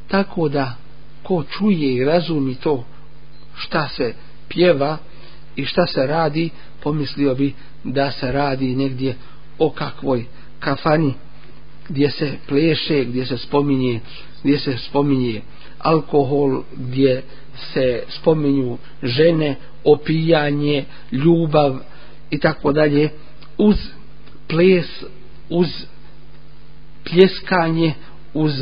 tako 0.08 0.48
da 0.48 0.74
ko 1.22 1.44
čuje 1.44 1.94
i 1.94 2.04
razumi 2.04 2.54
to 2.54 2.84
šta 3.54 3.88
se 3.88 4.14
pjeva 4.48 4.98
i 5.56 5.64
šta 5.64 5.86
se 5.86 6.06
radi, 6.06 6.50
pomislio 6.82 7.34
bi 7.34 7.54
da 7.84 8.10
se 8.10 8.32
radi 8.32 8.76
negdje 8.76 9.16
o 9.58 9.70
kakvoj 9.70 10.24
kafani 10.60 11.14
gdje 11.88 12.10
se 12.10 12.32
pleše, 12.48 13.04
gdje 13.04 13.26
se 13.26 13.38
spominje, 13.38 14.00
gdje 14.42 14.58
se 14.58 14.78
spominje 14.78 15.42
alkohol, 15.78 16.62
gdje 16.76 17.22
se 17.72 18.02
spominju 18.08 18.78
žene, 19.02 19.56
opijanje, 19.84 20.84
ljubav 21.12 21.78
i 22.30 22.38
tako 22.38 22.72
dalje, 22.72 23.10
uz 23.58 23.76
ples, 24.48 24.86
uz 25.50 25.68
pljeskanje, 27.04 27.94
uz 28.34 28.52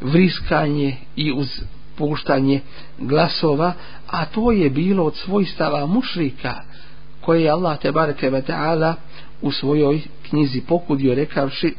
vriskanje 0.00 0.96
i 1.16 1.32
uz 1.32 1.48
puštanje 1.96 2.60
glasova, 2.98 3.72
a 4.06 4.26
to 4.26 4.52
je 4.52 4.70
bilo 4.70 5.04
od 5.04 5.16
svojstava 5.16 5.86
mušrika 5.86 6.54
koje 7.20 7.42
je 7.42 7.50
Allah 7.50 7.78
te 7.78 7.92
bareke 7.92 8.30
ve 8.30 8.42
taala 8.42 8.94
u 9.42 9.52
svojoj 9.52 10.00
knjizi 10.28 10.60
pokudio 10.60 11.14
rekavši: 11.14 11.74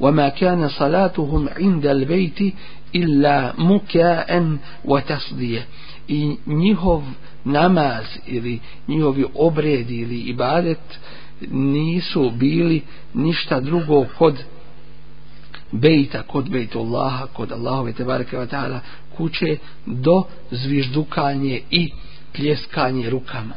"Wa 0.00 0.10
ma 0.12 0.30
kana 0.30 0.70
salatuhum 0.70 1.48
'inda 1.58 1.90
al-bayti 1.90 2.52
illa 2.92 3.52
muka'an 3.58 4.58
wa 4.84 5.00
tasdiya." 5.08 5.62
I 6.08 6.36
njihov 6.46 7.02
namaz 7.44 8.04
ili 8.26 8.60
njihovi 8.88 9.24
obredi 9.34 9.96
ili 9.96 10.20
ibadet 10.20 10.98
nisu 11.50 12.30
bili 12.30 12.82
ništa 13.14 13.60
drugo 13.60 14.06
kod 14.18 14.44
bejta, 15.72 16.22
kod 16.22 16.50
bejta 16.50 16.78
Allaha, 16.78 17.26
kod 17.26 17.52
Allahove 17.52 17.92
tebareke 17.92 18.36
Vatala 18.36 18.68
ta'ala 18.68 18.80
kuće 19.16 19.56
do 19.86 20.22
zviždukanje 20.50 21.60
i 21.70 21.90
pljeskanje 22.32 23.10
rukama. 23.10 23.54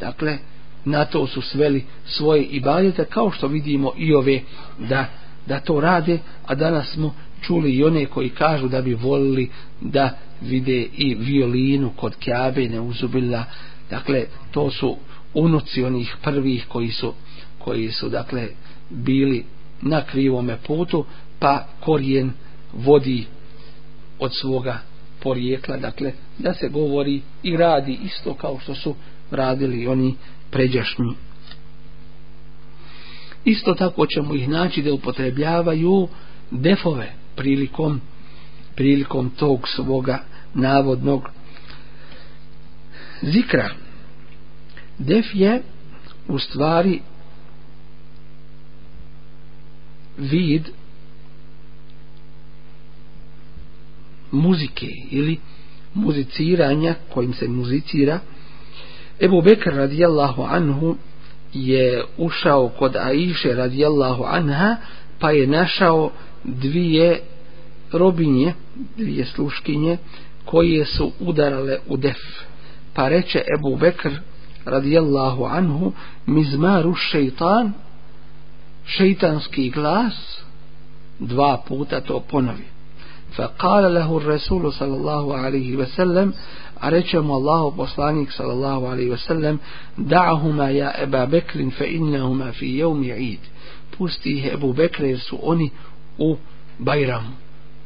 Dakle, 0.00 0.38
na 0.84 1.04
to 1.04 1.26
su 1.26 1.42
sveli 1.42 1.84
svoje 2.04 2.42
ibadete 2.42 3.04
kao 3.04 3.30
što 3.30 3.46
vidimo 3.46 3.92
i 3.96 4.14
ove 4.14 4.40
da, 4.78 5.06
da 5.46 5.60
to 5.60 5.80
rade, 5.80 6.18
a 6.46 6.54
danas 6.54 6.88
smo 6.88 7.14
čuli 7.42 7.72
i 7.72 7.84
one 7.84 8.06
koji 8.06 8.28
kažu 8.28 8.68
da 8.68 8.82
bi 8.82 8.94
volili 8.94 9.50
da 9.80 10.10
vide 10.40 10.86
i 10.96 11.14
violinu 11.14 11.90
kod 11.96 12.16
Kjabe, 12.16 12.68
ne 12.68 12.80
uzubila. 12.80 13.44
Dakle, 13.90 14.24
to 14.50 14.70
su 14.70 14.96
unuci 15.34 15.84
onih 15.84 16.16
prvih 16.22 16.66
koji 16.68 16.90
su, 16.90 17.14
koji 17.58 17.90
su 17.90 18.08
dakle, 18.08 18.48
bili 18.90 19.44
na 19.82 20.04
krivome 20.04 20.56
putu, 20.66 21.04
pa 21.40 21.66
korijen 21.80 22.32
vodi 22.72 23.26
od 24.18 24.30
svoga 24.40 24.78
porijekla, 25.22 25.76
dakle, 25.76 26.12
da 26.38 26.54
se 26.54 26.68
govori 26.68 27.20
i 27.42 27.56
radi 27.56 27.98
isto 28.04 28.34
kao 28.34 28.58
što 28.62 28.74
su 28.74 28.94
radili 29.30 29.86
oni 29.86 30.14
pređašnji. 30.50 31.14
Isto 33.44 33.74
tako 33.74 34.06
ćemo 34.06 34.34
ih 34.34 34.48
naći 34.48 34.82
da 34.82 34.92
upotrebljavaju 34.92 36.08
defove 36.50 37.12
prilikom 37.36 38.00
prilikom 38.74 39.30
tog 39.30 39.68
svoga 39.68 40.18
navodnog 40.54 41.30
zikra. 43.22 43.70
Def 44.98 45.26
je 45.34 45.62
u 46.28 46.38
stvari 46.38 47.00
vid 50.18 50.68
muzike 54.32 54.88
ili 55.10 55.38
muziciranja 55.94 56.94
kojim 57.14 57.34
se 57.34 57.48
muzicira 57.48 58.18
Ebu 59.20 59.42
Bekr 59.42 59.70
radijallahu 59.74 60.42
anhu 60.42 60.96
je 61.52 62.04
ušao 62.18 62.68
kod 62.68 62.96
Aiše 62.96 63.54
radijallahu 63.54 64.24
anha 64.24 64.76
pa 65.18 65.30
je 65.30 65.46
našao 65.46 66.10
dvije 66.44 67.20
robinje, 67.92 68.54
dvije 68.96 69.24
sluškinje 69.24 69.98
koje 70.44 70.84
su 70.84 71.12
udarale 71.20 71.78
u 71.88 71.96
def. 71.96 72.18
Pa 72.94 73.08
reče 73.08 73.42
Ebu 73.58 73.76
Bekr 73.76 74.10
radijallahu 74.64 75.44
anhu 75.44 75.92
mizmaru 76.26 76.94
šeitan 76.94 77.72
šeitanski 78.84 79.70
glas 79.70 80.42
dva 81.18 81.62
puta 81.68 82.00
to 82.00 82.20
ponovi. 82.20 82.64
Fa 83.36 83.48
kala 83.58 83.88
lehu 83.88 84.18
Rasulu 84.18 84.72
sallallahu 84.72 85.32
alaihi 85.32 85.76
ve 85.76 85.86
sellem 85.86 86.32
a 86.80 86.90
reče 86.90 87.20
mu 87.20 87.34
Allahu 87.34 87.76
poslanik 87.76 88.32
sallallahu 88.32 88.86
alaihi 88.86 89.10
wasallam 89.10 89.58
da'ahuma 89.98 90.68
ja 90.70 90.92
Eba 91.02 91.26
Bekrin 91.26 91.70
fe 91.70 91.86
innahuma 91.86 92.52
fi 92.52 92.66
jevmi 92.78 93.06
id 93.06 93.40
pusti 93.98 94.30
ih 94.30 94.52
Ebu 94.52 94.72
Bekre 94.72 95.08
jer 95.08 95.20
su 95.20 95.38
oni 95.42 95.70
u 96.18 96.36
Bajramu. 96.78 97.36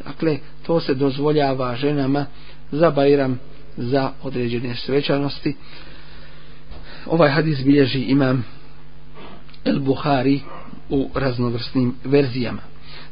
Dakle 0.04 0.38
to 0.66 0.80
se 0.80 0.94
dozvoljava 0.94 1.76
ženama 1.76 2.26
za 2.72 2.90
Bajram 2.90 3.38
za 3.76 4.10
određene 4.22 4.74
svečanosti. 4.74 5.56
Ovaj 7.06 7.30
hadis 7.30 7.64
bilježi 7.64 8.00
imam 8.00 8.44
El 9.64 9.80
Buhari 9.80 10.40
u 10.88 11.10
raznovrsnim 11.14 11.94
verzijama. 12.04 12.62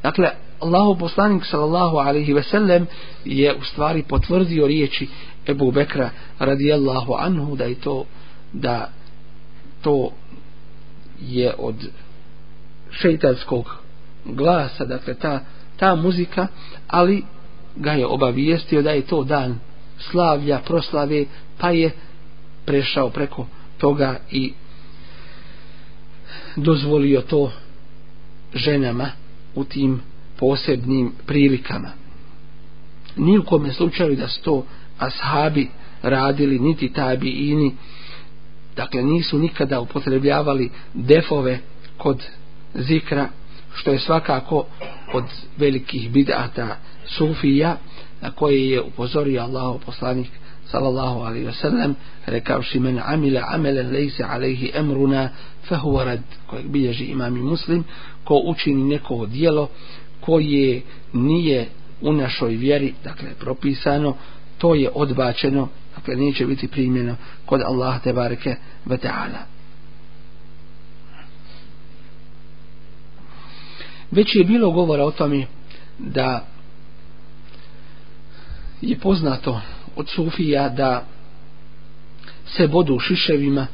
Dakle, 0.02 0.30
Allahu 0.62 0.98
poslanik 0.98 1.44
sallallahu 1.44 1.96
alaihi 1.96 2.32
ve 2.32 2.42
sellem 2.42 2.86
je 3.24 3.54
u 3.54 3.64
stvari 3.64 4.02
potvrdio 4.02 4.66
riječi 4.66 5.08
Ebu 5.46 5.70
Bekra 5.70 6.10
radijallahu 6.38 7.14
anhu 7.18 7.56
da 7.56 7.64
je 7.64 7.74
to 7.74 8.04
da 8.52 8.90
to 9.82 10.10
je 11.20 11.54
od 11.58 11.74
šeitanskog 12.90 13.76
glasa, 14.24 14.84
dakle 14.84 15.14
ta, 15.14 15.40
ta 15.76 15.94
muzika, 15.94 16.46
ali 16.88 17.24
ga 17.76 17.92
je 17.92 18.06
obavijestio 18.06 18.82
da 18.82 18.90
je 18.90 19.02
to 19.02 19.24
dan 19.24 19.58
slavlja, 19.98 20.60
proslave, 20.66 21.24
pa 21.58 21.70
je 21.70 21.90
prešao 22.64 23.10
preko 23.10 23.46
toga 23.78 24.16
i 24.30 24.52
dozvolio 26.56 27.20
to 27.20 27.52
ženama 28.54 29.10
u 29.54 29.64
tim 29.64 30.00
posebnim 30.43 31.12
prilikama. 31.26 31.90
Ni 33.16 33.38
u 33.38 33.45
kome 33.45 33.72
slučaju 33.72 34.16
da 34.16 34.28
sto 34.28 34.64
ashabi 34.99 35.68
radili, 36.03 36.59
niti 36.59 36.93
tabiini, 36.93 37.74
dakle 38.76 39.03
nisu 39.03 39.38
nikada 39.38 39.80
upotrebljavali 39.80 40.70
defove 40.95 41.59
kod 41.97 42.24
zikra, 42.74 43.28
što 43.74 43.90
je 43.90 43.99
svakako 43.99 44.64
od 45.12 45.24
velikih 45.57 46.11
bidata 46.11 46.76
sufija, 47.07 47.76
na 48.20 48.30
koje 48.30 48.70
je 48.70 48.82
upozorio 48.82 49.43
Allah 49.43 49.80
poslanik 49.86 50.30
sallallahu 50.70 51.20
alaihi 51.20 51.47
ve 51.47 51.53
sellem 51.53 51.95
rekavši 52.26 52.80
men 52.80 53.01
amila 53.05 53.43
amelen 53.49 53.93
lejse 53.93 54.24
alaihi 54.24 54.70
emruna 54.74 55.28
fehuvarad 55.68 56.18
rad 56.18 56.22
kojeg 56.47 56.66
bilježi 56.68 57.05
imam 57.05 57.34
muslim 57.34 57.84
ko 58.24 58.40
učini 58.45 58.84
neko 58.84 59.26
dijelo 59.26 59.68
koje 60.24 60.82
nije 61.12 61.68
u 62.00 62.12
našoj 62.12 62.54
vjeri 62.54 62.94
dakle 63.04 63.28
propisano 63.40 64.16
to 64.58 64.74
je 64.74 64.90
odbačeno 64.94 65.68
dakle 65.96 66.16
neće 66.16 66.46
biti 66.46 66.68
primjeno 66.68 67.16
kod 67.46 67.60
Allaha 67.60 67.98
te 67.98 68.12
bareke 68.12 68.56
ve 68.84 68.98
ta'ala. 68.98 69.38
Već 74.10 74.34
je 74.34 74.44
bilo 74.44 74.70
govora 74.70 75.04
o 75.04 75.10
tome 75.10 75.46
da 75.98 76.46
je 78.80 78.98
poznato 78.98 79.60
od 79.96 80.08
sufija 80.08 80.68
da 80.68 81.04
se 82.46 82.68
bodu 82.68 82.98
šiševima 82.98 83.66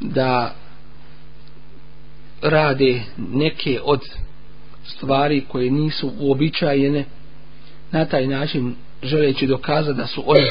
da 0.00 0.54
rade 2.42 3.02
neke 3.16 3.80
od 3.84 4.00
stvari 4.88 5.44
koje 5.48 5.70
nisu 5.70 6.12
uobičajene 6.20 7.04
na 7.92 8.04
taj 8.04 8.26
način 8.26 8.74
želeći 9.02 9.46
dokazati 9.46 9.98
da 9.98 10.06
su 10.06 10.22
oni 10.26 10.46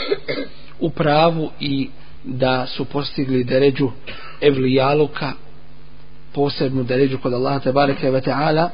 u 0.79 0.89
pravu 0.89 1.51
i 1.59 1.89
da 2.23 2.65
su 2.65 2.85
postigli 2.85 3.43
deređu 3.43 3.89
evlijaluka 4.41 5.31
posebnu 6.33 6.83
deređu 6.83 7.17
kod 7.17 7.33
Allaha 7.33 7.59
te 7.59 7.71
bareke 7.71 8.11
ve 8.11 8.21
taala 8.21 8.69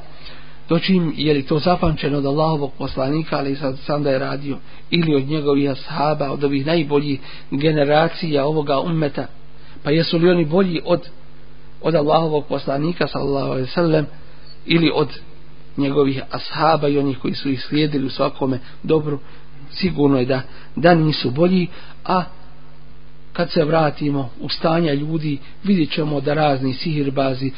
dočim 0.69 1.13
je 1.17 1.33
li 1.33 1.43
to 1.43 1.59
zapamćeno 1.59 2.17
od 2.17 2.25
Allahovog 2.25 2.71
poslanika 2.77 3.37
ali 3.37 3.55
sad 3.55 3.79
sam 3.79 4.03
da 4.03 4.11
je 4.11 4.19
radio 4.19 4.57
ili 4.89 5.15
od 5.15 5.27
njegovih 5.27 5.71
ashaba 5.71 6.31
od 6.31 6.43
ovih 6.43 6.65
najboljih 6.65 7.19
generacija 7.51 8.45
ovoga 8.45 8.79
ummeta 8.79 9.27
pa 9.83 9.91
jesu 9.91 10.17
li 10.17 10.29
oni 10.29 10.45
bolji 10.45 10.81
od 10.85 11.09
od 11.81 11.95
Allahovog 11.95 12.45
poslanika 12.47 13.07
sallallahu 13.07 13.47
alejhi 13.47 13.65
ve 13.65 13.73
sellem 13.73 14.05
ili 14.65 14.91
od 14.95 15.07
njegovih 15.77 16.21
ashaba 16.31 16.87
i 16.87 16.97
onih 16.97 17.17
koji 17.17 17.33
su 17.33 17.49
ih 17.49 17.61
slijedili 17.61 18.05
u 18.05 18.09
svakome 18.09 18.59
dobru 18.83 19.19
sigurno 19.71 20.19
je 20.19 20.25
da 20.25 20.41
da 20.75 20.95
nisu 20.95 21.31
bolji 21.31 21.67
a 22.05 22.23
kad 23.33 23.51
se 23.51 23.63
vratimo 23.63 24.29
u 24.39 24.49
stanja 24.49 24.93
ljudi 24.93 25.37
vidjet 25.63 25.91
ćemo 25.91 26.21
da 26.21 26.33
razni 26.33 26.73
sihirbazi 26.73 27.51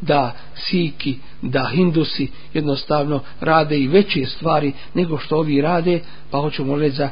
da 0.00 0.32
siki, 0.54 1.18
da 1.42 1.70
hindusi 1.72 2.28
jednostavno 2.54 3.20
rade 3.40 3.78
i 3.78 3.88
veće 3.88 4.26
stvari 4.26 4.72
nego 4.94 5.18
što 5.18 5.36
ovi 5.36 5.60
rade, 5.60 6.00
pa 6.30 6.38
hoćemo 6.38 6.76
reći 6.76 6.96
za, 6.96 7.08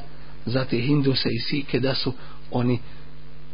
za 0.47 0.65
te 0.65 0.79
hinduse 0.79 1.29
i 1.29 1.39
sike 1.39 1.81
da 1.81 1.95
su 1.95 2.13
oni 2.51 2.79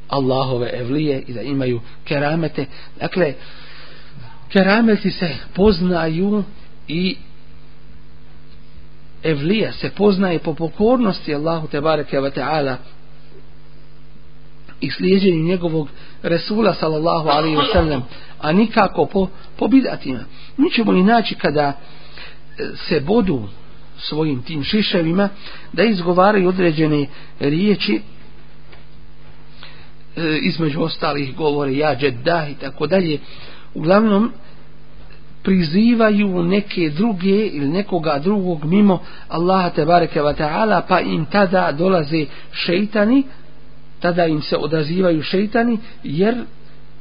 Allahove 0.08 0.70
evlije 0.74 1.22
i 1.26 1.32
da 1.32 1.42
imaju 1.42 1.80
keramete. 2.04 2.66
Dakle, 3.00 3.34
kerameti 4.48 5.10
se 5.10 5.36
poznaju 5.54 6.44
i 6.88 7.16
evlija 9.22 9.72
se 9.72 9.90
poznaje 9.90 10.38
po 10.38 10.54
pokornosti 10.54 11.34
Allahu 11.34 11.66
te 11.66 11.80
bareke 11.80 12.20
ve 12.20 12.30
taala 12.30 12.76
i 14.80 14.90
slijedjenju 14.90 15.44
njegovog 15.44 15.88
Resula 16.22 16.74
sallallahu 16.74 17.28
alaihi 17.28 17.56
wa 17.56 17.72
sallam 17.72 18.02
a 18.40 18.52
nikako 18.52 19.06
po, 19.06 19.28
po 19.56 19.68
bidatima. 19.68 20.20
Mi 20.56 20.70
ćemo 20.70 20.92
i 20.92 21.02
naći 21.02 21.34
kada 21.34 21.62
e, 21.62 21.74
se 22.88 23.00
bodu 23.00 23.48
svojim 23.98 24.42
tim 24.42 24.64
šiševima 24.64 25.28
da 25.72 25.82
izgovaraju 25.82 26.48
određene 26.48 27.06
riječi 27.40 28.00
e, 30.16 30.38
između 30.42 30.82
ostalih 30.82 31.36
govore 31.36 31.76
ja 31.76 31.96
džeddah 31.96 32.50
i 32.50 32.54
tako 32.54 32.86
dalje 32.86 33.18
uglavnom 33.74 34.32
prizivaju 35.42 36.42
neke 36.42 36.90
druge 36.90 37.46
ili 37.46 37.68
nekoga 37.68 38.18
drugog 38.18 38.64
mimo 38.64 39.02
Allaha 39.28 39.70
te 39.70 39.84
bareke 39.84 40.22
ve 40.22 40.34
ta'ala 40.34 40.82
pa 40.88 41.00
im 41.00 41.26
tada 41.26 41.72
dolaze 41.72 42.26
šejtani 42.52 43.22
tada 44.00 44.26
im 44.26 44.42
se 44.42 44.56
odazivaju 44.56 45.22
šejtani 45.22 45.78
jer 46.02 46.44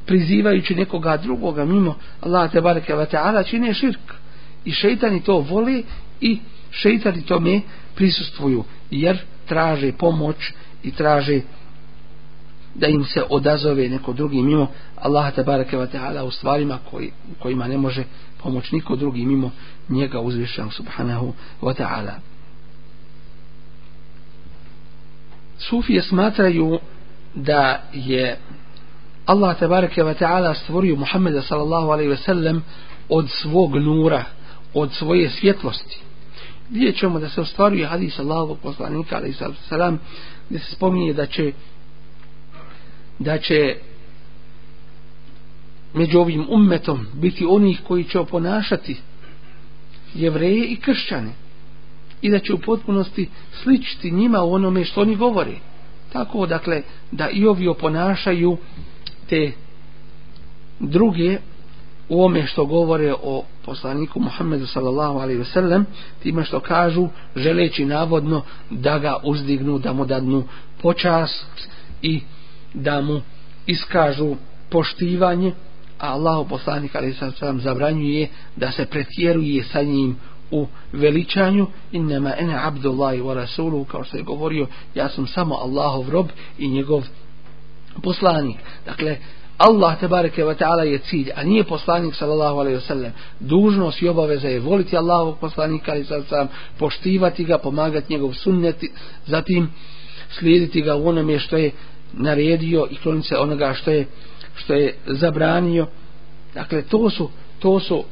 prizivajući 0.06 0.74
nekoga 0.74 1.16
drugoga 1.16 1.64
mimo 1.64 1.94
Allaha 2.20 2.48
te 2.48 2.60
bareke 2.60 2.94
ve 2.94 3.06
taala 3.06 3.42
čine 3.42 3.74
širk. 3.74 4.14
I 4.64 4.72
šejtani 4.72 5.22
to 5.22 5.38
vole 5.38 5.82
i 6.20 6.38
šejtani 6.70 7.22
tome 7.22 7.60
prisustvuju 7.94 8.64
jer 8.90 9.18
traže 9.48 9.92
pomoć 9.92 10.36
i 10.82 10.90
traže 10.90 11.40
da 12.74 12.86
im 12.86 13.04
se 13.04 13.22
odazove 13.30 13.88
neko 13.88 14.12
drugi 14.12 14.42
mimo 14.42 14.66
Allaha 14.96 15.30
te 15.30 15.42
bareke 15.42 15.76
ve 15.76 15.86
taala 15.86 16.24
u 16.24 16.30
stvarima 16.30 16.78
koji 16.90 17.10
kojima 17.38 17.68
ne 17.68 17.78
može 17.78 18.04
pomoć 18.42 18.72
niko 18.72 18.96
drugi 18.96 19.26
mimo 19.26 19.50
njega 19.88 20.20
uzvišenog 20.20 20.72
subhanahu 20.74 21.32
wa 21.62 21.74
ta'ala. 21.74 22.12
Sufije 25.58 26.02
smatraju 26.02 26.78
da 27.34 27.82
je 27.92 28.38
Allah 29.26 29.58
tebareke 29.58 30.02
ve 30.04 30.14
taala 30.14 30.54
stvorio 30.54 30.96
Muhammeda 30.96 31.42
sallallahu 31.42 31.90
alejhi 31.90 32.10
ve 32.10 32.16
sellem 32.16 32.62
od 33.08 33.30
svog 33.30 33.76
nura, 33.76 34.24
od 34.74 34.92
svoje 34.92 35.30
svjetlosti. 35.30 36.00
Vidjet 36.70 36.96
ćemo 36.96 37.20
da 37.20 37.28
se 37.28 37.40
ostvaruje 37.40 37.86
hadis 37.86 38.18
Allahovog 38.18 38.58
poslanika 38.62 39.16
alejhi 39.16 39.36
sallam 39.68 39.98
gdje 40.48 40.58
se 40.58 40.72
spominje 40.72 41.12
da 41.12 41.26
će 41.26 41.52
da 43.18 43.38
će 43.38 43.76
među 45.94 46.18
ovim 46.18 46.46
ummetom 46.50 47.06
biti 47.14 47.46
onih 47.48 47.80
koji 47.88 48.04
će 48.04 48.18
oponašati 48.18 48.96
jevreje 50.14 50.66
i 50.66 50.76
kršćane 50.76 51.32
i 52.22 52.30
da 52.30 52.38
će 52.38 52.54
u 52.54 52.58
potpunosti 52.58 53.28
sličiti 53.62 54.10
njima 54.10 54.42
u 54.42 54.52
onome 54.52 54.84
što 54.84 55.00
oni 55.00 55.16
govore. 55.16 55.52
Tako, 56.12 56.46
dakle, 56.46 56.82
da 57.10 57.28
i 57.30 57.46
ovi 57.46 57.68
oponašaju 57.68 58.56
te 59.28 59.52
druge 60.80 61.38
u 62.08 62.24
ome 62.24 62.46
što 62.46 62.64
govore 62.64 63.14
o 63.22 63.44
poslaniku 63.64 64.20
Muhammedu 64.20 64.66
sallallahu 64.66 65.18
alaihi 65.18 65.38
ve 65.38 65.44
sellem 65.44 65.86
time 66.22 66.44
što 66.44 66.60
kažu 66.60 67.08
želeći 67.36 67.84
navodno 67.84 68.42
da 68.70 68.98
ga 68.98 69.16
uzdignu 69.24 69.78
da 69.78 69.92
mu 69.92 70.04
dadnu 70.04 70.44
počast 70.82 71.68
i 72.02 72.20
da 72.74 73.00
mu 73.00 73.20
iskažu 73.66 74.34
poštivanje 74.70 75.52
a 76.02 76.08
Allah 76.08 76.46
poslanik 76.48 76.94
ali 76.94 77.14
sam 77.14 77.32
sam 77.32 77.60
zabranjuje 77.60 78.28
da 78.56 78.72
se 78.72 78.86
pretjeruje 78.86 79.64
sa 79.64 79.82
njim 79.82 80.16
u 80.50 80.66
veličanju 80.92 81.66
innama 81.92 82.32
ene 82.38 82.66
abdullahi 82.66 83.20
wa 83.20 83.34
rasulu 83.34 83.84
kao 83.84 84.04
što 84.04 84.16
je 84.16 84.22
govorio 84.22 84.66
ja 84.94 85.08
sam 85.08 85.26
samo 85.26 85.54
Allahov 85.54 86.10
rob 86.10 86.26
i 86.58 86.68
njegov 86.68 87.02
poslanik. 88.02 88.56
Dakle, 88.86 89.16
Allah 89.58 90.00
te 90.00 90.08
bareke 90.08 90.44
ve 90.44 90.54
taala 90.54 90.82
je 90.82 90.98
cilj, 90.98 91.30
a 91.36 91.42
nije 91.44 91.64
poslanik 91.64 92.14
sallallahu 92.14 92.58
alejhi 92.58 92.76
ve 92.76 92.80
sellem. 92.80 93.12
Dužnost 93.40 94.02
i 94.02 94.08
obaveza 94.08 94.48
je 94.48 94.60
voliti 94.60 94.96
Allahovog 94.96 95.38
poslanika 95.38 95.96
i 95.96 96.04
sam 96.04 96.48
poštivati 96.78 97.44
ga, 97.44 97.58
pomagati 97.58 98.12
njegov 98.12 98.32
sunnet, 98.32 98.84
zatim 99.26 99.70
slijediti 100.38 100.82
ga 100.82 100.94
u 100.94 101.08
onome 101.08 101.38
što 101.38 101.56
je 101.56 101.70
naredio 102.12 102.86
i 102.90 102.96
kloniti 102.96 103.28
se 103.28 103.38
onoga 103.38 103.74
što 103.74 103.90
je 103.90 104.06
što 104.54 104.74
je 104.74 104.94
zabranio. 105.06 105.86
Dakle 106.54 106.82
to 106.82 107.10
su 107.10 107.30
to 107.58 107.80
su 107.80 108.04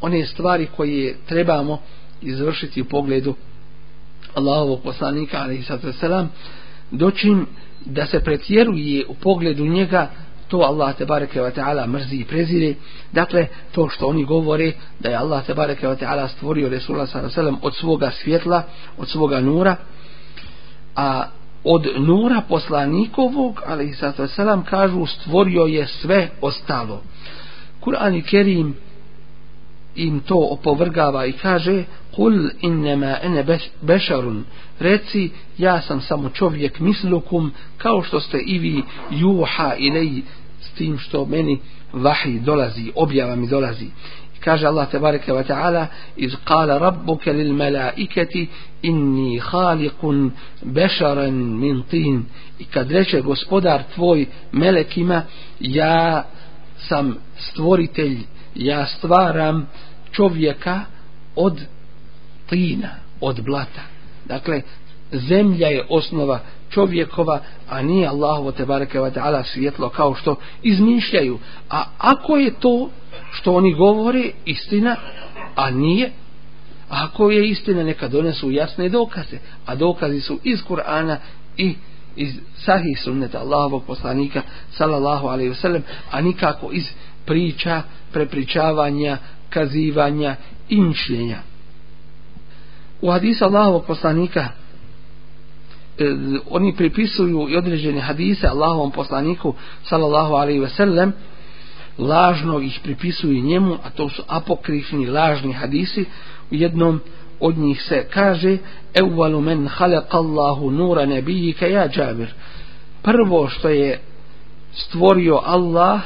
one 0.00 0.26
stvari 0.26 0.68
koje 0.76 1.16
trebamo 1.26 1.78
izvršiti 2.22 2.82
u 2.82 2.84
pogledu 2.84 3.34
Allahovog 4.34 4.82
poslanika 4.82 5.38
ali 5.38 5.56
i 5.56 5.92
selam 5.92 6.30
dočim 6.90 7.46
da 7.84 8.06
se 8.06 8.20
pretjeruje 8.20 9.04
u 9.08 9.14
pogledu 9.14 9.66
njega 9.66 10.10
to 10.48 10.58
Allah 10.58 10.96
te 10.96 11.04
bareke 11.04 11.40
ve 11.40 11.50
taala 11.50 11.86
mrzi 11.86 12.16
i 12.16 12.24
prezire. 12.24 12.74
Dakle 13.12 13.46
to 13.72 13.88
što 13.88 14.06
oni 14.06 14.24
govore 14.24 14.72
da 15.00 15.08
je 15.08 15.16
Allah 15.16 15.46
te 15.46 15.54
bareke 15.54 15.88
ve 15.88 15.96
taala 15.96 16.28
stvorio 16.28 16.68
Resula 16.68 17.06
sallallahu 17.06 17.40
alejhi 17.40 17.58
od 17.62 17.74
svoga 17.74 18.10
svjetla 18.10 18.62
od 18.98 19.08
svoga 19.08 19.40
nura 19.40 19.76
a 20.96 21.26
od 21.68 21.86
nura 21.96 22.42
poslanikovog 22.48 23.62
ali 23.66 23.88
i 23.88 23.94
sallallahu 23.94 24.64
kažu 24.70 25.06
stvorio 25.06 25.62
je 25.62 25.86
sve 25.86 26.30
ostalo. 26.40 27.02
Kur'an 27.80 28.18
i 28.18 28.22
Kerim 28.22 28.74
im 29.96 30.20
to 30.20 30.48
opovrgava 30.50 31.26
i 31.26 31.32
kaže 31.32 31.84
kul 32.14 32.48
innema 32.60 33.16
ene 33.22 33.58
bešarun 33.80 34.44
reci 34.78 35.30
ja 35.58 35.80
sam 35.80 36.00
samo 36.00 36.28
čovjek 36.28 36.80
mislukum 36.80 37.52
kao 37.78 38.02
što 38.02 38.20
ste 38.20 38.38
i 38.46 38.58
vi 38.58 38.82
juha 39.10 39.74
ilej 39.78 40.22
s 40.60 40.70
tim 40.70 40.98
što 40.98 41.24
meni 41.24 41.60
vahi 41.92 42.38
dolazi 42.38 42.92
objava 42.94 43.36
mi 43.36 43.48
dolazi 43.48 43.86
kaže 44.46 44.66
Allah 44.66 44.86
tebareke 44.90 45.32
ve 45.32 45.42
ta'ala 45.42 45.86
iz 46.16 46.34
qala 46.44 46.78
rabbuka 46.78 47.32
lil 47.32 47.52
malaikati 47.52 48.48
inni 48.82 49.40
khaliqun 49.40 50.30
basharan 50.62 51.34
min 51.34 51.82
tin 51.90 52.24
i 52.58 52.64
kad 52.64 52.90
reče 52.90 53.20
gospodar 53.20 53.82
tvoj 53.94 54.26
melekima 54.52 55.22
ja 55.60 56.24
sam 56.88 57.16
stvoritelj 57.38 58.18
ja 58.54 58.86
stvaram 58.86 59.66
čovjeka 60.12 60.80
od 61.36 61.60
tina, 62.48 62.90
od 63.20 63.44
blata. 63.44 63.82
Dakle, 64.24 64.62
zemlja 65.12 65.68
je 65.68 65.86
osnova 65.88 66.40
čovjekova, 66.70 67.40
a 67.68 67.82
nije 67.82 68.08
Allahovo 68.08 68.52
te 68.52 68.64
bareke 68.64 68.98
ta'ala 68.98 69.44
svjetlo 69.44 69.88
kao 69.88 70.14
što 70.14 70.36
izmišljaju. 70.62 71.38
A 71.70 71.84
ako 71.98 72.36
je 72.36 72.50
to 72.60 72.90
što 73.32 73.54
oni 73.54 73.74
govore 73.74 74.30
istina, 74.44 74.96
a 75.54 75.70
nije, 75.70 76.10
ako 76.88 77.30
je 77.30 77.48
istina, 77.48 77.82
neka 77.82 78.08
donesu 78.08 78.50
jasne 78.50 78.88
dokaze. 78.88 79.38
A 79.66 79.74
dokazi 79.74 80.20
su 80.20 80.38
iz 80.44 80.58
Kur'ana 80.68 81.16
i 81.56 81.74
iz 82.16 82.34
sahih 82.56 83.00
sunneta 83.04 83.38
Allahovog 83.38 83.84
poslanika 83.86 84.42
sallallahu 84.70 85.26
alaihi 85.26 85.50
wasallam, 85.50 85.80
a 86.10 86.20
nikako 86.20 86.72
iz 86.72 86.84
priča, 87.24 87.82
prepričavanja, 88.12 89.18
kazivanja 89.50 90.36
i 90.68 90.80
mišljenja. 90.80 91.38
U 93.00 93.10
hadisa 93.10 93.44
Allahovog 93.44 93.84
poslanika 93.86 94.40
eh, 94.40 96.04
oni 96.50 96.76
pripisuju 96.76 97.46
i 97.48 97.56
određene 97.56 98.00
hadise 98.00 98.46
Allahovom 98.46 98.90
poslaniku 98.90 99.54
sallallahu 99.82 100.34
alaihi 100.34 100.60
ve 100.60 100.68
sellem 100.68 101.12
lažno 101.98 102.60
ih 102.60 102.80
pripisuju 102.82 103.42
njemu 103.42 103.78
a 103.84 103.90
to 103.90 104.08
su 104.08 104.22
apokrifni 104.28 105.06
lažni 105.06 105.52
hadisi. 105.52 106.04
U 106.50 106.54
jednom 106.54 107.00
od 107.40 107.58
njih 107.58 107.82
se 107.82 108.06
kaže 108.10 108.58
evvalu 108.94 109.40
men 109.40 109.66
halaka 109.68 110.16
Allahu 110.16 110.70
nura 110.70 111.06
nebijike 111.06 111.70
ja 111.70 111.88
džabir 111.88 112.34
prvo 113.02 113.48
što 113.48 113.68
je 113.68 114.00
stvorio 114.72 115.40
Allah 115.44 116.00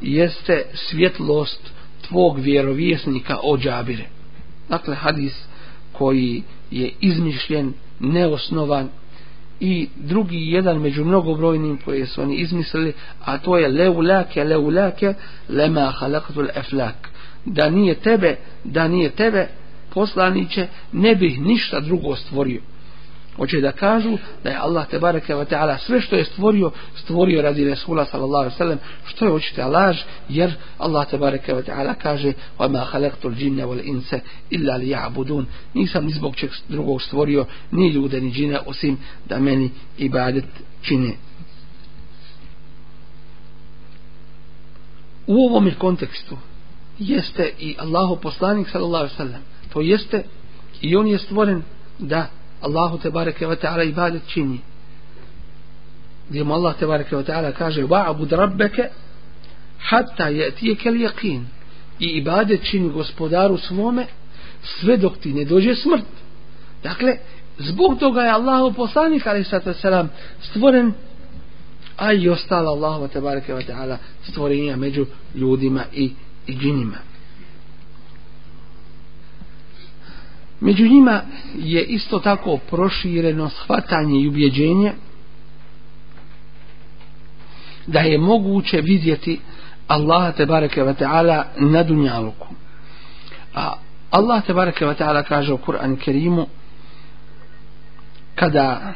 jeste 0.00 0.62
svjetlost 0.74 1.72
tvog 2.08 2.38
vjerovjesnika 2.38 3.36
o 3.42 3.58
džabire 3.58 4.04
dakle 4.68 4.94
hadis 4.94 5.44
koji 5.92 6.42
je 6.70 6.92
izmišljen, 7.00 7.72
neosnovan 8.00 8.88
i 9.64 9.88
drugi 9.96 10.50
jedan 10.50 10.80
među 10.80 11.04
mnogobrojnim 11.04 11.78
koje 11.84 12.06
su 12.06 12.22
oni 12.22 12.36
izmislili, 12.36 12.92
a 13.24 13.38
to 13.38 13.58
je 13.58 13.68
leulake, 13.68 14.44
leulake, 14.44 15.14
lema 15.48 15.92
halakatul 15.98 16.48
eflak. 16.54 17.08
Da 17.44 17.70
nije 17.70 17.94
tebe, 17.94 18.36
da 18.64 18.88
nije 18.88 19.10
tebe, 19.10 19.48
poslaniće, 19.94 20.66
ne 20.92 21.14
bih 21.14 21.40
ništa 21.40 21.80
drugo 21.80 22.16
stvorio. 22.16 22.60
Hoće 23.36 23.60
da 23.60 23.72
kažu 23.72 24.18
da 24.44 24.50
je 24.50 24.56
Allah 24.56 24.88
te 24.88 24.98
bareke 24.98 25.34
ve 25.34 25.44
taala 25.44 25.78
sve 25.78 26.00
što 26.00 26.16
je 26.16 26.24
stvorio, 26.24 26.70
stvorio 26.96 27.42
radi 27.42 27.64
Resula 27.64 28.04
sallallahu 28.04 28.40
alejhi 28.40 28.54
ve 28.54 28.58
sellem, 28.58 28.78
što 29.04 29.24
je 29.24 29.32
očita 29.32 29.66
laž, 29.66 29.98
jer 30.28 30.52
Allah 30.78 31.10
te 31.10 31.18
bareke 31.18 31.54
ve 31.54 31.62
taala 31.62 31.94
kaže: 31.94 32.32
"Wa 32.58 32.68
ma 32.68 32.86
khalaqtul 32.92 33.34
jinna 33.38 33.64
wal 33.64 33.80
insa 33.84 34.18
illa 34.50 34.78
liya'budun." 34.78 35.44
Nisam 35.74 36.04
ni 36.04 36.12
zbog 36.12 36.36
čega 36.36 36.52
drugog 36.68 37.02
stvorio 37.02 37.46
ni 37.70 37.88
ljude 37.88 38.20
ni 38.20 38.32
džine 38.32 38.58
osim 38.66 38.98
da 39.28 39.38
meni 39.38 39.70
ibadet 39.98 40.44
čine. 40.82 41.12
U 45.26 45.46
ovom 45.46 45.70
kontekstu 45.78 46.36
jeste 46.98 47.50
i 47.58 47.76
Allahu 47.78 48.16
poslanik 48.16 48.68
sallallahu 48.68 49.04
alejhi 49.04 49.14
ve 49.14 49.24
sellem. 49.24 49.42
To 49.72 49.80
jeste 49.80 50.24
i 50.80 50.96
on 50.96 51.06
je 51.06 51.18
stvoren 51.18 51.62
da 51.98 52.28
Allahu 52.62 52.98
te 52.98 53.10
bareke 53.10 53.46
ve 53.46 53.56
taala 53.56 53.84
ibadet 53.84 54.22
čini. 54.28 54.58
Gdje 56.28 56.44
mu 56.44 56.54
Allah 56.54 56.74
te 56.78 56.86
bareke 56.86 57.16
ve 57.16 57.24
taala 57.24 57.52
kaže 57.52 57.82
wa'bud 57.82 58.32
rabbeke 58.32 58.90
hatta 59.78 60.30
yatiyaka 60.30 60.88
al-yaqin. 60.90 61.42
I 62.00 62.06
ibadet 62.06 62.64
čini 62.64 62.90
gospodaru 62.90 63.58
svome 63.58 64.06
sve 64.62 64.96
dok 64.96 65.18
ti 65.18 65.32
ne 65.32 65.44
dođe 65.44 65.74
smrt. 65.74 66.04
Dakle, 66.82 67.16
zbog 67.58 67.98
toga 67.98 68.22
je 68.22 68.30
Allahu 68.30 68.72
poslanik 68.72 69.26
ali 69.26 69.44
sa 69.44 69.74
selam 69.74 70.10
stvoren 70.40 70.92
a 71.96 72.12
i 72.12 72.28
ostala 72.28 72.70
Allahu 72.70 73.08
te 73.08 73.20
bareke 73.20 73.54
ve 73.54 73.62
taala 73.66 73.98
stvorenja 74.22 74.76
među 74.76 75.06
ljudima 75.34 75.84
i 75.92 76.12
i 76.46 76.56
džinima. 76.56 77.11
Među 80.62 80.88
njima 80.88 81.20
je 81.58 81.84
isto 81.84 82.18
tako 82.18 82.58
prošireno 82.70 83.48
shvatanje 83.48 84.20
i 84.20 84.28
ubjeđenje 84.28 84.92
da 87.86 88.00
je 88.00 88.18
moguće 88.18 88.80
vidjeti 88.80 89.40
Allaha 89.86 90.32
te 90.32 90.46
bareke 90.46 90.82
ve 90.82 90.94
taala 90.94 91.44
na 91.58 91.82
dunjaluku. 91.82 92.48
A 93.54 93.72
Allah 94.10 94.44
te 94.46 94.54
bareke 94.54 94.86
ve 94.86 94.94
taala 94.94 95.22
kaže 95.22 95.52
u 95.52 95.58
Kur'anu 95.58 95.96
Kerimu 95.96 96.46
kada 98.34 98.94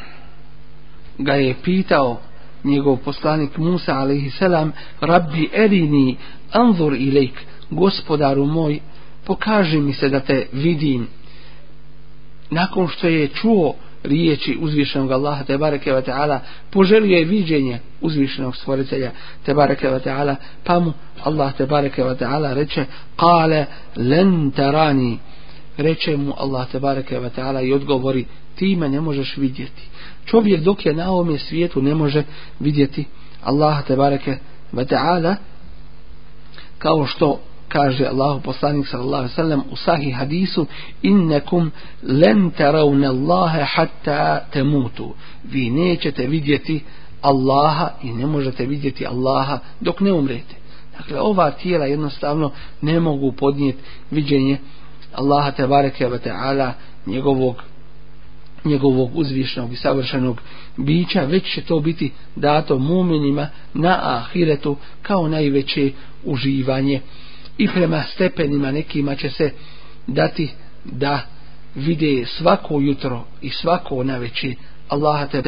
ga 1.18 1.32
je 1.32 1.54
pitao 1.64 2.20
njegov 2.64 2.96
poslanik 2.96 3.56
Musa 3.56 3.94
alejhi 3.94 4.30
selam 4.30 4.72
Rabbi 5.00 5.48
erini 5.52 6.16
anzur 6.52 6.94
ilejk 6.94 7.34
gospodaru 7.70 8.46
moj 8.46 8.80
pokaži 9.24 9.80
mi 9.80 9.92
se 9.92 10.08
da 10.08 10.20
te 10.20 10.46
vidim 10.52 11.08
nakon 12.50 12.88
što 12.88 13.08
je 13.08 13.28
čuo 13.28 13.74
riječi 14.06 14.58
uzvišenog 14.60 15.12
Allaha 15.12 15.44
te 15.44 15.58
bareke 15.58 15.92
ve 15.92 16.02
taala 16.02 16.40
poželio 16.70 17.18
je 17.18 17.24
viđenje 17.24 17.78
uzvišenog 18.00 18.56
stvoritelja 18.56 19.10
te 19.44 19.54
bareke 19.54 19.88
ve 19.88 20.00
taala 20.00 20.36
pa 20.64 20.80
mu 20.80 20.92
Allah 21.24 21.54
te 21.56 21.66
bareke 21.66 22.04
ve 22.04 22.16
taala 22.16 22.52
reče 22.52 22.84
qala 23.16 23.64
lan 23.96 24.50
tarani. 24.50 25.18
Reče 25.76 26.16
mu 26.16 26.34
Allah 26.36 26.68
te 26.72 26.78
bareke 26.78 27.18
ve 27.18 27.30
taala 27.30 27.60
i 27.60 27.72
odgovori 27.72 28.24
ti 28.54 28.76
me 28.76 28.88
ne 28.88 29.00
možeš 29.00 29.36
vidjeti. 29.36 29.82
Čovjek 30.24 30.60
dok 30.60 30.86
je 30.86 30.94
na 30.94 31.10
ovom 31.10 31.38
svijetu 31.38 31.82
ne 31.82 31.94
može 31.94 32.22
vidjeti 32.60 33.04
Allaha 33.42 33.82
te 33.82 33.96
bareke 33.96 34.38
ve 34.72 34.84
taala 34.84 35.36
kao 36.78 37.06
što 37.06 37.40
kaže 37.68 38.06
Allahu 38.06 38.40
poslanik 38.40 38.86
sallallahu 38.86 39.22
alejhi 39.22 39.32
ve 39.32 39.42
sellem 39.42 39.62
u 39.70 39.76
sahih 39.76 40.14
hadisu 40.14 40.66
innakum 41.02 41.72
lan 42.02 42.50
tarawna 42.50 43.08
Allaha 43.08 43.64
hatta 43.64 44.44
tamutu. 44.52 45.14
Vi 45.44 45.70
nećete 45.70 46.26
vidjeti 46.26 46.84
Allaha 47.22 47.90
i 48.02 48.12
ne 48.12 48.26
možete 48.26 48.66
vidjeti 48.66 49.06
Allaha 49.06 49.58
dok 49.80 50.00
ne 50.00 50.12
umrete. 50.12 50.54
Dakle 50.98 51.20
ova 51.20 51.50
tijela 51.50 51.86
jednostavno 51.86 52.50
ne 52.82 53.00
mogu 53.00 53.32
podnijeti 53.32 53.78
viđenje 54.10 54.58
Allaha 55.14 55.50
te 55.50 55.66
bareke 55.66 56.08
ve 56.08 56.18
taala 56.18 56.72
njegovog 57.06 57.62
njegovog 58.64 59.10
uzvišenog 59.14 59.72
i 59.72 59.76
savršenog 59.76 60.40
bića, 60.76 61.24
već 61.24 61.54
će 61.54 61.62
to 61.62 61.80
biti 61.80 62.12
dato 62.36 62.78
muminima 62.78 63.48
na 63.74 63.98
ahiretu 64.02 64.76
kao 65.02 65.28
najveće 65.28 65.92
uživanje 66.24 67.00
i 67.58 67.68
prema 67.68 68.02
stepenima 68.02 68.70
nekima 68.70 69.14
će 69.14 69.30
se 69.30 69.50
dati 70.06 70.50
da 70.84 71.20
vide 71.74 72.26
svako 72.26 72.80
jutro 72.80 73.24
i 73.42 73.50
svako 73.50 74.04
na 74.04 74.16
Allaha 74.88 75.26
te 75.26 75.42